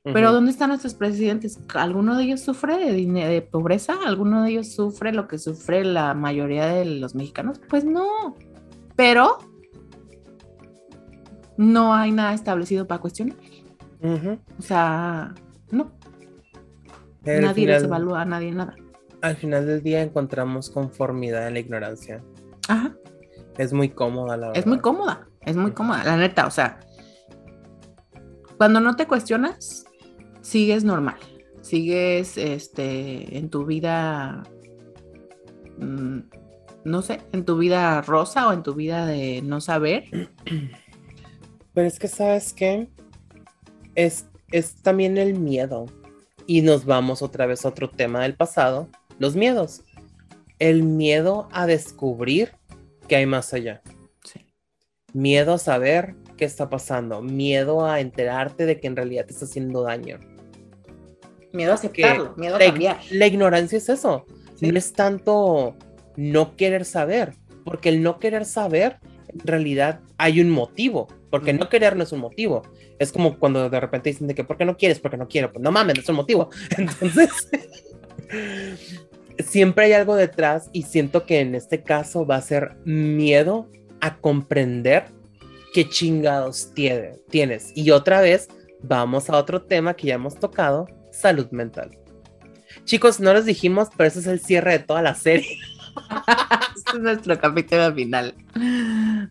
Pero 0.03 0.33
¿dónde 0.33 0.51
están 0.51 0.67
nuestros 0.67 0.95
presidentes? 0.95 1.57
¿Alguno 1.73 2.17
de 2.17 2.25
ellos 2.25 2.41
sufre 2.41 2.77
de, 2.77 3.05
de 3.05 3.41
pobreza? 3.41 3.95
¿Alguno 4.05 4.43
de 4.43 4.51
ellos 4.51 4.73
sufre 4.73 5.13
lo 5.13 5.29
que 5.29 5.39
sufre 5.39 5.85
la 5.85 6.13
mayoría 6.13 6.65
de 6.65 6.83
los 6.83 7.15
mexicanos? 7.15 7.61
Pues 7.69 7.85
no. 7.85 8.35
Pero 8.97 9.37
no 11.57 11.93
hay 11.93 12.11
nada 12.11 12.33
establecido 12.33 12.87
para 12.87 13.01
cuestionar. 13.01 13.37
O 14.59 14.61
sea, 14.61 15.33
no. 15.71 15.91
nadie 17.23 17.67
les 17.67 17.83
evalúa 17.83 18.21
a 18.21 18.25
nadie 18.25 18.51
nada. 18.51 18.75
Al 19.21 19.37
final 19.37 19.65
del 19.65 19.81
día 19.81 20.01
encontramos 20.01 20.69
conformidad 20.69 21.47
en 21.47 21.53
la 21.53 21.59
ignorancia. 21.59 22.21
Ajá. 22.67 22.93
Es 23.57 23.71
muy 23.71 23.89
cómoda, 23.89 24.35
la 24.35 24.47
verdad. 24.47 24.59
Es 24.59 24.67
muy 24.67 24.79
cómoda, 24.79 25.27
es 25.41 25.55
muy 25.55 25.71
cómoda, 25.71 26.03
la 26.03 26.17
neta. 26.17 26.47
O 26.47 26.51
sea, 26.51 26.79
cuando 28.57 28.79
no 28.79 28.95
te 28.95 29.07
cuestionas, 29.07 29.85
sigues 30.41 30.83
normal, 30.83 31.17
sigues 31.61 32.37
este, 32.37 33.37
en 33.37 33.49
tu 33.49 33.65
vida, 33.65 34.43
mm, 35.77 36.19
no 36.83 37.01
sé, 37.01 37.21
en 37.31 37.45
tu 37.45 37.57
vida 37.57 38.01
rosa 38.01 38.49
o 38.49 38.53
en 38.53 38.63
tu 38.63 38.73
vida 38.73 39.05
de 39.05 39.41
no 39.43 39.61
saber. 39.61 40.05
Pero 41.73 41.87
es 41.87 41.99
que, 41.99 42.07
¿sabes 42.07 42.53
qué? 42.53 42.87
Es, 43.95 44.25
es 44.51 44.75
también 44.75 45.17
el 45.17 45.39
miedo. 45.39 45.85
Y 46.45 46.61
nos 46.61 46.85
vamos 46.85 47.21
otra 47.21 47.45
vez 47.45 47.65
a 47.65 47.69
otro 47.69 47.89
tema 47.89 48.23
del 48.23 48.35
pasado, 48.35 48.89
los 49.17 49.35
miedos. 49.35 49.81
El 50.59 50.83
miedo 50.83 51.47
a 51.51 51.65
descubrir 51.65 52.51
que 53.07 53.15
hay 53.15 53.25
más 53.25 53.53
allá. 53.53 53.81
Miedo 55.13 55.53
a 55.53 55.57
saber 55.59 56.15
qué 56.37 56.45
está 56.45 56.69
pasando. 56.69 57.21
Miedo 57.21 57.85
a 57.85 57.99
enterarte 57.99 58.65
de 58.65 58.79
que 58.79 58.87
en 58.87 58.95
realidad 58.95 59.25
te 59.25 59.33
está 59.33 59.45
haciendo 59.45 59.83
daño. 59.83 60.19
Miedo 61.53 61.71
a 61.71 61.75
aceptarlo, 61.75 62.33
miedo 62.35 62.55
a 62.55 62.59
cambiar. 62.59 62.99
La 63.11 63.27
ignorancia 63.27 63.77
es 63.77 63.87
eso. 63.89 64.25
No 64.59 64.77
es 64.77 64.93
tanto 64.93 65.75
no 66.15 66.55
querer 66.55 66.85
saber, 66.85 67.35
porque 67.63 67.89
el 67.89 68.01
no 68.01 68.19
querer 68.19 68.45
saber, 68.45 68.97
en 69.27 69.39
realidad 69.39 69.99
hay 70.17 70.41
un 70.41 70.49
motivo, 70.49 71.07
porque 71.33 71.51
no 71.51 71.67
querer 71.67 71.95
no 71.95 72.03
es 72.03 72.11
un 72.11 72.19
motivo. 72.19 72.61
Es 72.99 73.11
como 73.11 73.39
cuando 73.39 73.67
de 73.67 73.79
repente 73.79 74.11
dicen 74.11 74.27
de 74.27 74.35
que, 74.35 74.43
¿por 74.43 74.55
qué 74.55 74.65
no 74.65 74.77
quieres? 74.77 74.99
Porque 74.99 75.17
no 75.17 75.27
quiero. 75.27 75.51
Pues 75.51 75.63
no 75.63 75.71
mames, 75.71 75.95
no 75.95 76.01
es 76.03 76.09
un 76.09 76.15
motivo. 76.15 76.51
Entonces, 76.77 77.49
siempre 79.39 79.85
hay 79.85 79.93
algo 79.93 80.15
detrás 80.15 80.69
y 80.73 80.83
siento 80.83 81.25
que 81.25 81.39
en 81.39 81.55
este 81.55 81.81
caso 81.81 82.27
va 82.27 82.35
a 82.35 82.41
ser 82.41 82.75
miedo 82.85 83.67
a 83.99 84.17
comprender 84.17 85.05
qué 85.73 85.89
chingados 85.89 86.71
tiene, 86.75 87.13
tienes. 87.31 87.71
Y 87.73 87.89
otra 87.89 88.21
vez, 88.21 88.49
vamos 88.83 89.31
a 89.31 89.37
otro 89.37 89.63
tema 89.63 89.95
que 89.95 90.09
ya 90.09 90.13
hemos 90.13 90.35
tocado, 90.35 90.85
salud 91.11 91.49
mental. 91.49 91.97
Chicos, 92.83 93.19
no 93.19 93.33
les 93.33 93.45
dijimos, 93.45 93.87
pero 93.97 94.07
ese 94.07 94.19
es 94.19 94.27
el 94.27 94.39
cierre 94.39 94.73
de 94.73 94.79
toda 94.85 95.01
la 95.01 95.15
serie. 95.15 95.57
este 96.75 96.97
es 96.97 96.99
nuestro 96.99 97.39
capítulo 97.39 97.93
final, 97.93 98.35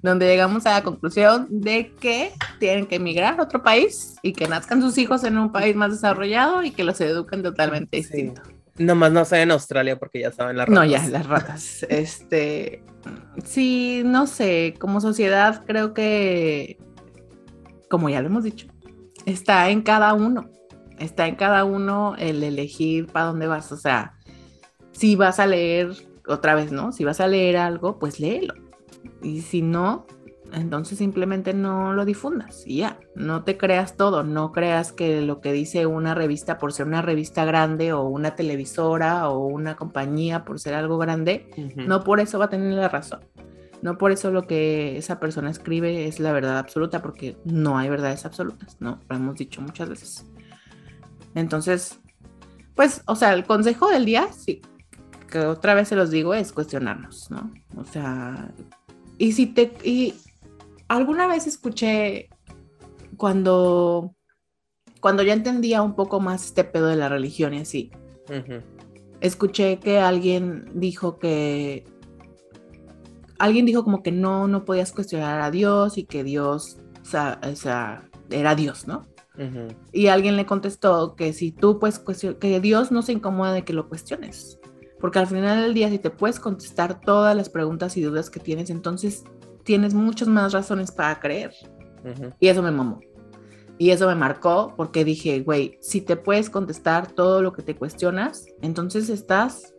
donde 0.02 0.26
llegamos 0.26 0.66
a 0.66 0.72
la 0.72 0.82
conclusión 0.82 1.46
de 1.50 1.92
que 2.00 2.32
tienen 2.58 2.86
que 2.86 2.96
emigrar 2.96 3.38
a 3.38 3.42
otro 3.42 3.62
país 3.62 4.16
y 4.22 4.32
que 4.32 4.48
nazcan 4.48 4.80
sus 4.80 4.98
hijos 4.98 5.24
en 5.24 5.38
un 5.38 5.52
país 5.52 5.74
más 5.76 5.92
desarrollado 5.92 6.62
y 6.62 6.70
que 6.70 6.84
los 6.84 7.00
eduquen 7.00 7.42
totalmente 7.42 7.96
distinto. 7.96 8.42
Nomás 8.78 9.12
no 9.12 9.24
sé 9.24 9.42
en 9.42 9.50
Australia 9.50 9.98
porque 9.98 10.20
ya 10.20 10.32
saben 10.32 10.56
las 10.56 10.66
ratas. 10.66 10.84
No, 10.84 10.90
ya, 10.90 11.06
las 11.08 11.26
ratas. 11.26 11.82
este, 11.88 12.82
sí, 13.44 14.02
no 14.04 14.26
sé, 14.26 14.74
como 14.78 15.00
sociedad 15.00 15.64
creo 15.66 15.92
que, 15.92 16.78
como 17.90 18.08
ya 18.08 18.22
lo 18.22 18.28
hemos 18.28 18.44
dicho, 18.44 18.66
está 19.26 19.68
en 19.70 19.82
cada 19.82 20.14
uno. 20.14 20.50
Está 20.98 21.26
en 21.26 21.34
cada 21.34 21.64
uno 21.64 22.14
el 22.18 22.42
elegir 22.42 23.06
para 23.08 23.26
dónde 23.26 23.46
vas. 23.46 23.72
O 23.72 23.76
sea, 23.76 24.14
si 24.92 25.16
vas 25.16 25.40
a 25.40 25.46
leer, 25.46 25.90
otra 26.32 26.54
vez, 26.54 26.72
¿no? 26.72 26.92
Si 26.92 27.04
vas 27.04 27.20
a 27.20 27.28
leer 27.28 27.56
algo, 27.56 27.98
pues 27.98 28.20
léelo. 28.20 28.54
Y 29.22 29.42
si 29.42 29.62
no, 29.62 30.06
entonces 30.52 30.98
simplemente 30.98 31.54
no 31.54 31.92
lo 31.92 32.04
difundas 32.04 32.64
y 32.66 32.78
ya, 32.78 32.98
no 33.14 33.42
te 33.42 33.56
creas 33.56 33.96
todo, 33.96 34.22
no 34.22 34.52
creas 34.52 34.92
que 34.92 35.22
lo 35.22 35.40
que 35.40 35.52
dice 35.52 35.86
una 35.86 36.14
revista 36.14 36.58
por 36.58 36.72
ser 36.72 36.86
una 36.86 37.02
revista 37.02 37.44
grande 37.44 37.92
o 37.92 38.02
una 38.02 38.34
televisora 38.34 39.28
o 39.30 39.46
una 39.46 39.76
compañía 39.76 40.44
por 40.44 40.60
ser 40.60 40.74
algo 40.74 40.98
grande, 40.98 41.48
no 41.76 42.04
por 42.04 42.20
eso 42.20 42.38
va 42.38 42.46
a 42.46 42.50
tener 42.50 42.74
la 42.74 42.88
razón. 42.88 43.20
No 43.80 43.98
por 43.98 44.12
eso 44.12 44.30
lo 44.30 44.46
que 44.46 44.96
esa 44.96 45.18
persona 45.18 45.50
escribe 45.50 46.06
es 46.06 46.20
la 46.20 46.30
verdad 46.32 46.58
absoluta, 46.58 47.02
porque 47.02 47.36
no 47.44 47.78
hay 47.78 47.88
verdades 47.88 48.24
absolutas, 48.24 48.76
¿no? 48.78 49.00
Lo 49.08 49.16
hemos 49.16 49.34
dicho 49.34 49.60
muchas 49.60 49.88
veces. 49.88 50.24
Entonces, 51.34 51.98
pues, 52.76 53.02
o 53.06 53.16
sea, 53.16 53.32
el 53.32 53.44
consejo 53.44 53.88
del 53.88 54.04
día, 54.04 54.28
sí, 54.32 54.62
que 55.32 55.38
otra 55.40 55.72
vez 55.72 55.88
se 55.88 55.96
los 55.96 56.10
digo, 56.10 56.34
es 56.34 56.52
cuestionarnos, 56.52 57.30
¿no? 57.30 57.50
O 57.76 57.84
sea, 57.84 58.52
y 59.16 59.32
si 59.32 59.46
te, 59.46 59.72
y 59.82 60.14
alguna 60.88 61.26
vez 61.26 61.46
escuché 61.46 62.28
cuando, 63.16 64.14
cuando 65.00 65.22
ya 65.22 65.32
entendía 65.32 65.80
un 65.80 65.94
poco 65.96 66.20
más 66.20 66.44
este 66.44 66.64
pedo 66.64 66.88
de 66.88 66.96
la 66.96 67.08
religión 67.08 67.54
y 67.54 67.60
así, 67.60 67.90
escuché 69.20 69.78
que 69.78 69.98
alguien 69.98 70.66
dijo 70.74 71.18
que 71.18 71.84
alguien 73.38 73.64
dijo 73.64 73.84
como 73.84 74.02
que 74.02 74.12
no, 74.12 74.48
no 74.48 74.66
podías 74.66 74.92
cuestionar 74.92 75.40
a 75.40 75.50
Dios 75.50 75.96
y 75.96 76.04
que 76.04 76.24
Dios, 76.24 76.76
o 77.00 77.56
sea, 77.56 78.10
era 78.28 78.54
Dios, 78.54 78.86
¿no? 78.86 79.06
Y 79.92 80.08
alguien 80.08 80.36
le 80.36 80.44
contestó 80.44 81.16
que 81.16 81.32
si 81.32 81.52
tú 81.52 81.78
puedes 81.78 81.98
que 82.38 82.60
Dios 82.60 82.92
no 82.92 83.00
se 83.00 83.12
incomoda 83.12 83.54
de 83.54 83.64
que 83.64 83.72
lo 83.72 83.88
cuestiones, 83.88 84.60
porque 85.02 85.18
al 85.18 85.26
final 85.26 85.60
del 85.60 85.74
día 85.74 85.90
si 85.90 85.98
te 85.98 86.10
puedes 86.10 86.38
contestar 86.38 87.00
todas 87.00 87.36
las 87.36 87.50
preguntas 87.50 87.96
y 87.96 88.02
dudas 88.02 88.30
que 88.30 88.38
tienes, 88.38 88.70
entonces 88.70 89.24
tienes 89.64 89.94
muchas 89.94 90.28
más 90.28 90.52
razones 90.52 90.92
para 90.92 91.18
creer. 91.18 91.52
Y 92.38 92.46
eso 92.46 92.62
me 92.62 92.70
mamó. 92.70 93.00
Y 93.78 93.90
eso 93.90 94.06
me 94.06 94.14
marcó 94.14 94.74
porque 94.76 95.04
dije, 95.04 95.40
güey, 95.40 95.76
si 95.80 96.02
te 96.02 96.14
puedes 96.14 96.48
contestar 96.48 97.10
todo 97.10 97.42
lo 97.42 97.52
que 97.52 97.62
te 97.62 97.74
cuestionas, 97.74 98.46
entonces 98.60 99.08
estás 99.08 99.74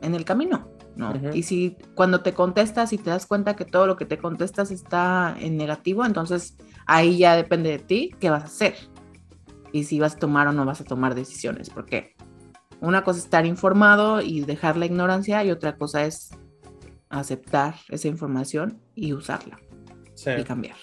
en 0.00 0.14
el 0.14 0.24
camino. 0.24 0.70
¿no? 0.94 1.12
Y 1.34 1.42
si 1.42 1.76
cuando 1.96 2.20
te 2.20 2.32
contestas 2.32 2.92
y 2.92 2.98
te 2.98 3.10
das 3.10 3.26
cuenta 3.26 3.56
que 3.56 3.64
todo 3.64 3.88
lo 3.88 3.96
que 3.96 4.04
te 4.04 4.18
contestas 4.18 4.70
está 4.70 5.34
en 5.40 5.56
negativo, 5.56 6.04
entonces 6.04 6.56
ahí 6.86 7.18
ya 7.18 7.34
depende 7.34 7.70
de 7.70 7.78
ti 7.80 8.14
qué 8.20 8.30
vas 8.30 8.44
a 8.44 8.46
hacer. 8.46 8.76
Y 9.72 9.82
si 9.84 9.98
vas 9.98 10.14
a 10.14 10.18
tomar 10.18 10.46
o 10.46 10.52
no 10.52 10.64
vas 10.64 10.80
a 10.80 10.84
tomar 10.84 11.16
decisiones, 11.16 11.68
porque 11.68 12.14
una 12.80 13.04
cosa 13.04 13.18
es 13.18 13.24
estar 13.24 13.46
informado 13.46 14.20
y 14.20 14.40
dejar 14.40 14.76
la 14.76 14.86
ignorancia 14.86 15.44
y 15.44 15.50
otra 15.50 15.76
cosa 15.76 16.04
es 16.04 16.30
aceptar 17.08 17.74
esa 17.88 18.08
información 18.08 18.80
y 18.94 19.12
usarla 19.12 19.58
y 20.38 20.44
cambiar. 20.44 20.76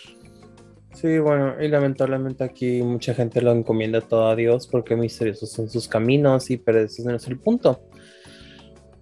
Sí, 0.93 1.19
bueno, 1.19 1.61
y 1.61 1.67
lamentablemente 1.67 2.43
aquí 2.43 2.81
mucha 2.81 3.13
gente 3.13 3.41
lo 3.41 3.51
encomienda 3.51 4.01
todo 4.01 4.29
a 4.29 4.35
Dios 4.35 4.67
porque 4.67 4.95
misteriosos 4.95 5.51
son 5.51 5.69
sus 5.69 5.87
caminos 5.87 6.49
y 6.49 6.57
pero 6.57 6.79
ese 6.79 7.03
no 7.03 7.15
es 7.15 7.27
el 7.27 7.37
punto. 7.37 7.86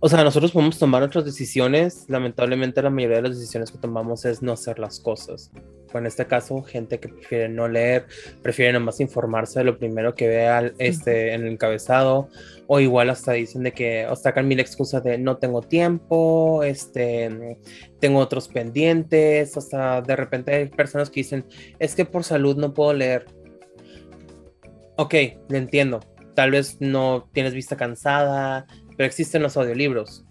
O 0.05 0.07
sea, 0.07 0.23
nosotros 0.23 0.51
podemos 0.51 0.77
tomar 0.77 1.01
otras 1.01 1.25
decisiones. 1.25 2.05
Lamentablemente, 2.09 2.79
la 2.79 2.91
mayoría 2.91 3.15
de 3.15 3.21
las 3.23 3.39
decisiones 3.39 3.71
que 3.71 3.79
tomamos 3.79 4.23
es 4.25 4.43
no 4.43 4.51
hacer 4.51 4.77
las 4.77 4.99
cosas. 4.99 5.49
en 5.95 6.05
este 6.05 6.27
caso, 6.27 6.61
gente 6.61 6.99
que 6.99 7.09
prefiere 7.09 7.49
no 7.49 7.67
leer, 7.67 8.05
prefiere 8.43 8.71
nomás 8.71 8.99
informarse 8.99 9.57
de 9.57 9.65
lo 9.65 9.79
primero 9.79 10.13
que 10.13 10.27
vea 10.27 10.71
este, 10.77 11.33
en 11.33 11.41
el 11.41 11.53
encabezado, 11.53 12.29
o 12.67 12.79
igual 12.79 13.09
hasta 13.09 13.31
dicen 13.31 13.63
de 13.63 13.71
que, 13.71 14.05
o 14.05 14.15
sacan 14.15 14.47
mil 14.47 14.59
excusas 14.59 15.03
de 15.03 15.17
no 15.17 15.37
tengo 15.37 15.63
tiempo, 15.63 16.61
este, 16.61 17.57
tengo 17.99 18.19
otros 18.19 18.47
pendientes, 18.47 19.57
hasta 19.57 20.03
de 20.03 20.15
repente 20.15 20.53
hay 20.53 20.65
personas 20.67 21.09
que 21.09 21.21
dicen, 21.21 21.45
es 21.79 21.95
que 21.95 22.05
por 22.05 22.23
salud 22.23 22.55
no 22.57 22.75
puedo 22.75 22.93
leer. 22.93 23.25
Ok, 24.97 25.15
le 25.49 25.57
entiendo. 25.57 25.99
Tal 26.35 26.51
vez 26.51 26.77
no 26.79 27.27
tienes 27.33 27.55
vista 27.55 27.75
cansada, 27.75 28.67
pero 28.95 29.07
existen 29.07 29.41
los 29.41 29.57
audiolibros, 29.57 30.25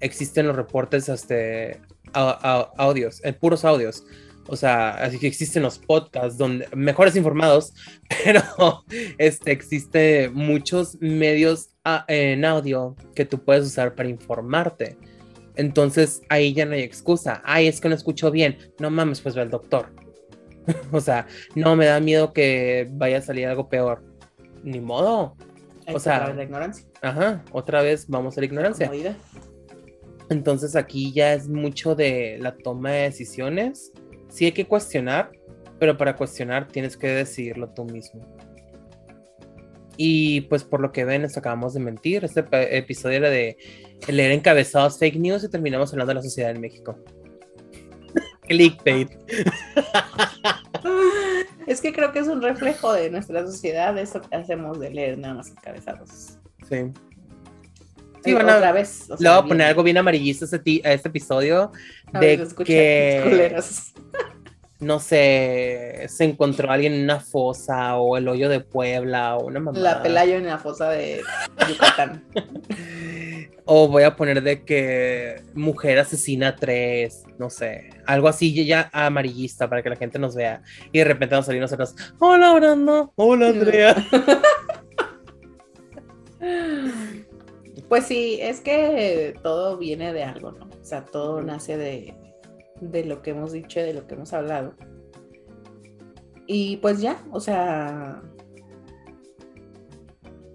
existen 0.00 0.46
los 0.46 0.56
reportes, 0.56 1.08
este, 1.08 1.80
audios, 2.12 3.22
en 3.24 3.30
eh, 3.30 3.38
puros 3.38 3.64
audios. 3.64 4.04
O 4.46 4.56
sea, 4.56 4.90
así 4.90 5.18
que 5.18 5.28
existen 5.28 5.62
los 5.62 5.78
podcasts 5.78 6.36
donde 6.36 6.66
mejores 6.74 7.14
informados, 7.14 7.72
pero 8.24 8.84
este, 9.18 9.52
existe 9.52 10.28
muchos 10.30 10.96
medios 11.00 11.70
ah, 11.84 12.04
en 12.08 12.44
audio 12.44 12.96
que 13.14 13.24
tú 13.24 13.44
puedes 13.44 13.64
usar 13.66 13.94
para 13.94 14.08
informarte. 14.08 14.96
Entonces 15.54 16.22
ahí 16.28 16.52
ya 16.52 16.64
no 16.64 16.72
hay 16.72 16.82
excusa. 16.82 17.42
Ay, 17.44 17.68
es 17.68 17.80
que 17.80 17.88
no 17.88 17.94
escucho 17.94 18.30
bien. 18.30 18.56
No 18.78 18.90
mames, 18.90 19.20
pues 19.20 19.34
ve 19.34 19.42
al 19.42 19.50
doctor. 19.50 19.92
o 20.92 21.00
sea, 21.00 21.26
no 21.54 21.76
me 21.76 21.86
da 21.86 22.00
miedo 22.00 22.32
que 22.32 22.88
vaya 22.92 23.18
a 23.18 23.22
salir 23.22 23.46
algo 23.46 23.68
peor. 23.68 24.02
Ni 24.62 24.80
modo. 24.80 25.36
O 25.92 25.98
sea, 25.98 26.32
la 26.32 26.42
ignorancia. 26.42 26.86
Ajá, 27.02 27.44
otra 27.52 27.82
vez 27.82 28.08
vamos 28.08 28.36
a 28.36 28.40
la 28.40 28.46
ignorancia. 28.46 28.90
Entonces 30.28 30.76
aquí 30.76 31.12
ya 31.12 31.34
es 31.34 31.48
mucho 31.48 31.94
de 31.94 32.38
la 32.40 32.56
toma 32.56 32.92
de 32.92 33.02
decisiones. 33.02 33.92
Sí 34.28 34.44
hay 34.44 34.52
que 34.52 34.66
cuestionar, 34.66 35.32
pero 35.78 35.96
para 35.96 36.14
cuestionar 36.14 36.68
tienes 36.68 36.96
que 36.96 37.08
decidirlo 37.08 37.68
tú 37.70 37.84
mismo. 37.84 38.24
Y 39.96 40.42
pues 40.42 40.64
por 40.64 40.80
lo 40.80 40.92
que 40.92 41.04
ven, 41.04 41.22
nos 41.22 41.36
acabamos 41.36 41.74
de 41.74 41.80
mentir. 41.80 42.24
Este 42.24 42.44
episodio 42.78 43.18
era 43.18 43.30
de 43.30 43.56
leer 44.08 44.32
encabezados 44.32 44.98
fake 44.98 45.16
news 45.16 45.44
y 45.44 45.50
terminamos 45.50 45.92
hablando 45.92 46.10
de 46.10 46.14
la 46.14 46.22
sociedad 46.22 46.50
en 46.52 46.60
México. 46.60 46.96
Clickbait. 48.50 49.08
Es 51.68 51.80
que 51.80 51.92
creo 51.92 52.12
que 52.12 52.18
es 52.18 52.26
un 52.26 52.42
reflejo 52.42 52.92
de 52.92 53.10
nuestra 53.10 53.46
sociedad, 53.46 53.96
eso 53.96 54.20
que 54.20 54.34
hacemos 54.34 54.80
de 54.80 54.90
leer 54.90 55.18
nada 55.18 55.34
más 55.34 55.50
encabezados. 55.50 56.36
Sí. 56.68 56.90
Sí, 58.24 58.34
bueno, 58.34 58.56
otra 58.56 58.72
vez. 58.72 59.08
le 59.20 59.28
voy 59.28 59.38
a 59.38 59.42
poner 59.42 59.68
algo 59.68 59.84
bien 59.84 59.98
amarillista 59.98 60.44
a 60.44 60.92
este, 60.92 61.08
episodio 61.08 61.70
de 62.12 62.46
que 62.64 63.56
no 64.80 64.98
sé, 64.98 66.06
se 66.08 66.24
encontró 66.24 66.72
alguien 66.72 66.92
en 66.92 67.04
una 67.04 67.20
fosa 67.20 67.96
o 67.98 68.16
el 68.16 68.26
hoyo 68.26 68.48
de 68.48 68.60
Puebla 68.60 69.36
o 69.36 69.46
una 69.46 69.60
mamá. 69.60 69.78
La 69.78 70.02
pelayo 70.02 70.34
en 70.34 70.46
la 70.46 70.58
fosa 70.58 70.90
de 70.90 71.22
Yucatán. 71.68 72.24
o 73.72 73.86
voy 73.86 74.02
a 74.02 74.16
poner 74.16 74.42
de 74.42 74.64
que 74.64 75.44
mujer 75.54 76.00
asesina 76.00 76.48
a 76.48 76.56
tres, 76.56 77.22
no 77.38 77.50
sé, 77.50 77.90
algo 78.04 78.26
así 78.26 78.52
ya 78.66 78.90
amarillista 78.92 79.70
para 79.70 79.80
que 79.80 79.90
la 79.90 79.94
gente 79.94 80.18
nos 80.18 80.34
vea 80.34 80.60
y 80.90 80.98
de 80.98 81.04
repente 81.04 81.36
vamos 81.36 81.44
a 81.44 81.46
salir 81.46 81.60
nosotros, 81.60 81.94
hola 82.18 82.52
Brando, 82.54 83.12
hola 83.14 83.50
Andrea. 83.50 83.94
Pues 87.88 88.06
sí, 88.06 88.38
es 88.40 88.60
que 88.60 89.34
todo 89.42 89.76
viene 89.76 90.12
de 90.12 90.22
algo, 90.22 90.52
¿no? 90.52 90.66
O 90.66 90.84
sea, 90.84 91.04
todo 91.04 91.42
nace 91.42 91.76
de, 91.76 92.14
lo 93.04 93.20
que 93.20 93.30
hemos 93.30 93.50
dicho, 93.50 93.80
de 93.80 93.94
lo 93.94 94.06
que 94.06 94.14
hemos 94.14 94.32
hablado. 94.32 94.74
Y 96.46 96.76
pues 96.76 97.00
ya, 97.00 97.20
o 97.32 97.40
sea, 97.40 98.22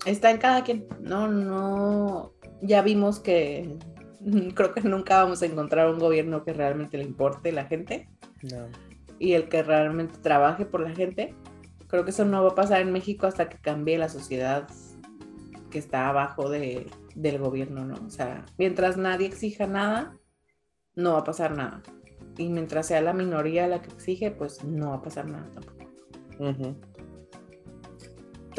está 0.06 0.32
en 0.32 0.38
cada 0.38 0.64
quien. 0.64 0.88
No, 1.02 1.28
no, 1.28 2.35
ya 2.66 2.82
vimos 2.82 3.20
que 3.20 3.78
creo 4.56 4.74
que 4.74 4.82
nunca 4.82 5.24
vamos 5.24 5.42
a 5.42 5.46
encontrar 5.46 5.90
un 5.90 6.00
gobierno 6.00 6.44
que 6.44 6.54
realmente 6.54 6.98
le 6.98 7.04
importe 7.04 7.52
la 7.52 7.66
gente 7.66 8.10
No. 8.44 8.68
y 9.20 9.34
el 9.34 9.48
que 9.50 9.64
realmente 9.64 10.18
trabaje 10.22 10.66
por 10.66 10.82
la 10.82 10.92
gente. 10.92 11.34
Creo 11.88 12.04
que 12.04 12.10
eso 12.12 12.26
no 12.26 12.44
va 12.44 12.50
a 12.52 12.56
pasar 12.56 12.82
en 12.82 12.92
México 12.92 13.28
hasta 13.28 13.48
que 13.48 13.58
cambie 13.58 13.98
la 13.98 14.10
sociedad 14.10 14.68
que 15.70 15.78
está 15.80 16.10
abajo 16.10 16.50
de, 16.50 16.88
del 17.16 17.38
gobierno, 17.38 17.86
¿no? 17.86 17.96
O 18.06 18.10
sea, 18.10 18.46
mientras 18.58 18.98
nadie 18.98 19.28
exija 19.28 19.68
nada, 19.68 20.18
no 20.96 21.14
va 21.14 21.20
a 21.20 21.24
pasar 21.24 21.56
nada. 21.56 21.84
Y 22.38 22.50
mientras 22.50 22.88
sea 22.88 23.02
la 23.02 23.14
minoría 23.14 23.68
la 23.68 23.82
que 23.82 23.92
exige, 23.94 24.32
pues 24.32 24.64
no 24.64 24.90
va 24.90 24.96
a 24.96 25.02
pasar 25.02 25.28
nada 25.28 25.48
tampoco. 25.54 25.86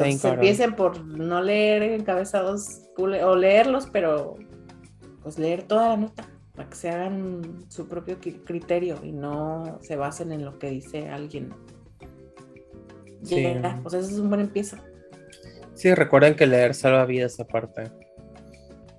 Entonces 0.05 0.23
empiecen 0.33 0.75
por 0.75 1.03
no 1.05 1.41
leer 1.41 1.83
encabezados 1.83 2.81
o 2.97 3.35
leerlos, 3.35 3.87
pero 3.91 4.35
pues 5.23 5.37
leer 5.39 5.63
toda 5.63 5.89
la 5.89 5.97
nota 5.97 6.25
para 6.55 6.69
que 6.69 6.75
se 6.75 6.89
hagan 6.89 7.65
su 7.69 7.87
propio 7.87 8.17
criterio 8.19 8.97
y 9.03 9.11
no 9.11 9.77
se 9.81 9.95
basen 9.95 10.31
en 10.31 10.43
lo 10.45 10.57
que 10.57 10.69
dice 10.69 11.09
alguien. 11.09 11.49
Sí. 13.23 13.43
Ya, 13.43 13.79
pues 13.83 13.93
eso 13.95 14.09
es 14.09 14.19
un 14.19 14.29
buen 14.29 14.41
empiezo. 14.41 14.77
Sí, 15.73 15.93
recuerden 15.93 16.35
que 16.35 16.47
leer 16.47 16.73
salva 16.73 17.05
vidas 17.05 17.39
aparte. 17.39 17.91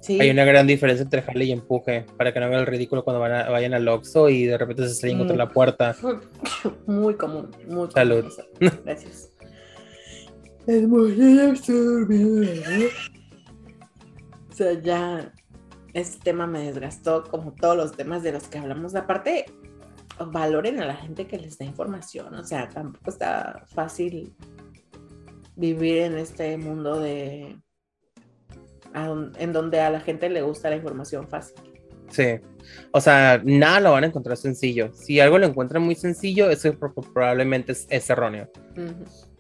Sí. 0.01 0.21
Hay 0.21 0.31
una 0.31 0.45
gran 0.45 0.67
diferencia 0.67 1.03
entre 1.03 1.23
jale 1.23 1.45
y 1.45 1.53
empuje, 1.53 2.07
para 2.17 2.33
que 2.33 2.39
no 2.41 2.47
hagan 2.47 2.61
el 2.61 2.67
ridículo 2.67 3.03
cuando 3.05 3.21
van 3.21 3.33
a- 3.33 3.51
vayan 3.51 3.75
al 3.75 3.89
Oxxo 3.89 4.29
y 4.29 4.45
de 4.47 4.57
repente 4.57 4.85
se 4.87 4.93
estrellen 4.93 5.19
contra 5.19 5.35
Mm. 5.35 5.39
la 5.39 5.49
puerta. 5.49 5.97
Muy 6.87 7.15
común, 7.17 7.51
muy 7.67 7.75
común 7.75 7.91
Salud. 7.91 8.25
eso. 8.27 8.43
Gracias. 8.85 9.31
Es 10.69 10.87
muy 10.87 11.41
absurdo. 11.41 12.15
O 14.51 14.55
sea, 14.55 14.75
ya 14.75 15.33
este 15.95 16.23
tema 16.23 16.47
me 16.47 16.61
desgastó 16.71 17.25
como 17.25 17.55
todos 17.55 17.75
los 17.75 17.93
temas 17.93 18.23
de 18.23 18.33
los 18.33 18.49
que 18.49 18.59
hablamos. 18.59 18.95
Aparte, 18.95 19.47
valoren 20.31 20.79
a 20.81 20.85
la 20.85 20.95
gente 20.95 21.27
que 21.27 21.39
les 21.39 21.57
da 21.57 21.65
información. 21.65 22.35
O 22.35 22.45
sea, 22.45 22.69
tampoco 22.69 23.11
está 23.11 23.65
fácil 23.75 24.35
vivir 25.57 26.03
en 26.03 26.19
este 26.19 26.59
mundo 26.59 27.01
de 27.01 27.57
en 29.39 29.53
donde 29.55 29.81
a 29.81 29.89
la 29.89 30.01
gente 30.01 30.29
le 30.29 30.43
gusta 30.43 30.69
la 30.69 30.77
información 30.77 31.29
fácil. 31.29 31.57
Sí. 32.11 32.41
O 32.93 33.01
sea, 33.01 33.41
nada 33.43 33.81
lo 33.81 33.93
van 33.93 34.05
a 34.05 34.09
encontrar 34.09 34.37
sencillo. 34.37 34.93
Si 34.93 35.19
algo 35.19 35.39
lo 35.39 35.47
encuentran 35.47 35.83
muy 35.83 35.95
sencillo, 35.95 36.51
eso 36.51 36.75
pro- 36.75 36.93
probablemente 36.93 37.73
es, 37.73 37.87
es 37.89 38.11
erróneo. 38.11 38.51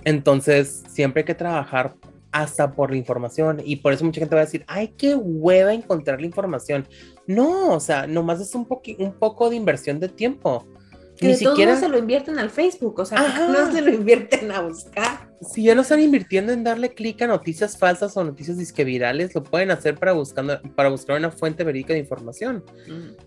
Entonces, 0.05 0.83
siempre 0.89 1.21
hay 1.21 1.27
que 1.27 1.35
trabajar 1.35 1.95
hasta 2.33 2.73
por 2.73 2.91
la 2.91 2.97
información. 2.97 3.61
Y 3.65 3.77
por 3.77 3.93
eso 3.93 4.05
mucha 4.05 4.21
gente 4.21 4.35
va 4.35 4.43
a 4.43 4.45
decir, 4.45 4.65
ay, 4.67 4.95
qué 4.97 5.15
hueva 5.15 5.73
encontrar 5.73 6.21
la 6.21 6.27
información. 6.27 6.87
No, 7.27 7.73
o 7.75 7.81
sea, 7.81 8.07
nomás 8.07 8.41
es 8.41 8.55
un, 8.55 8.67
un 8.99 9.13
poco 9.15 9.51
de 9.51 9.57
inversión 9.57 10.01
de 10.01 10.09
tiempo. 10.09 10.67
Que 11.17 11.27
Ni 11.27 11.33
de 11.33 11.39
siquiera, 11.39 11.75
se 11.75 11.89
lo 11.89 11.99
invierten 11.99 12.39
al 12.39 12.49
Facebook, 12.49 13.01
o 13.01 13.05
sea, 13.05 13.19
Ajá. 13.19 13.49
no 13.49 13.73
se 13.73 13.81
lo 13.81 13.93
invierten 13.93 14.53
a 14.53 14.61
buscar. 14.61 15.29
si 15.41 15.65
ya 15.65 15.75
no 15.75 15.83
están 15.83 15.99
invirtiendo 16.01 16.53
en 16.53 16.63
darle 16.63 16.95
clic 16.95 17.21
a 17.23 17.27
noticias 17.27 17.77
falsas 17.77 18.17
o 18.17 18.23
noticias 18.23 18.57
disque 18.57 18.85
virales, 18.85 19.35
lo 19.35 19.43
pueden 19.43 19.73
hacer 19.73 19.97
para, 19.97 20.13
buscando, 20.13 20.61
para 20.77 20.91
buscar 20.91 21.17
una 21.19 21.33
fuente 21.33 21.65
verídica 21.65 21.93
de 21.93 21.99
información. 21.99 22.63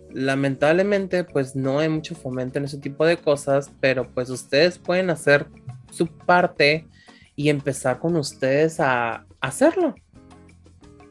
lamentablemente 0.09 1.25
pues 1.25 1.53
no 1.53 1.79
hay 1.79 1.89
mucho 1.89 2.15
fomento 2.15 2.59
en 2.59 2.65
ese 2.65 2.77
tipo 2.77 3.05
de 3.05 3.17
cosas, 3.17 3.69
pero 3.81 4.07
pues 4.09 4.29
ustedes 4.29 4.77
pueden 4.77 5.09
hacer 5.09 5.47
su 5.91 6.07
parte 6.07 6.87
y 7.35 7.49
empezar 7.49 7.99
con 7.99 8.15
ustedes 8.15 8.79
a 8.79 9.25
hacerlo. 9.39 9.93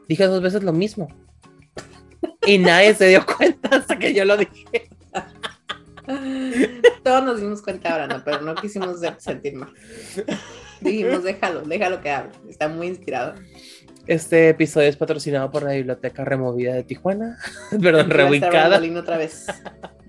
Dije 0.08 0.26
dos 0.26 0.42
veces 0.42 0.64
lo 0.64 0.72
mismo. 0.72 1.06
Y 2.46 2.58
nadie 2.58 2.94
se 2.94 3.08
dio 3.08 3.24
cuenta 3.24 3.76
hasta 3.76 3.98
que 3.98 4.12
yo 4.12 4.24
lo 4.24 4.36
dije. 4.36 4.88
Todos 7.04 7.24
nos 7.24 7.40
dimos 7.40 7.62
cuenta 7.62 7.92
ahora, 7.92 8.06
¿no? 8.08 8.24
Pero 8.24 8.40
no 8.40 8.54
quisimos 8.56 8.98
sentir 9.18 9.54
mal. 9.54 9.72
Dijimos, 10.80 11.22
déjalo, 11.22 11.62
déjalo 11.62 12.00
que 12.00 12.10
hable. 12.10 12.32
Está 12.48 12.68
muy 12.68 12.88
inspirado. 12.88 13.34
Este 14.06 14.48
episodio 14.48 14.88
es 14.88 14.96
patrocinado 14.96 15.50
por 15.50 15.62
la 15.62 15.72
Biblioteca 15.72 16.24
Removida 16.24 16.74
de 16.74 16.82
Tijuana. 16.82 17.38
Perdón, 17.70 17.94
Va 17.94 17.98
a 17.98 18.02
estar 18.02 18.16
reubicada. 18.16 18.68
Brandolín 18.68 18.96
otra 18.96 19.18
vez. 19.18 19.46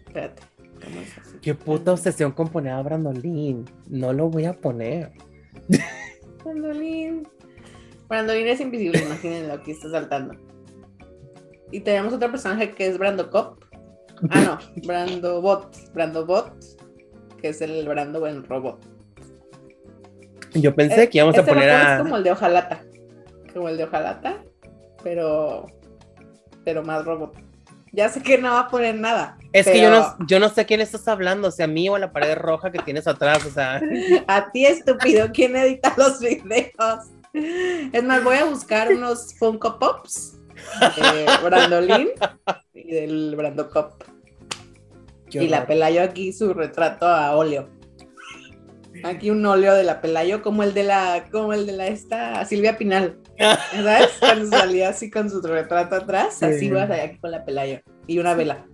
Espérate. 0.08 0.42
¿cómo 0.84 1.02
es 1.02 1.18
así? 1.18 1.31
Qué 1.42 1.56
puta 1.56 1.94
obsesión 1.94 2.32
con 2.32 2.50
poner 2.50 2.74
a 2.74 2.82
Brandolín. 2.82 3.66
No 3.90 4.14
lo 4.14 4.30
voy 4.30 4.46
a 4.46 4.54
poner. 4.54 5.12
Brandolín. 6.44 7.28
Brandolín 8.08 8.48
es 8.48 8.60
invisible, 8.60 9.00
imagínense 9.00 9.52
aquí 9.52 9.72
está 9.72 9.90
saltando. 9.90 10.36
Y 11.72 11.80
tenemos 11.80 12.14
otro 12.14 12.30
personaje 12.30 12.74
que 12.74 12.88
es 12.88 12.98
Brando 12.98 13.30
Cop. 13.30 13.64
Ah, 14.30 14.42
no, 14.42 14.60
Brando 14.88 15.42
Bot. 15.42 15.76
Brando 15.94 16.26
Bot, 16.26 16.54
que 17.42 17.50
es 17.50 17.62
el 17.62 17.88
Brando 17.88 18.20
buen 18.20 18.44
robot. 18.44 18.86
Yo 20.54 20.76
pensé 20.76 21.10
que 21.10 21.20
íbamos 21.20 21.36
a 21.38 21.40
Este 21.40 21.52
poner 21.52 21.70
a. 21.70 21.96
Es 21.96 22.02
como 22.02 22.18
el 22.18 22.24
de 22.24 22.32
Ojalata. 22.32 22.84
Como 23.54 23.70
el 23.70 23.78
de 23.78 23.84
Ojalata, 23.86 24.44
pero. 25.04 25.66
Pero 26.66 26.84
más 26.84 27.06
robot. 27.06 27.36
Ya 27.94 28.10
sé 28.10 28.22
que 28.22 28.38
no 28.38 28.52
va 28.52 28.60
a 28.62 28.68
poner 28.68 28.96
nada. 28.96 29.38
Es 29.54 29.68
que 29.68 29.82
yo 29.82 29.90
no, 29.90 30.16
yo 30.28 30.40
no 30.40 30.50
sé 30.50 30.62
a 30.62 30.66
quién 30.66 30.80
estás 30.82 31.08
hablando, 31.08 31.50
o 31.50 31.52
sea, 31.52 31.66
a 31.66 31.68
mí 31.68 31.90
o 31.90 31.96
a 31.96 32.00
la 32.00 32.12
pared 32.14 32.38
roja 32.38 32.72
que 32.72 32.80
tienes 32.80 33.06
atrás, 33.08 33.46
o 33.46 33.50
sea, 33.50 33.82
A 34.28 34.52
ti, 34.52 34.66
estúpido, 34.66 35.30
¿quién 35.34 35.56
edita 35.56 35.94
los 35.98 36.20
videos? 36.20 37.10
Es 37.34 38.04
más, 38.04 38.24
voy 38.24 38.38
a 38.38 38.46
buscar 38.46 38.90
unos 38.94 39.34
Funko 39.38 39.80
Pops 39.80 40.38
de 40.98 41.26
Brandolín 41.44 42.10
y 42.74 42.92
del 42.92 43.36
Brando 43.36 43.70
Cop. 43.70 44.04
qué 45.30 45.44
Y 45.44 45.48
la. 45.48 45.66
Pelayo 45.66 46.02
aquí 46.04 46.34
su 46.34 46.54
retrato 46.54 47.08
a 47.08 47.36
óleo. 47.36 47.70
Aquí 49.04 49.30
un 49.32 49.46
óleo 49.46 49.74
de 49.74 49.84
la 49.84 50.02
Pelayo, 50.02 50.42
como 50.42 50.64
el 50.64 50.74
de 50.74 50.84
la, 50.84 51.28
como 51.32 51.54
el 51.54 51.66
de 51.66 51.72
la 51.72 51.88
esta 51.88 52.44
Silvia 52.46 52.78
Pinal. 52.78 53.18
¿Sabes? 53.40 54.10
Cuando 54.20 54.46
salía 54.58 54.90
así 54.90 55.10
con 55.10 55.30
su 55.30 55.42
retrato 55.42 55.96
atrás, 55.96 56.36
Sí. 56.38 56.46
así 56.46 56.70
vas 56.70 56.90
allá 56.92 57.04
aquí 57.06 57.18
con 57.20 57.32
la 57.32 57.44
Pelayo. 57.46 57.80
Y 58.08 58.20
una 58.20 58.34
vela. 58.36 58.66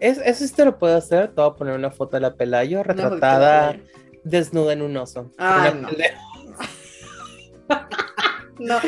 Es, 0.00 0.18
eso 0.18 0.46
sí 0.46 0.52
te 0.54 0.64
lo 0.64 0.78
puedo 0.78 0.96
hacer, 0.96 1.28
te 1.28 1.40
voy 1.40 1.50
a 1.50 1.54
poner 1.54 1.74
una 1.74 1.90
foto 1.90 2.16
de 2.16 2.22
la 2.22 2.34
Pelayo 2.34 2.82
retratada 2.82 3.76
desnuda 4.24 4.72
en 4.72 4.82
un 4.82 4.96
oso. 4.96 5.30
Una 5.38 5.74
no. 8.58 8.78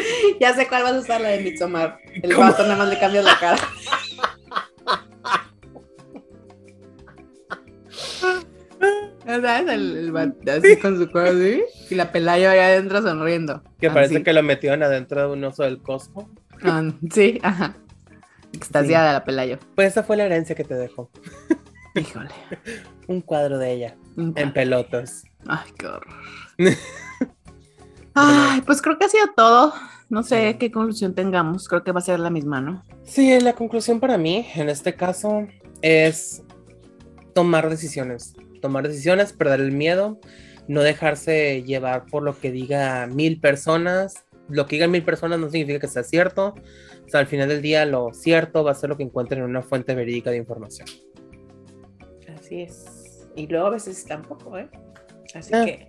ya 0.41 0.55
sé 0.55 0.67
cuál 0.69 0.83
vas 0.83 0.95
a 0.95 0.99
usar, 0.99 1.21
la 1.21 1.29
de 1.29 1.41
Midsommar. 1.41 1.99
El 2.23 2.35
¿Cómo? 2.35 2.49
vato 2.49 2.63
nada 2.63 2.77
más 2.77 2.89
le 2.89 2.99
cambias 2.99 3.25
la 3.25 3.39
cara. 3.39 3.59
¿Sabes? 9.25 9.73
El, 9.73 9.97
el 9.97 10.13
vato 10.13 10.35
así 10.51 10.77
con 10.79 10.99
su 10.99 11.11
cuerpo 11.11 11.39
así, 11.39 11.63
y 11.91 11.95
la 11.95 12.11
Pelayo 12.11 12.51
allá 12.51 12.67
adentro 12.67 13.03
sonriendo. 13.03 13.63
Que 13.81 13.91
parece 13.91 14.17
Así. 14.17 14.25
que 14.25 14.33
lo 14.33 14.43
metieron 14.43 14.83
adentro 14.83 15.21
de 15.21 15.33
un 15.33 15.45
oso 15.45 15.63
del 15.63 15.81
Costco. 15.81 16.29
Ah, 16.63 16.91
sí, 17.11 17.39
ajá. 17.43 17.77
Extasiada 18.53 19.13
la 19.13 19.25
Pelayo. 19.25 19.59
Pues 19.75 19.89
esa 19.89 20.03
fue 20.03 20.17
la 20.17 20.25
herencia 20.25 20.55
que 20.55 20.65
te 20.65 20.75
dejó. 20.75 21.11
Híjole. 21.95 22.31
Un 23.07 23.21
cuadro 23.21 23.59
de 23.59 23.73
ella, 23.73 23.97
en 24.17 24.53
pelotas. 24.53 25.25
Ay, 25.47 25.71
qué 25.77 25.87
horror. 25.87 26.15
Ay, 28.15 28.61
pues 28.63 28.81
creo 28.81 28.99
que 28.99 29.07
ha 29.07 29.09
sido 29.09 29.27
todo. 29.37 29.73
No 30.09 30.23
sé 30.23 30.57
qué 30.59 30.71
conclusión 30.71 31.15
tengamos. 31.15 31.69
Creo 31.69 31.85
que 31.85 31.93
va 31.93 32.01
a 32.01 32.03
ser 32.03 32.21
la 32.21 32.31
misma, 32.31 32.61
¿no? 32.61 32.85
Sí, 33.05 33.41
la 33.41 33.55
conclusión 33.55 33.99
para 33.99 34.19
mí, 34.19 34.47
en 34.55 34.69
este 34.69 34.95
caso, 34.95 35.47
es 35.81 36.43
tomar 37.35 37.71
decisiones. 37.71 38.35
Tomar 38.61 38.87
decisiones, 38.87 39.33
perder 39.33 39.61
el 39.61 39.73
miedo, 39.73 40.21
no 40.69 40.83
dejarse 40.83 41.63
llevar 41.63 42.07
por 42.07 42.23
lo 42.23 42.39
que 42.39 42.53
diga 42.53 43.07
mil 43.07 43.41
personas. 43.41 44.25
Lo 44.49 44.67
que 44.67 44.77
digan 44.77 44.91
mil 44.91 45.05
personas 45.05 45.39
no 45.39 45.49
significa 45.51 45.81
que 45.81 45.89
sea 45.89 46.03
cierto. 46.03 46.55
O 47.07 47.09
sea, 47.09 47.21
al 47.21 47.27
final 47.27 47.49
del 47.49 47.61
día, 47.63 47.85
lo 47.85 48.13
cierto 48.13 48.65
va 48.65 48.71
a 48.73 48.75
ser 48.75 48.89
lo 48.91 48.97
que 48.97 49.03
encuentren 49.03 49.43
en 49.43 49.51
una 49.51 49.63
fuente 49.63 49.95
verídica 49.95 50.31
de 50.31 50.39
información. 50.39 50.87
Así 52.39 52.63
es. 52.63 53.27
Y 53.37 53.47
luego 53.47 53.67
a 53.67 53.71
veces 53.71 54.05
tampoco, 54.05 54.59
¿eh? 54.59 54.69
Así 55.35 55.53
Ah. 55.55 55.65
que 55.65 55.89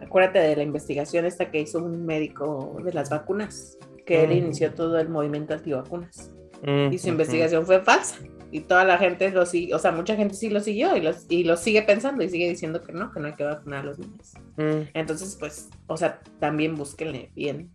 acuérdate 0.00 0.38
de 0.40 0.56
la 0.56 0.62
investigación 0.62 1.24
esta 1.26 1.50
que 1.50 1.60
hizo 1.60 1.78
un 1.78 2.04
médico 2.06 2.76
de 2.84 2.92
las 2.92 3.10
vacunas, 3.10 3.78
que 4.06 4.24
él 4.24 4.30
Mm. 4.30 4.44
inició 4.44 4.72
todo 4.74 4.98
el 4.98 5.08
movimiento 5.08 5.54
antivacunas. 5.54 6.30
Mm, 6.62 6.92
Y 6.92 6.98
su 6.98 7.08
investigación 7.08 7.64
fue 7.66 7.80
falsa. 7.82 8.16
Y 8.52 8.60
toda 8.62 8.84
la 8.84 8.98
gente 8.98 9.30
lo 9.30 9.46
siguió, 9.46 9.76
o 9.76 9.78
sea, 9.78 9.92
mucha 9.92 10.16
gente 10.16 10.34
sí 10.34 10.50
lo 10.50 10.58
siguió 10.60 10.96
y, 10.96 11.00
los, 11.00 11.24
y 11.28 11.44
lo 11.44 11.56
sigue 11.56 11.82
pensando 11.82 12.24
y 12.24 12.28
sigue 12.28 12.48
diciendo 12.48 12.82
que 12.82 12.92
no, 12.92 13.12
que 13.12 13.20
no 13.20 13.28
hay 13.28 13.34
que 13.34 13.44
vacunar 13.44 13.80
a 13.80 13.84
los 13.84 13.98
niños. 14.00 14.32
Mm, 14.56 14.88
Entonces, 14.92 15.36
pues, 15.38 15.68
o 15.86 15.96
sea, 15.96 16.20
también 16.40 16.74
búsquenle 16.74 17.30
bien. 17.36 17.70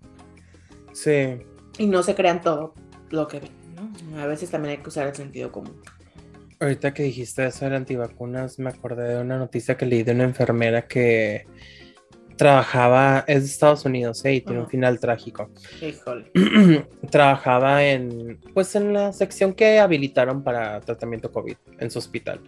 sí. 0.93 1.37
Y 1.77 1.87
no 1.87 2.03
se 2.03 2.15
crean 2.15 2.41
todo 2.41 2.73
lo 3.09 3.27
que 3.27 3.39
ven, 3.39 3.51
¿no? 3.75 4.21
A 4.21 4.25
veces 4.27 4.49
también 4.49 4.77
hay 4.77 4.83
que 4.83 4.89
usar 4.89 5.07
el 5.07 5.15
sentido 5.15 5.51
común. 5.51 5.81
Ahorita 6.59 6.93
que 6.93 7.03
dijiste 7.03 7.45
eso 7.45 7.69
de 7.69 7.75
antivacunas, 7.75 8.59
me 8.59 8.69
acordé 8.69 9.15
de 9.15 9.21
una 9.21 9.37
noticia 9.37 9.75
que 9.75 9.85
leí 9.85 10.03
de 10.03 10.13
una 10.13 10.23
enfermera 10.23 10.87
que 10.87 11.45
trabajaba, 12.37 13.23
es 13.27 13.41
de 13.43 13.49
Estados 13.49 13.85
Unidos, 13.85 14.23
¿eh? 14.25 14.35
y 14.35 14.41
tiene 14.41 14.59
un 14.59 14.63
Ajá. 14.63 14.71
final 14.71 14.99
trágico. 14.99 15.49
Híjole. 15.81 16.31
trabajaba 17.11 17.83
en, 17.83 18.39
pues 18.53 18.75
en 18.75 18.93
la 18.93 19.13
sección 19.13 19.53
que 19.53 19.79
habilitaron 19.79 20.43
para 20.43 20.79
tratamiento 20.81 21.31
COVID 21.31 21.55
en 21.79 21.91
su 21.91 21.99
hospital. 21.99 22.41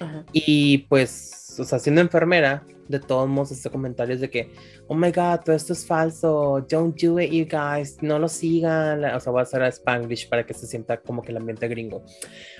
Ajá. 0.00 0.24
Y 0.32 0.78
pues, 0.88 1.56
o 1.58 1.64
sea, 1.64 1.78
siendo 1.78 2.00
enfermera, 2.00 2.64
de 2.88 3.00
todos 3.00 3.28
modos, 3.28 3.52
hace 3.52 3.70
comentarios 3.70 4.20
de 4.20 4.30
que, 4.30 4.50
oh 4.88 4.94
my 4.94 5.10
god, 5.10 5.40
todo 5.44 5.56
esto 5.56 5.72
es 5.72 5.86
falso, 5.86 6.64
don't 6.68 7.00
do 7.00 7.18
it, 7.20 7.30
you 7.30 7.46
guys, 7.46 7.96
no 8.02 8.18
lo 8.18 8.28
sigan. 8.28 9.04
O 9.04 9.20
sea, 9.20 9.32
voy 9.32 9.40
a 9.40 9.42
hacer 9.42 9.62
a 9.62 9.68
Spanglish 9.68 10.28
para 10.28 10.44
que 10.44 10.54
se 10.54 10.66
sienta 10.66 10.98
como 10.98 11.22
que 11.22 11.32
el 11.32 11.38
ambiente 11.38 11.68
gringo. 11.68 12.04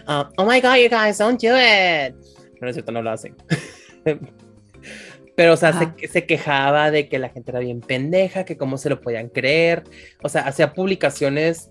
Ah, 0.06 0.30
oh 0.38 0.44
my 0.44 0.60
god, 0.60 0.76
you 0.76 0.88
guys, 0.88 1.18
don't 1.18 1.40
do 1.40 1.48
it. 1.48 2.14
No 2.60 2.68
es 2.68 2.74
cierto, 2.74 2.92
no 2.92 3.02
lo 3.02 3.10
hacen. 3.10 3.36
Pero, 5.36 5.54
o 5.54 5.56
sea, 5.56 5.72
se, 5.72 6.08
se 6.08 6.26
quejaba 6.26 6.92
de 6.92 7.08
que 7.08 7.18
la 7.18 7.28
gente 7.28 7.50
era 7.50 7.58
bien 7.58 7.80
pendeja, 7.80 8.44
que 8.44 8.56
cómo 8.56 8.78
se 8.78 8.88
lo 8.88 9.00
podían 9.00 9.28
creer. 9.28 9.82
O 10.22 10.28
sea, 10.28 10.42
hacía 10.42 10.72
publicaciones 10.72 11.70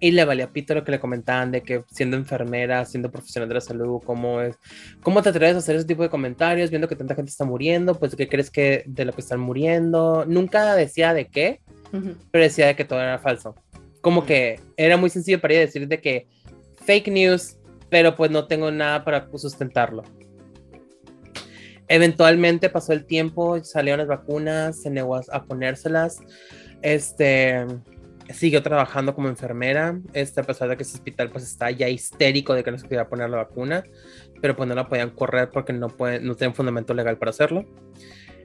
y 0.00 0.12
le 0.12 0.24
valía 0.24 0.50
pito 0.50 0.74
lo 0.74 0.82
que 0.82 0.92
le 0.92 0.98
comentaban 0.98 1.52
de 1.52 1.62
que 1.62 1.84
siendo 1.92 2.16
enfermera, 2.16 2.84
siendo 2.86 3.10
profesional 3.10 3.48
de 3.48 3.54
la 3.56 3.60
salud, 3.60 4.00
cómo 4.04 4.40
es, 4.40 4.56
cómo 5.02 5.22
te 5.22 5.28
atreves 5.28 5.56
a 5.56 5.58
hacer 5.58 5.76
ese 5.76 5.84
tipo 5.84 6.02
de 6.02 6.08
comentarios, 6.08 6.70
viendo 6.70 6.88
que 6.88 6.96
tanta 6.96 7.14
gente 7.14 7.30
está 7.30 7.44
muriendo, 7.44 7.94
pues 7.94 8.16
qué 8.16 8.26
crees 8.26 8.50
que 8.50 8.82
de 8.86 9.04
lo 9.04 9.12
que 9.12 9.20
están 9.20 9.40
muriendo. 9.40 10.24
Nunca 10.26 10.74
decía 10.74 11.12
de 11.12 11.26
qué, 11.26 11.60
Ujú. 11.92 12.16
pero 12.30 12.44
decía 12.44 12.66
de 12.66 12.76
que 12.76 12.86
todo 12.86 13.00
era 13.00 13.18
falso. 13.18 13.54
Como 14.00 14.24
que 14.24 14.58
era 14.78 14.96
muy 14.96 15.10
sencillo 15.10 15.38
para 15.38 15.54
ella 15.54 15.66
decir 15.66 15.86
de 15.86 16.00
que 16.00 16.26
fake 16.86 17.08
news, 17.08 17.58
pero 17.90 18.16
pues 18.16 18.30
no 18.30 18.46
tengo 18.46 18.70
nada 18.70 19.04
para 19.04 19.28
sustentarlo. 19.36 20.02
Eventualmente 21.88 22.70
pasó 22.70 22.94
el 22.94 23.04
tiempo, 23.04 23.62
salieron 23.64 23.98
las 23.98 24.08
vacunas, 24.08 24.80
se 24.80 24.88
negó 24.88 25.16
a 25.16 25.44
ponérselas. 25.44 26.20
Este 26.80 27.66
siguió 28.32 28.62
trabajando 28.62 29.14
como 29.14 29.28
enfermera, 29.28 29.98
este, 30.12 30.40
a 30.40 30.44
pesar 30.44 30.68
de 30.68 30.76
que 30.76 30.82
ese 30.82 30.96
hospital 30.96 31.30
pues 31.30 31.44
está 31.44 31.70
ya 31.70 31.88
histérico 31.88 32.54
de 32.54 32.62
que 32.62 32.70
no 32.70 32.78
se 32.78 32.84
pudiera 32.84 33.08
poner 33.08 33.30
la 33.30 33.38
vacuna, 33.38 33.84
pero 34.40 34.56
pues 34.56 34.68
no 34.68 34.74
la 34.74 34.88
podían 34.88 35.10
correr 35.10 35.50
porque 35.50 35.72
no, 35.72 35.88
pueden, 35.88 36.26
no 36.26 36.34
tienen 36.36 36.54
fundamento 36.54 36.94
legal 36.94 37.18
para 37.18 37.30
hacerlo. 37.30 37.64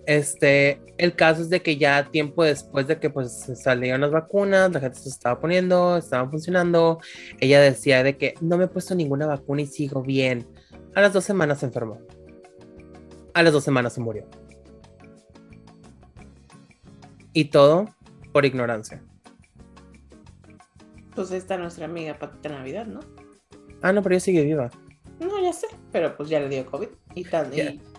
Este, 0.06 0.82
el 0.98 1.16
caso 1.16 1.42
es 1.42 1.50
de 1.50 1.62
que 1.62 1.78
ya 1.78 2.10
tiempo 2.12 2.44
después 2.44 2.86
de 2.88 3.00
que 3.00 3.10
pues 3.10 3.52
salieron 3.56 4.02
las 4.02 4.12
vacunas, 4.12 4.72
la 4.72 4.80
gente 4.80 5.00
se 5.00 5.10
estaba 5.10 5.40
poniendo, 5.40 5.98
estaban 5.98 6.30
funcionando, 6.30 7.00
ella 7.40 7.60
decía 7.60 8.04
de 8.04 8.16
que 8.18 8.36
no 8.40 8.58
me 8.58 8.66
he 8.66 8.68
puesto 8.68 8.94
ninguna 8.94 9.26
vacuna 9.26 9.64
y 9.64 9.66
sigo 9.66 10.04
bien. 10.04 10.48
A 10.94 11.02
las 11.02 11.14
dos 11.14 11.24
semanas 11.24 11.60
se 11.60 11.66
enfermó. 11.66 12.00
A 13.34 13.44
las 13.44 13.52
dos 13.52 13.64
semanas 13.64 13.94
se 13.94 14.02
murió. 14.02 14.28
Y 17.34 17.46
todo 17.46 17.90
por 18.32 18.46
ignorancia. 18.46 19.02
Pues 21.16 21.32
está 21.32 21.58
nuestra 21.58 21.86
amiga 21.86 22.18
Patita 22.20 22.50
Navidad, 22.50 22.86
¿no? 22.86 23.00
Ah, 23.82 23.94
no, 23.94 24.02
pero 24.04 24.16
ella 24.16 24.20
sigue 24.20 24.44
viva. 24.44 24.70
No, 25.20 25.42
ya 25.42 25.54
sé, 25.54 25.68
pero 25.92 26.16
pues 26.18 26.28
ya 26.30 26.40
le 26.42 26.50
dio 26.50 26.66
COVID 26.66 26.90
y, 27.16 27.24
tan- 27.24 27.52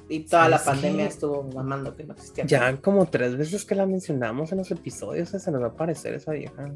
y- 0.08 0.20
toda 0.20 0.48
la 0.48 0.58
¿Sabes 0.58 0.80
pandemia 0.82 1.04
qué? 1.06 1.12
estuvo 1.14 1.42
mamando 1.44 1.96
que 1.96 2.04
no 2.04 2.12
existía. 2.14 2.44
Ya 2.46 2.76
como 2.76 3.06
tres 3.06 3.36
veces 3.36 3.64
que 3.64 3.74
la 3.74 3.86
mencionamos 3.86 4.52
en 4.52 4.58
los 4.58 4.70
episodios, 4.70 5.30
se 5.30 5.50
nos 5.50 5.62
va 5.62 5.66
a 5.66 5.70
aparecer 5.70 6.14
esa 6.14 6.32
vieja. 6.32 6.70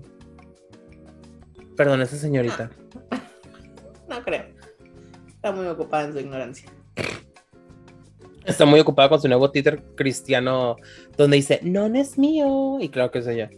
Perdón, 1.76 2.03
esa 2.03 2.16
señorita. 2.16 2.70
No 4.09 4.20
creo. 4.24 4.43
Está 5.28 5.53
muy 5.53 5.66
ocupada 5.68 6.07
en 6.07 6.12
su 6.12 6.18
ignorancia. 6.18 6.68
Está 8.45 8.66
muy 8.66 8.80
ocupada 8.80 9.09
con 9.09 9.20
su 9.20 9.28
nuevo 9.28 9.49
Twitter 9.53 9.84
cristiano 9.95 10.74
donde 11.16 11.36
dice, 11.36 11.61
no, 11.62 11.88
no 11.88 11.97
es 11.97 12.18
mío. 12.18 12.78
Y 12.80 12.88
claro 12.88 13.12
que 13.12 13.20
es 13.20 13.28
ella. 13.28 13.51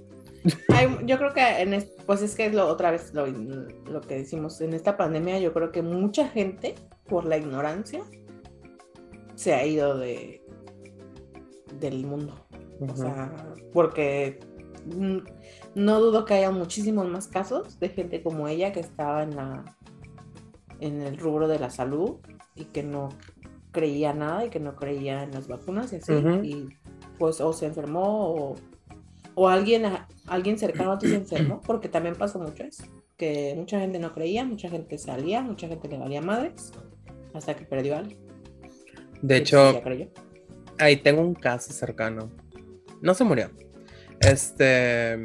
Hay- 0.68 0.98
yo 1.06 1.18
creo 1.18 1.32
que 1.32 1.60
en 1.62 1.72
es- 1.74 1.92
pues 2.06 2.20
es 2.22 2.34
que 2.34 2.46
es 2.46 2.54
lo 2.54 2.66
otra 2.68 2.90
vez 2.90 3.14
lo, 3.14 3.26
lo 3.26 4.00
que 4.00 4.16
decimos 4.18 4.60
en 4.60 4.72
esta 4.74 4.96
pandemia 4.96 5.38
yo 5.38 5.52
creo 5.52 5.70
que 5.70 5.82
mucha 5.82 6.28
gente 6.28 6.74
por 7.06 7.24
la 7.26 7.36
ignorancia 7.36 8.02
se 9.34 9.54
ha 9.54 9.64
ido 9.66 9.96
de 9.98 10.42
del 11.78 12.06
mundo. 12.06 12.46
O 12.80 12.96
sea 12.96 13.32
porque 13.72 14.40
mm, 14.86 15.18
no 15.76 16.00
dudo 16.00 16.24
que 16.24 16.34
haya 16.34 16.50
muchísimos 16.50 17.08
más 17.08 17.28
casos 17.28 17.78
de 17.78 17.88
gente 17.90 18.22
como 18.22 18.48
ella 18.48 18.72
que 18.72 18.80
estaba 18.80 19.22
en 19.22 19.36
la 19.36 19.64
en 20.80 21.00
el 21.02 21.16
rubro 21.18 21.46
de 21.46 21.60
la 21.60 21.70
salud 21.70 22.16
y 22.56 22.64
que 22.66 22.82
no 22.82 23.10
creía 23.70 24.12
nada 24.12 24.44
y 24.44 24.50
que 24.50 24.58
no 24.60 24.74
creía 24.74 25.22
en 25.22 25.30
las 25.30 25.46
vacunas 25.46 25.92
y 25.92 25.96
así 25.96 26.12
y 26.44 26.68
pues 27.18 27.40
o 27.40 27.52
se 27.52 27.66
enfermó 27.66 28.34
o, 28.34 28.54
o 29.36 29.48
alguien 29.48 29.86
a- 29.86 30.08
alguien 30.26 30.58
cercano 30.58 30.92
a 30.92 30.98
ti 30.98 31.08
se 31.08 31.16
enfermó 31.16 31.60
porque 31.60 31.88
también 31.88 32.14
pasó 32.14 32.38
mucho 32.38 32.64
eso 32.64 32.84
que 33.16 33.54
mucha 33.56 33.80
gente 33.80 33.98
no 33.98 34.14
creía 34.14 34.44
mucha 34.44 34.68
gente 34.68 34.98
salía 34.98 35.42
mucha 35.42 35.68
gente 35.68 35.88
le 35.88 35.98
valía 35.98 36.22
madres 36.22 36.72
hasta 37.34 37.54
que 37.54 37.64
perdió 37.64 37.96
a 37.96 37.98
alguien 37.98 38.32
de 39.22 39.36
hecho, 39.36 39.80
ahí 40.78 40.96
tengo 40.96 41.22
un 41.22 41.34
caso 41.34 41.72
cercano. 41.72 42.32
No 43.00 43.14
se 43.14 43.22
murió. 43.22 43.50
Este. 44.20 45.16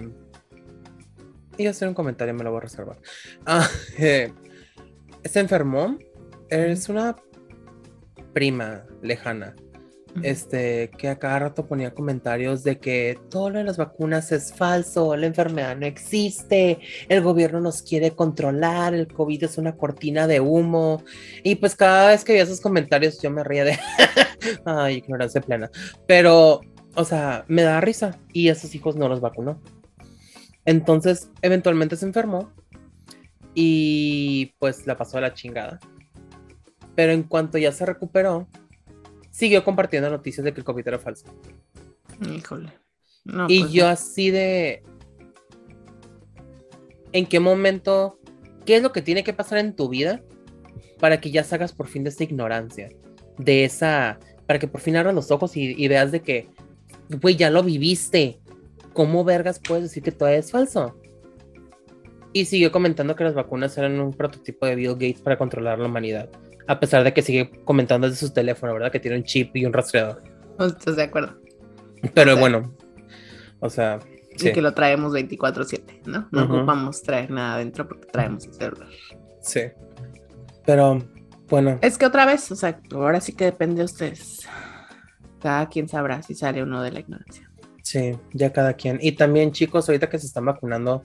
Iba 1.57 1.69
a 1.69 1.71
hacer 1.71 1.87
un 1.87 1.95
comentario, 1.95 2.35
me 2.35 2.43
lo 2.43 2.51
voy 2.51 2.59
a 2.59 2.61
reservar. 2.61 2.99
Ah, 3.45 3.67
eh, 3.97 4.31
se 5.25 5.39
enfermó. 5.39 5.97
Es 6.49 6.89
una 6.89 7.15
prima 8.33 8.85
lejana. 9.01 9.55
Este, 10.23 10.89
que 10.97 11.09
a 11.09 11.19
cada 11.19 11.39
rato 11.39 11.67
ponía 11.67 11.93
comentarios 11.93 12.63
de 12.63 12.79
que 12.79 13.19
todo 13.29 13.49
lo 13.49 13.59
de 13.59 13.63
las 13.63 13.77
vacunas 13.77 14.31
es 14.31 14.53
falso, 14.53 15.15
la 15.15 15.27
enfermedad 15.27 15.77
no 15.77 15.85
existe, 15.85 16.79
el 17.07 17.21
gobierno 17.21 17.59
nos 17.59 17.81
quiere 17.81 18.11
controlar, 18.11 18.93
el 18.93 19.07
COVID 19.07 19.43
es 19.43 19.57
una 19.57 19.75
cortina 19.75 20.27
de 20.27 20.39
humo. 20.39 21.03
Y 21.43 21.55
pues 21.55 21.75
cada 21.75 22.09
vez 22.09 22.23
que 22.23 22.33
veía 22.33 22.43
esos 22.43 22.61
comentarios 22.61 23.21
yo 23.21 23.29
me 23.29 23.43
reía 23.43 23.65
de, 23.65 23.79
ay, 24.65 24.95
ignorancia 24.97 25.41
plena. 25.41 25.69
Pero, 26.05 26.61
o 26.95 27.03
sea, 27.03 27.45
me 27.47 27.63
da 27.63 27.81
risa 27.81 28.19
y 28.33 28.49
a 28.49 28.55
sus 28.55 28.73
hijos 28.75 28.95
no 28.95 29.07
los 29.07 29.21
vacunó. 29.21 29.61
Entonces, 30.65 31.29
eventualmente 31.41 31.95
se 31.95 32.05
enfermó 32.05 32.51
y 33.53 34.53
pues 34.59 34.85
la 34.85 34.97
pasó 34.97 35.17
a 35.17 35.21
la 35.21 35.33
chingada. 35.33 35.79
Pero 36.93 37.13
en 37.13 37.23
cuanto 37.23 37.57
ya 37.57 37.71
se 37.71 37.85
recuperó, 37.85 38.47
siguió 39.37 39.63
compartiendo 39.63 40.09
noticias 40.09 40.43
de 40.43 40.51
que 40.51 40.61
el 40.61 40.65
COVID 40.65 40.87
era 40.87 40.97
falso. 40.97 41.27
híjole 42.27 42.71
No, 43.23 43.45
y 43.47 43.59
pues, 43.59 43.71
yo 43.71 43.83
no. 43.83 43.89
así 43.91 44.31
de... 44.31 44.81
¿En 47.11 47.27
qué 47.27 47.39
momento? 47.39 48.19
¿Qué 48.65 48.77
es 48.77 48.83
lo 48.83 48.91
que 48.91 49.03
tiene 49.03 49.23
que 49.23 49.33
pasar 49.33 49.59
en 49.59 49.75
tu 49.75 49.89
vida 49.89 50.23
para 50.99 51.21
que 51.21 51.29
ya 51.29 51.43
salgas 51.43 51.71
por 51.71 51.85
fin 51.85 52.03
de 52.03 52.09
esa 52.09 52.23
ignorancia? 52.23 52.89
De 53.37 53.63
esa... 53.63 54.17
Para 54.47 54.57
que 54.57 54.67
por 54.67 54.81
fin 54.81 54.95
abras 54.95 55.13
los 55.13 55.29
ojos 55.29 55.55
y, 55.55 55.75
y 55.77 55.87
veas 55.87 56.11
de 56.11 56.21
que, 56.21 56.49
güey, 57.21 57.35
ya 57.35 57.51
lo 57.51 57.61
viviste. 57.61 58.39
¿Cómo 58.93 59.23
vergas 59.23 59.59
puedes 59.59 59.83
decir 59.83 60.01
que 60.01 60.11
todavía 60.11 60.39
es 60.39 60.49
falso? 60.49 60.99
Y 62.33 62.45
siguió 62.45 62.71
comentando 62.71 63.15
que 63.15 63.23
las 63.23 63.35
vacunas 63.35 63.77
eran 63.77 63.99
un 63.99 64.13
prototipo 64.13 64.65
de 64.65 64.75
Bill 64.75 64.93
Gates 64.93 65.21
para 65.21 65.37
controlar 65.37 65.77
la 65.77 65.85
humanidad. 65.85 66.27
A 66.67 66.79
pesar 66.79 67.03
de 67.03 67.13
que 67.13 67.21
sigue 67.21 67.51
comentando 67.63 68.07
desde 68.09 68.27
su 68.27 68.33
teléfono, 68.33 68.73
¿verdad? 68.73 68.91
Que 68.91 68.99
tiene 68.99 69.17
un 69.17 69.23
chip 69.23 69.55
y 69.55 69.65
un 69.65 69.73
rastreador. 69.73 70.21
estoy 70.59 70.95
de 70.95 71.03
acuerdo 71.03 71.37
Pero 72.13 72.31
O 72.31 72.33
sea, 72.33 72.41
bueno, 72.41 72.75
o 73.59 73.69
sea, 73.69 73.99
sí, 74.35 74.49
y 74.49 74.51
que 74.51 74.61
lo 74.61 74.73
traemos 74.73 75.13
24/7 75.13 76.01
¿no? 76.05 76.27
no 76.31 76.43
ocupamos 76.43 77.01
traer 77.01 77.31
nada 77.31 77.55
adentro 77.55 77.87
porque 77.87 78.07
traemos 78.11 78.45
el 78.45 78.53
celular 78.53 78.87
sí. 79.41 79.61
Pero 80.65 81.01
bueno, 81.49 81.79
Es 81.81 81.97
que 81.97 82.05
otra 82.05 82.25
vez, 82.25 82.51
o 82.51 82.55
sea, 82.55 82.79
ahora 82.91 83.21
sí 83.21 83.33
que 83.33 83.45
depende 83.45 83.79
de 83.79 83.85
ustedes. 83.85 84.45
Cada 85.41 85.69
quien 85.69 85.87
sabrá 85.87 86.21
si 86.21 86.35
sale 86.35 86.61
o 86.61 86.65
no 86.65 86.81
de 86.81 86.91
la 86.91 86.99
ignorancia. 86.99 87.49
sí, 87.81 88.17
ya 88.33 88.51
cada 88.51 88.73
quien. 88.73 88.99
Y 89.01 89.13
también, 89.13 89.53
chicos, 89.53 89.87
ahorita 89.87 90.09
que 90.09 90.19
se 90.19 90.27
están 90.27 90.43
vacunando, 90.43 91.03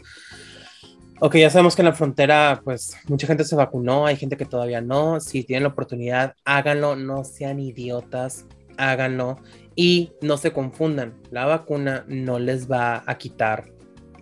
ok, 1.23 1.37
ya 1.37 1.51
sabemos 1.51 1.77
que 1.77 1.83
en 1.83 1.87
la 1.87 1.93
frontera, 1.93 2.61
pues 2.65 2.97
mucha 3.07 3.29
gente 3.29 3.45
se 3.45 3.55
vacunó, 3.55 4.07
hay 4.07 4.17
gente 4.17 4.37
que 4.37 4.45
todavía 4.45 4.81
no. 4.81 5.21
Si 5.21 5.45
tienen 5.45 5.63
la 5.63 5.69
oportunidad, 5.69 6.35
háganlo, 6.45 6.97
no 6.97 7.23
sean 7.23 7.61
idiotas, 7.61 8.47
háganlo 8.77 9.39
y 9.77 10.15
no 10.21 10.37
se 10.37 10.53
confundan. 10.53 11.15
La 11.31 11.47
vacuna 11.47 12.05
no 12.09 12.41
les 12.41 12.69
va 12.69 13.05
a 13.07 13.19
quitar, 13.19 13.71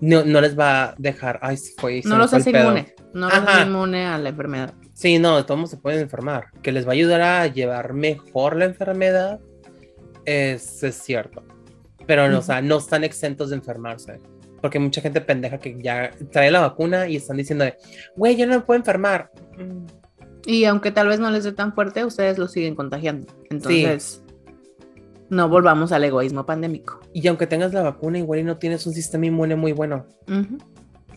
no, 0.02 0.24
no 0.24 0.42
les 0.42 0.58
va 0.58 0.90
a 0.90 0.94
dejar, 0.98 1.38
ay, 1.40 1.56
fue, 1.78 2.02
No 2.04 2.18
los 2.18 2.34
hace 2.34 2.50
inmune. 2.50 2.94
No 3.14 3.30
los 3.30 3.38
hace 3.38 3.62
inmune 3.62 4.04
a 4.04 4.18
la 4.18 4.28
enfermedad. 4.28 4.74
Sí, 4.92 5.18
no, 5.18 5.38
de 5.38 5.44
todos 5.44 5.70
se 5.70 5.78
pueden 5.78 6.00
enfermar. 6.00 6.48
Que 6.62 6.70
les 6.70 6.84
va 6.84 6.90
a 6.90 6.92
ayudar 6.92 7.22
a 7.22 7.46
llevar 7.46 7.94
mejor 7.94 8.56
la 8.56 8.66
enfermedad, 8.66 9.40
es, 10.26 10.82
es 10.82 10.96
cierto. 10.96 11.42
Pero, 12.06 12.28
no, 12.28 12.40
o 12.40 12.42
sea, 12.42 12.60
no 12.60 12.76
están 12.76 13.04
exentos 13.04 13.48
de 13.48 13.56
enfermarse. 13.56 14.20
Porque 14.60 14.78
mucha 14.78 15.00
gente 15.00 15.20
pendeja 15.20 15.58
que 15.58 15.76
ya 15.82 16.10
trae 16.32 16.50
la 16.50 16.60
vacuna 16.60 17.08
y 17.08 17.16
están 17.16 17.36
diciendo, 17.38 17.64
de, 17.64 17.74
güey, 18.16 18.36
yo 18.36 18.46
no 18.46 18.54
me 18.54 18.60
puedo 18.60 18.78
enfermar. 18.78 19.30
Y 20.46 20.64
aunque 20.64 20.90
tal 20.90 21.08
vez 21.08 21.20
no 21.20 21.30
les 21.30 21.44
dé 21.44 21.52
tan 21.52 21.74
fuerte, 21.74 22.04
ustedes 22.04 22.38
lo 22.38 22.48
siguen 22.48 22.74
contagiando. 22.74 23.26
Entonces, 23.50 24.22
no 25.28 25.48
volvamos 25.48 25.92
al 25.92 26.04
egoísmo 26.04 26.44
pandémico. 26.44 27.00
Y 27.12 27.26
aunque 27.28 27.46
tengas 27.46 27.72
la 27.72 27.82
vacuna, 27.82 28.18
igual 28.18 28.40
y 28.40 28.44
no 28.44 28.58
tienes 28.58 28.86
un 28.86 28.92
sistema 28.92 29.26
inmune 29.26 29.56
muy 29.56 29.72
bueno. 29.72 30.06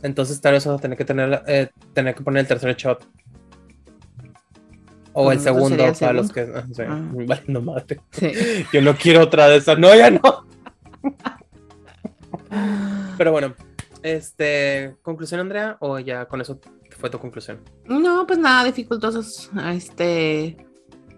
Entonces 0.01 0.39
tal 0.41 0.53
vez 0.53 0.65
vas 0.65 0.77
a 0.77 0.81
tener 0.81 0.97
que 0.97 1.05
tener, 1.05 1.41
eh, 1.47 1.69
tener 1.93 2.13
que 2.15 2.23
poner 2.23 2.41
el 2.41 2.47
tercer 2.47 2.75
shot. 2.75 3.07
O 5.13 5.25
Pues 5.25 5.37
el 5.37 5.43
sería 5.43 5.59
segundo 5.61 5.93
para 5.99 6.13
los 6.13 6.31
que. 6.31 6.41
ah, 6.41 6.65
sí, 6.73 6.81
Ah. 6.87 7.01
vale, 7.27 7.41
no 7.47 7.61
mate. 7.61 8.01
Sí. 8.11 8.31
Yo 8.73 8.81
no 8.81 8.95
quiero 8.95 9.21
otra 9.21 9.47
de 9.47 9.57
esas. 9.57 9.77
No, 9.79 9.93
ya 9.95 10.09
no. 10.11 10.21
Pero 13.23 13.31
bueno, 13.31 13.55
este, 14.01 14.97
conclusión, 15.01 15.39
Andrea, 15.39 15.77
o 15.79 15.97
ya 15.97 16.25
con 16.25 16.41
eso 16.41 16.59
fue 16.89 17.09
tu 17.09 17.19
conclusión. 17.19 17.61
No, 17.85 18.27
pues 18.27 18.37
nada, 18.37 18.65
dificultosos, 18.65 19.49
este, 19.73 20.57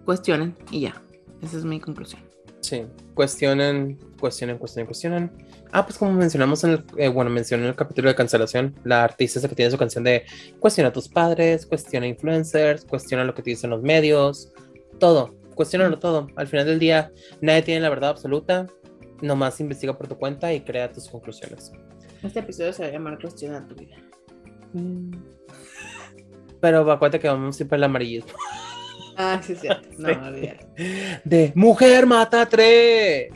cuestionen 0.04 0.56
y 0.70 0.82
ya. 0.82 1.02
Esa 1.42 1.56
es 1.56 1.64
mi 1.64 1.80
conclusión. 1.80 2.22
Sí, 2.60 2.84
cuestionen, 3.12 3.98
cuestionen, 4.20 4.56
cuestionen, 4.56 4.86
cuestionen. 4.86 5.32
Ah, 5.72 5.84
pues 5.84 5.98
como 5.98 6.12
mencionamos 6.12 6.62
en 6.62 6.70
el, 6.70 6.84
eh, 6.96 7.08
bueno, 7.08 7.28
mencioné 7.28 7.64
en 7.64 7.70
el 7.70 7.74
capítulo 7.74 8.08
de 8.08 8.14
cancelación, 8.14 8.76
la 8.84 9.02
artista 9.02 9.40
esa 9.40 9.48
que 9.48 9.56
tiene 9.56 9.72
su 9.72 9.76
canción 9.76 10.04
de 10.04 10.26
cuestiona 10.60 10.90
a 10.90 10.92
tus 10.92 11.08
padres, 11.08 11.66
cuestiona 11.66 12.06
influencers, 12.06 12.84
cuestiona 12.84 13.24
lo 13.24 13.34
que 13.34 13.42
te 13.42 13.50
dicen 13.50 13.70
los 13.70 13.82
medios, 13.82 14.52
todo, 15.00 15.34
cuestionalo 15.56 15.98
todo. 15.98 16.28
Al 16.36 16.46
final 16.46 16.66
del 16.66 16.78
día, 16.78 17.10
nadie 17.40 17.62
tiene 17.62 17.80
la 17.80 17.88
verdad 17.88 18.10
absoluta, 18.10 18.68
nomás 19.22 19.58
investiga 19.58 19.98
por 19.98 20.06
tu 20.06 20.16
cuenta 20.16 20.52
y 20.52 20.60
crea 20.60 20.92
tus 20.92 21.08
conclusiones. 21.08 21.72
Este 22.26 22.40
episodio 22.40 22.72
se 22.72 22.82
va 22.82 22.88
a 22.88 22.92
llamar 22.92 23.18
Cuestiona 23.20 23.66
tu 23.66 23.76
vida. 23.76 23.96
Pero 26.60 26.90
acuérdate 26.90 27.20
que 27.20 27.28
vamos 27.28 27.54
siempre 27.54 27.76
al 27.76 27.84
amarillismo. 27.84 28.32
Ah, 29.16 29.40
sí, 29.42 29.54
cierto. 29.54 29.88
No, 29.98 30.08
Sí. 30.34 30.50
De 31.24 31.52
mujer 31.54 32.06
mata 32.06 32.42
a 32.42 32.46
tres. 32.46 33.30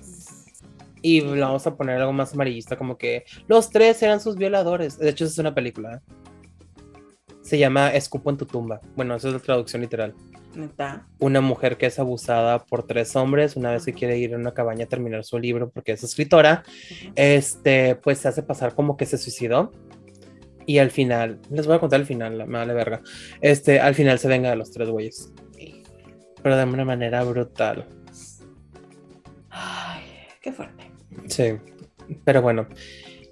Y 1.03 1.21
lo 1.23 1.41
vamos 1.47 1.67
a 1.67 1.77
poner 1.77 1.99
algo 1.99 2.13
más 2.13 2.35
amarillista, 2.35 2.77
como 2.77 2.99
que 2.99 3.25
los 3.47 3.71
tres 3.71 4.03
eran 4.03 4.21
sus 4.21 4.37
violadores. 4.37 4.99
De 4.99 5.09
hecho, 5.09 5.25
esa 5.25 5.33
es 5.33 5.39
una 5.39 5.55
película. 5.55 5.95
¿eh? 5.95 6.01
Se 7.41 7.59
llama 7.59 7.95
Escupo 7.95 8.29
en 8.29 8.37
tu 8.37 8.45
tumba. 8.45 8.81
Bueno, 8.97 9.15
esa 9.15 9.29
es 9.29 9.35
la 9.35 9.41
traducción 9.41 9.81
literal. 9.81 10.15
Neta. 10.55 11.07
Una 11.21 11.41
mujer 11.41 11.77
que 11.79 11.87
es 11.87 11.99
abusada 11.99 12.65
por 12.65 12.87
tres 12.87 13.15
hombres, 13.17 13.55
una 13.57 13.71
vez 13.73 13.85
que 13.85 13.93
quiere 13.93 14.19
ir 14.19 14.35
a 14.35 14.37
una 14.37 14.53
cabaña 14.53 14.85
a 14.85 14.89
terminar 14.89 15.23
su 15.25 15.39
libro 15.39 15.71
porque 15.71 15.93
es 15.93 16.03
escritora, 16.03 16.65
este, 17.15 17.95
pues 17.97 18.19
se 18.19 18.29
hace 18.29 18.43
pasar 18.43 18.75
como 18.75 18.97
que 18.97 19.07
se 19.07 19.17
suicidó. 19.19 19.73
Y 20.67 20.79
al 20.79 20.91
final, 20.91 21.41
les 21.51 21.67
voy 21.67 21.77
a 21.77 21.81
contar 21.81 22.01
el 22.01 22.07
final, 22.07 22.37
la- 22.39 22.47
me 22.47 22.59
vale 22.59 22.75
verga. 22.75 23.01
Este, 23.41 23.81
al 23.81 23.95
final 23.95 24.19
se 24.19 24.29
venga 24.29 24.51
de 24.51 24.57
los 24.57 24.71
tres 24.71 24.89
güeyes, 24.91 25.33
pero 26.43 26.57
de 26.57 26.65
una 26.65 26.85
manera 26.85 27.23
brutal. 27.25 27.87
Ay, 29.51 30.03
qué 30.41 30.53
fuerte. 30.53 30.91
Sí, 31.29 31.53
pero 32.25 32.43
bueno, 32.43 32.67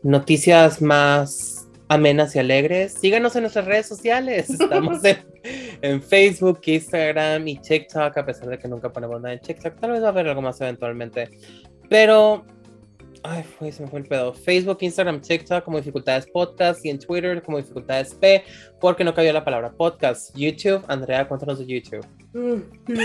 noticias 0.03 0.83
más 0.83 1.69
amenas 1.89 2.35
y 2.35 2.39
alegres. 2.39 2.95
Síganos 2.95 3.35
en 3.37 3.43
nuestras 3.43 3.66
redes 3.66 3.87
sociales. 3.87 4.51
Estamos 4.61 5.05
en, 5.05 5.19
en 5.83 6.03
Facebook, 6.03 6.61
Instagram 6.64 7.47
y 7.49 7.59
TikTok, 7.59 8.16
a 8.16 8.24
pesar 8.24 8.49
de 8.49 8.59
que 8.59 8.68
nunca 8.68 8.91
ponemos 8.91 9.20
nada 9.20 9.35
en 9.35 9.41
TikTok. 9.41 9.79
Tal 9.79 9.93
vez 9.93 10.03
va 10.03 10.07
a 10.07 10.11
haber 10.11 10.29
algo 10.29 10.43
más 10.43 10.61
eventualmente. 10.61 11.29
Pero, 11.89 12.45
ay, 13.22 13.43
fue, 13.43 13.72
se 13.72 13.83
me 13.83 13.89
fue 13.89 14.01
el 14.01 14.07
pedo. 14.07 14.33
Facebook, 14.33 14.79
Instagram, 14.81 15.20
TikTok 15.20 15.64
como 15.64 15.79
Dificultades 15.79 16.26
Podcast 16.26 16.85
y 16.85 16.91
en 16.91 16.99
Twitter 16.99 17.43
como 17.43 17.59
Dificultades 17.59 18.14
P, 18.14 18.45
porque 18.81 19.05
no 19.05 19.14
cayó 19.14 19.33
la 19.33 19.45
palabra 19.45 19.70
podcast. 19.70 20.37
YouTube, 20.37 20.85
Andrea, 20.89 21.26
cuéntanos 21.26 21.59
de 21.59 21.66
YouTube. 21.66 22.07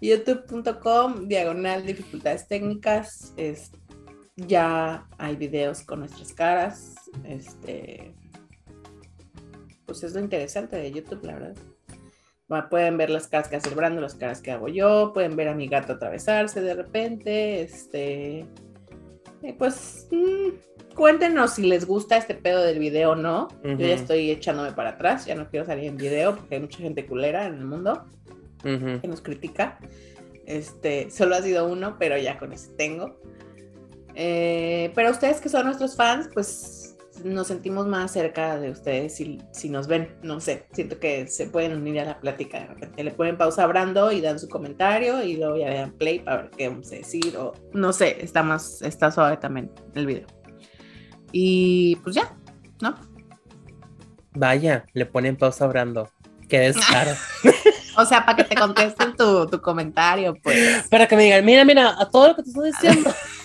youtube.com 0.00 1.26
diagonal 1.26 1.84
dificultades 1.84 2.46
técnicas 2.46 3.32
es, 3.36 3.72
ya 4.36 5.06
hay 5.18 5.34
videos 5.34 5.82
con 5.82 6.00
nuestras 6.00 6.32
caras 6.32 6.94
este 7.24 8.14
pues 9.88 10.04
es 10.04 10.14
lo 10.14 10.20
interesante 10.20 10.76
de 10.76 10.92
YouTube 10.92 11.24
la 11.24 11.34
verdad 11.34 11.56
pueden 12.70 12.96
ver 12.96 13.10
las 13.10 13.26
caras 13.26 13.48
que 13.48 13.56
hace 13.56 13.74
Brando 13.74 14.00
las 14.00 14.14
caras 14.14 14.40
que 14.40 14.52
hago 14.52 14.68
yo 14.68 15.10
pueden 15.12 15.34
ver 15.34 15.48
a 15.48 15.54
mi 15.54 15.66
gato 15.66 15.94
atravesarse 15.94 16.60
de 16.60 16.74
repente 16.74 17.62
este 17.62 18.46
y 19.42 19.52
pues 19.54 20.06
mm, 20.12 20.94
cuéntenos 20.94 21.54
si 21.54 21.62
les 21.62 21.84
gusta 21.84 22.16
este 22.16 22.34
pedo 22.34 22.62
del 22.62 22.78
video 22.78 23.10
o 23.12 23.16
no 23.16 23.48
yo 23.64 23.76
ya 23.76 23.94
estoy 23.94 24.30
echándome 24.30 24.72
para 24.72 24.90
atrás 24.90 25.26
ya 25.26 25.34
no 25.34 25.48
quiero 25.48 25.66
salir 25.66 25.84
en 25.86 25.96
video 25.96 26.36
porque 26.36 26.54
hay 26.54 26.60
mucha 26.60 26.78
gente 26.78 27.04
culera 27.04 27.46
en 27.46 27.54
el 27.54 27.64
mundo 27.64 28.06
que 28.62 29.08
nos 29.08 29.20
critica. 29.20 29.78
Este, 30.46 31.10
solo 31.10 31.36
ha 31.36 31.42
sido 31.42 31.66
uno, 31.66 31.96
pero 31.98 32.16
ya 32.16 32.38
con 32.38 32.52
ese 32.52 32.72
tengo. 32.72 33.20
Eh, 34.14 34.90
pero 34.94 35.10
ustedes 35.10 35.40
que 35.40 35.48
son 35.48 35.66
nuestros 35.66 35.94
fans, 35.94 36.28
pues 36.32 36.77
nos 37.24 37.46
sentimos 37.46 37.86
más 37.86 38.12
cerca 38.12 38.58
de 38.58 38.70
ustedes 38.70 39.14
si, 39.16 39.38
si 39.52 39.68
nos 39.68 39.86
ven. 39.86 40.16
No 40.22 40.40
sé, 40.40 40.66
siento 40.72 40.98
que 40.98 41.26
se 41.26 41.46
pueden 41.46 41.72
unir 41.72 42.00
a 42.00 42.04
la 42.04 42.20
plática 42.20 42.60
de 42.60 42.66
repente. 42.66 43.04
Le 43.04 43.10
ponen 43.10 43.36
pausa 43.36 43.64
a 43.64 43.66
Brando 43.66 44.12
y 44.12 44.20
dan 44.20 44.38
su 44.38 44.48
comentario 44.48 45.22
y 45.22 45.36
luego 45.36 45.56
ya 45.56 45.68
le 45.68 45.76
dan 45.76 45.92
play 45.92 46.20
para 46.20 46.42
ver 46.42 46.50
qué 46.56 46.68
vamos 46.68 46.90
a 46.92 46.96
decir. 46.96 47.36
O 47.36 47.52
no 47.72 47.92
sé, 47.92 48.18
está 48.20 48.42
más, 48.42 48.82
está 48.82 49.10
suave 49.10 49.36
también 49.36 49.70
el 49.94 50.06
video. 50.06 50.26
Y 51.32 51.96
pues 51.96 52.16
ya, 52.16 52.34
¿no? 52.80 52.94
Vaya, 54.34 54.84
le 54.92 55.06
ponen 55.06 55.36
pausa 55.36 55.64
a 55.64 55.68
Brando. 55.68 56.10
Qué 56.48 56.60
descaro. 56.60 57.12
O 58.00 58.04
sea, 58.04 58.24
para 58.24 58.36
que 58.36 58.44
te 58.44 58.54
contesten 58.54 59.16
tu, 59.16 59.44
tu 59.48 59.60
comentario, 59.60 60.32
pues. 60.40 60.86
Para 60.88 61.08
que 61.08 61.16
me 61.16 61.24
digan, 61.24 61.44
mira, 61.44 61.64
mira, 61.64 61.96
a 62.00 62.08
todo 62.08 62.28
lo 62.28 62.36
que 62.36 62.44
te 62.44 62.50
estoy 62.50 62.70
diciendo. 62.70 63.12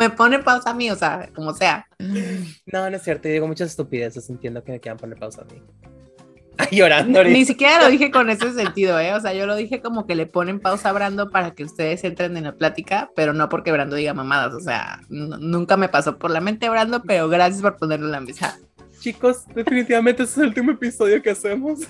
Me 0.00 0.08
pone 0.08 0.38
pausa 0.38 0.70
a 0.70 0.74
mí, 0.74 0.90
o 0.90 0.96
sea, 0.96 1.28
como 1.34 1.52
sea. 1.52 1.86
No, 1.98 2.88
no 2.88 2.96
es 2.96 3.02
cierto, 3.02 3.28
yo 3.28 3.34
digo 3.34 3.46
muchas 3.46 3.68
estupideces, 3.68 4.30
entiendo 4.30 4.64
que 4.64 4.72
me 4.72 4.80
quieran 4.80 4.96
poner 4.96 5.18
pausa 5.18 5.42
a 5.42 5.44
mí. 5.44 5.62
Ay, 6.56 6.68
llorando 6.70 7.18
ahorita. 7.18 7.38
Ni 7.38 7.44
siquiera 7.44 7.82
lo 7.82 7.90
dije 7.90 8.10
con 8.10 8.30
ese 8.30 8.50
sentido, 8.54 8.98
¿eh? 8.98 9.12
O 9.12 9.20
sea, 9.20 9.34
yo 9.34 9.44
lo 9.44 9.54
dije 9.56 9.82
como 9.82 10.06
que 10.06 10.14
le 10.14 10.24
ponen 10.24 10.58
pausa 10.58 10.88
a 10.88 10.92
Brando 10.92 11.30
para 11.30 11.50
que 11.50 11.64
ustedes 11.64 12.02
entren 12.04 12.34
en 12.38 12.44
la 12.44 12.56
plática, 12.56 13.10
pero 13.14 13.34
no 13.34 13.50
porque 13.50 13.72
Brando 13.72 13.94
diga 13.94 14.14
mamadas. 14.14 14.54
O 14.54 14.60
sea, 14.60 15.02
nunca 15.10 15.76
me 15.76 15.90
pasó 15.90 16.18
por 16.18 16.30
la 16.30 16.40
mente 16.40 16.70
Brando, 16.70 17.02
pero 17.02 17.28
gracias 17.28 17.60
por 17.60 17.76
ponerlo 17.76 18.06
en 18.06 18.12
la 18.12 18.20
mesa. 18.20 18.58
Chicos, 19.00 19.44
definitivamente 19.54 20.22
este 20.22 20.32
es 20.32 20.38
el 20.38 20.48
último 20.48 20.72
episodio 20.72 21.20
que 21.20 21.30
hacemos. 21.30 21.80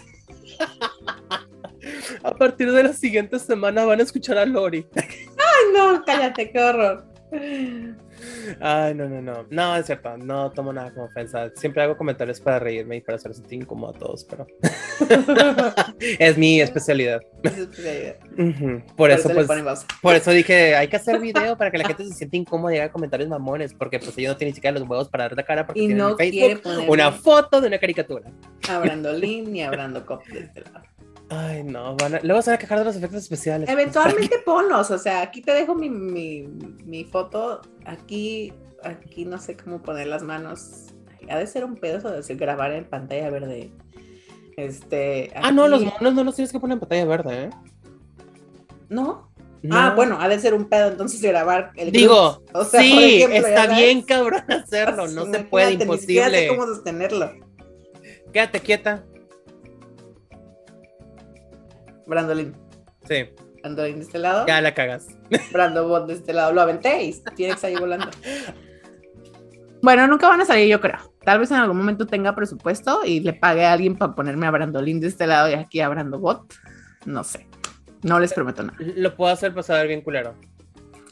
A 2.24 2.34
partir 2.34 2.72
de 2.72 2.82
la 2.82 2.92
siguiente 2.92 3.38
semana 3.38 3.84
van 3.84 4.00
a 4.00 4.02
escuchar 4.02 4.36
a 4.36 4.44
Lori. 4.44 4.86
Ay, 4.96 5.72
no, 5.74 6.02
cállate, 6.04 6.50
qué 6.50 6.60
horror. 6.60 7.09
Ay, 8.60 8.94
no, 8.94 9.08
no, 9.08 9.22
no. 9.22 9.46
No, 9.50 9.76
es 9.76 9.86
cierto, 9.86 10.16
no 10.16 10.50
tomo 10.50 10.72
nada 10.72 10.92
como 10.92 11.06
ofensa. 11.06 11.50
Siempre 11.54 11.82
hago 11.82 11.96
comentarios 11.96 12.40
para 12.40 12.58
reírme 12.58 12.96
y 12.96 13.00
para 13.00 13.16
hacer 13.16 13.34
sentir 13.34 13.62
incómodo 13.62 13.94
a 13.94 13.98
todos, 13.98 14.24
pero 14.24 14.46
es 16.18 16.36
mi 16.36 16.60
especialidad. 16.60 17.20
Es 17.42 17.52
Por, 17.54 18.96
Por 18.96 19.10
eso, 19.10 19.30
pues, 19.30 19.48
por 20.02 20.14
eso 20.14 20.30
dije, 20.30 20.74
hay 20.76 20.88
que 20.88 20.96
hacer 20.96 21.20
video 21.20 21.56
para 21.56 21.70
que 21.70 21.78
la 21.78 21.84
gente 21.88 22.04
se 22.04 22.14
sienta 22.14 22.36
incómoda 22.36 22.74
y 22.74 22.78
haga 22.78 22.92
comentarios 22.92 23.28
mamones, 23.28 23.74
porque 23.74 23.98
pues 23.98 24.16
ellos 24.18 24.32
no 24.32 24.36
tienen 24.36 24.52
ni 24.52 24.54
siquiera 24.56 24.78
los 24.78 24.88
huevos 24.88 25.08
para 25.08 25.24
dar 25.24 25.36
la 25.36 25.44
cara 25.44 25.66
porque 25.66 25.80
Y 25.80 25.88
no 25.88 26.16
Facebook 26.16 26.62
quiere 26.62 26.88
una 26.88 27.12
foto 27.12 27.60
de 27.60 27.68
una 27.68 27.78
caricatura. 27.78 28.30
a 28.68 28.78
Brandolín 28.78 29.52
ni 29.52 29.62
a 29.62 29.70
Brando 29.70 30.04
Cop 30.04 30.26
de 30.26 30.40
este 30.40 30.60
lado. 30.62 30.82
Ay, 31.32 31.62
no, 31.62 31.94
van 31.94 32.16
a, 32.16 32.20
luego 32.24 32.42
se 32.42 32.50
van 32.50 32.56
a 32.56 32.58
quejar 32.58 32.80
de 32.80 32.84
los 32.84 32.96
efectos 32.96 33.22
especiales. 33.22 33.68
Eventualmente 33.68 34.38
ponlos, 34.44 34.90
o 34.90 34.98
sea, 34.98 35.22
aquí 35.22 35.40
te 35.40 35.52
dejo 35.52 35.76
mi, 35.76 35.88
mi, 35.88 36.42
mi 36.84 37.04
foto, 37.04 37.60
aquí, 37.86 38.52
aquí 38.82 39.24
no 39.24 39.38
sé 39.38 39.56
cómo 39.56 39.80
poner 39.80 40.08
las 40.08 40.24
manos. 40.24 40.86
Ha 41.28 41.38
de 41.38 41.46
ser 41.46 41.64
un 41.64 41.76
pedo 41.76 41.98
eso 41.98 42.10
de 42.10 42.34
grabar 42.34 42.72
en 42.72 42.84
pantalla 42.84 43.30
verde. 43.30 43.70
Este. 44.56 45.30
Ah, 45.36 45.52
no, 45.52 45.68
los 45.68 45.84
monos 45.84 46.14
no 46.14 46.24
los 46.24 46.34
tienes 46.34 46.50
que 46.50 46.58
poner 46.58 46.74
en 46.74 46.80
pantalla 46.80 47.04
verde, 47.04 47.44
¿eh? 47.44 47.50
¿No? 48.88 49.30
No. 49.62 49.76
Ah, 49.76 49.92
bueno, 49.94 50.18
ha 50.20 50.28
de 50.28 50.40
ser 50.40 50.52
un 50.52 50.68
pedo 50.68 50.88
entonces 50.88 51.22
grabar 51.22 51.70
el 51.76 51.92
Digo. 51.92 52.42
O 52.52 52.64
sea, 52.64 52.80
por 52.80 52.88
sí, 52.88 53.22
ejemplo, 53.22 53.46
está 53.46 53.66
bien 53.76 54.02
cabrón 54.02 54.42
hacerlo, 54.48 55.06
no 55.06 55.26
se 55.26 55.44
puede, 55.44 55.76
ni 55.76 55.82
imposible. 55.82 56.48
cómo 56.48 56.66
sostenerlo. 56.66 57.30
Quédate 58.32 58.58
quieta. 58.58 59.04
Brandolín. 62.10 62.54
Sí, 63.08 63.24
Brandolín 63.62 63.96
de 63.96 64.02
este 64.02 64.18
lado. 64.18 64.46
ya 64.46 64.60
la 64.60 64.74
cagas. 64.74 65.06
Brando 65.52 65.88
Bot 65.88 66.06
de 66.06 66.14
este 66.14 66.32
lado. 66.32 66.52
Lo 66.52 66.60
aventé 66.60 67.04
y 67.04 67.14
tiene 67.34 67.54
que 67.54 67.60
salir 67.60 67.80
volando. 67.80 68.08
Bueno, 69.82 70.06
nunca 70.06 70.28
van 70.28 70.40
a 70.42 70.44
salir, 70.44 70.68
yo 70.68 70.80
creo. 70.80 70.98
Tal 71.24 71.38
vez 71.38 71.50
en 71.50 71.58
algún 71.58 71.78
momento 71.78 72.06
tenga 72.06 72.34
presupuesto 72.34 73.00
y 73.04 73.20
le 73.20 73.32
pague 73.32 73.64
a 73.64 73.72
alguien 73.72 73.96
para 73.96 74.14
ponerme 74.14 74.46
a 74.46 74.50
Brandolín 74.50 75.00
de 75.00 75.06
este 75.06 75.26
lado 75.26 75.48
y 75.48 75.54
aquí 75.54 75.80
a 75.80 75.88
Brando 75.88 76.18
Bot. 76.18 76.52
No 77.06 77.24
sé. 77.24 77.46
No 78.02 78.18
les 78.18 78.32
prometo 78.32 78.62
nada. 78.62 78.76
Lo 78.78 79.14
puedo 79.14 79.32
hacer 79.32 79.54
pasar 79.54 79.86
bien 79.86 80.02
culero. 80.02 80.34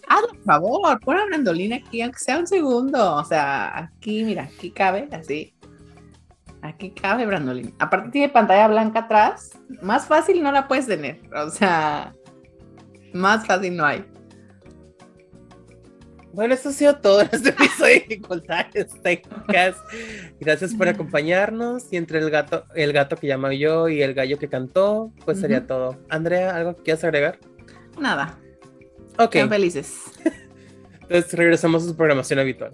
Hazlo, 0.09 0.29
por 0.29 0.43
favor. 0.43 1.01
Pon 1.01 1.19
a 1.19 1.27
Brandolín 1.27 1.75
aquí, 1.75 2.03
aunque 2.03 2.19
sea 2.19 2.39
un 2.39 2.47
segundo. 2.47 3.17
O 3.17 3.25
sea, 3.25 3.79
aquí, 3.79 4.25
mira, 4.25 4.45
aquí 4.45 4.71
cabe, 4.71 5.09
así. 5.13 5.55
Aquí 6.63 6.91
cabe 6.91 7.27
Brandolín. 7.27 7.75
Aparte 7.79 8.11
tiene 8.11 8.29
pantalla 8.29 8.69
blanca 8.69 9.01
atrás. 9.01 9.59
Más 9.83 10.07
fácil 10.07 10.43
no 10.43 10.51
la 10.51 10.67
puedes 10.67 10.87
tener. 10.87 11.21
O 11.35 11.51
sea, 11.51 12.13
más 13.13 13.47
fácil 13.47 13.77
no 13.77 13.85
hay. 13.85 14.05
Bueno, 16.33 16.55
esto 16.55 16.69
ha 16.69 16.73
sido 16.73 16.97
todo 16.99 17.23
en 17.23 17.29
este 17.33 17.49
episodio 17.51 17.95
de 17.95 18.01
Dificultades 18.09 19.03
Técnicas. 19.03 19.77
Gracias 20.39 20.75
por 20.75 20.89
acompañarnos. 20.89 21.93
Y 21.93 21.97
entre 21.97 22.19
el 22.19 22.31
gato, 22.31 22.65
el 22.75 22.93
gato 22.93 23.17
que 23.17 23.27
llamó 23.27 23.51
yo 23.53 23.89
y 23.89 24.03
el 24.03 24.15
gallo 24.15 24.39
que 24.39 24.49
cantó, 24.49 25.13
pues 25.25 25.41
sería 25.41 25.67
todo. 25.67 25.99
Andrea, 26.09 26.55
¿algo 26.55 26.77
que 26.77 26.83
quieras 26.83 27.05
agregar? 27.05 27.39
Nada. 27.99 28.39
Ok. 29.19 29.33
Sean 29.33 29.49
felices. 29.49 29.97
Entonces 31.03 31.33
regresamos 31.33 31.85
a 31.85 31.87
su 31.89 31.97
programación 31.97 32.39
habitual. 32.39 32.73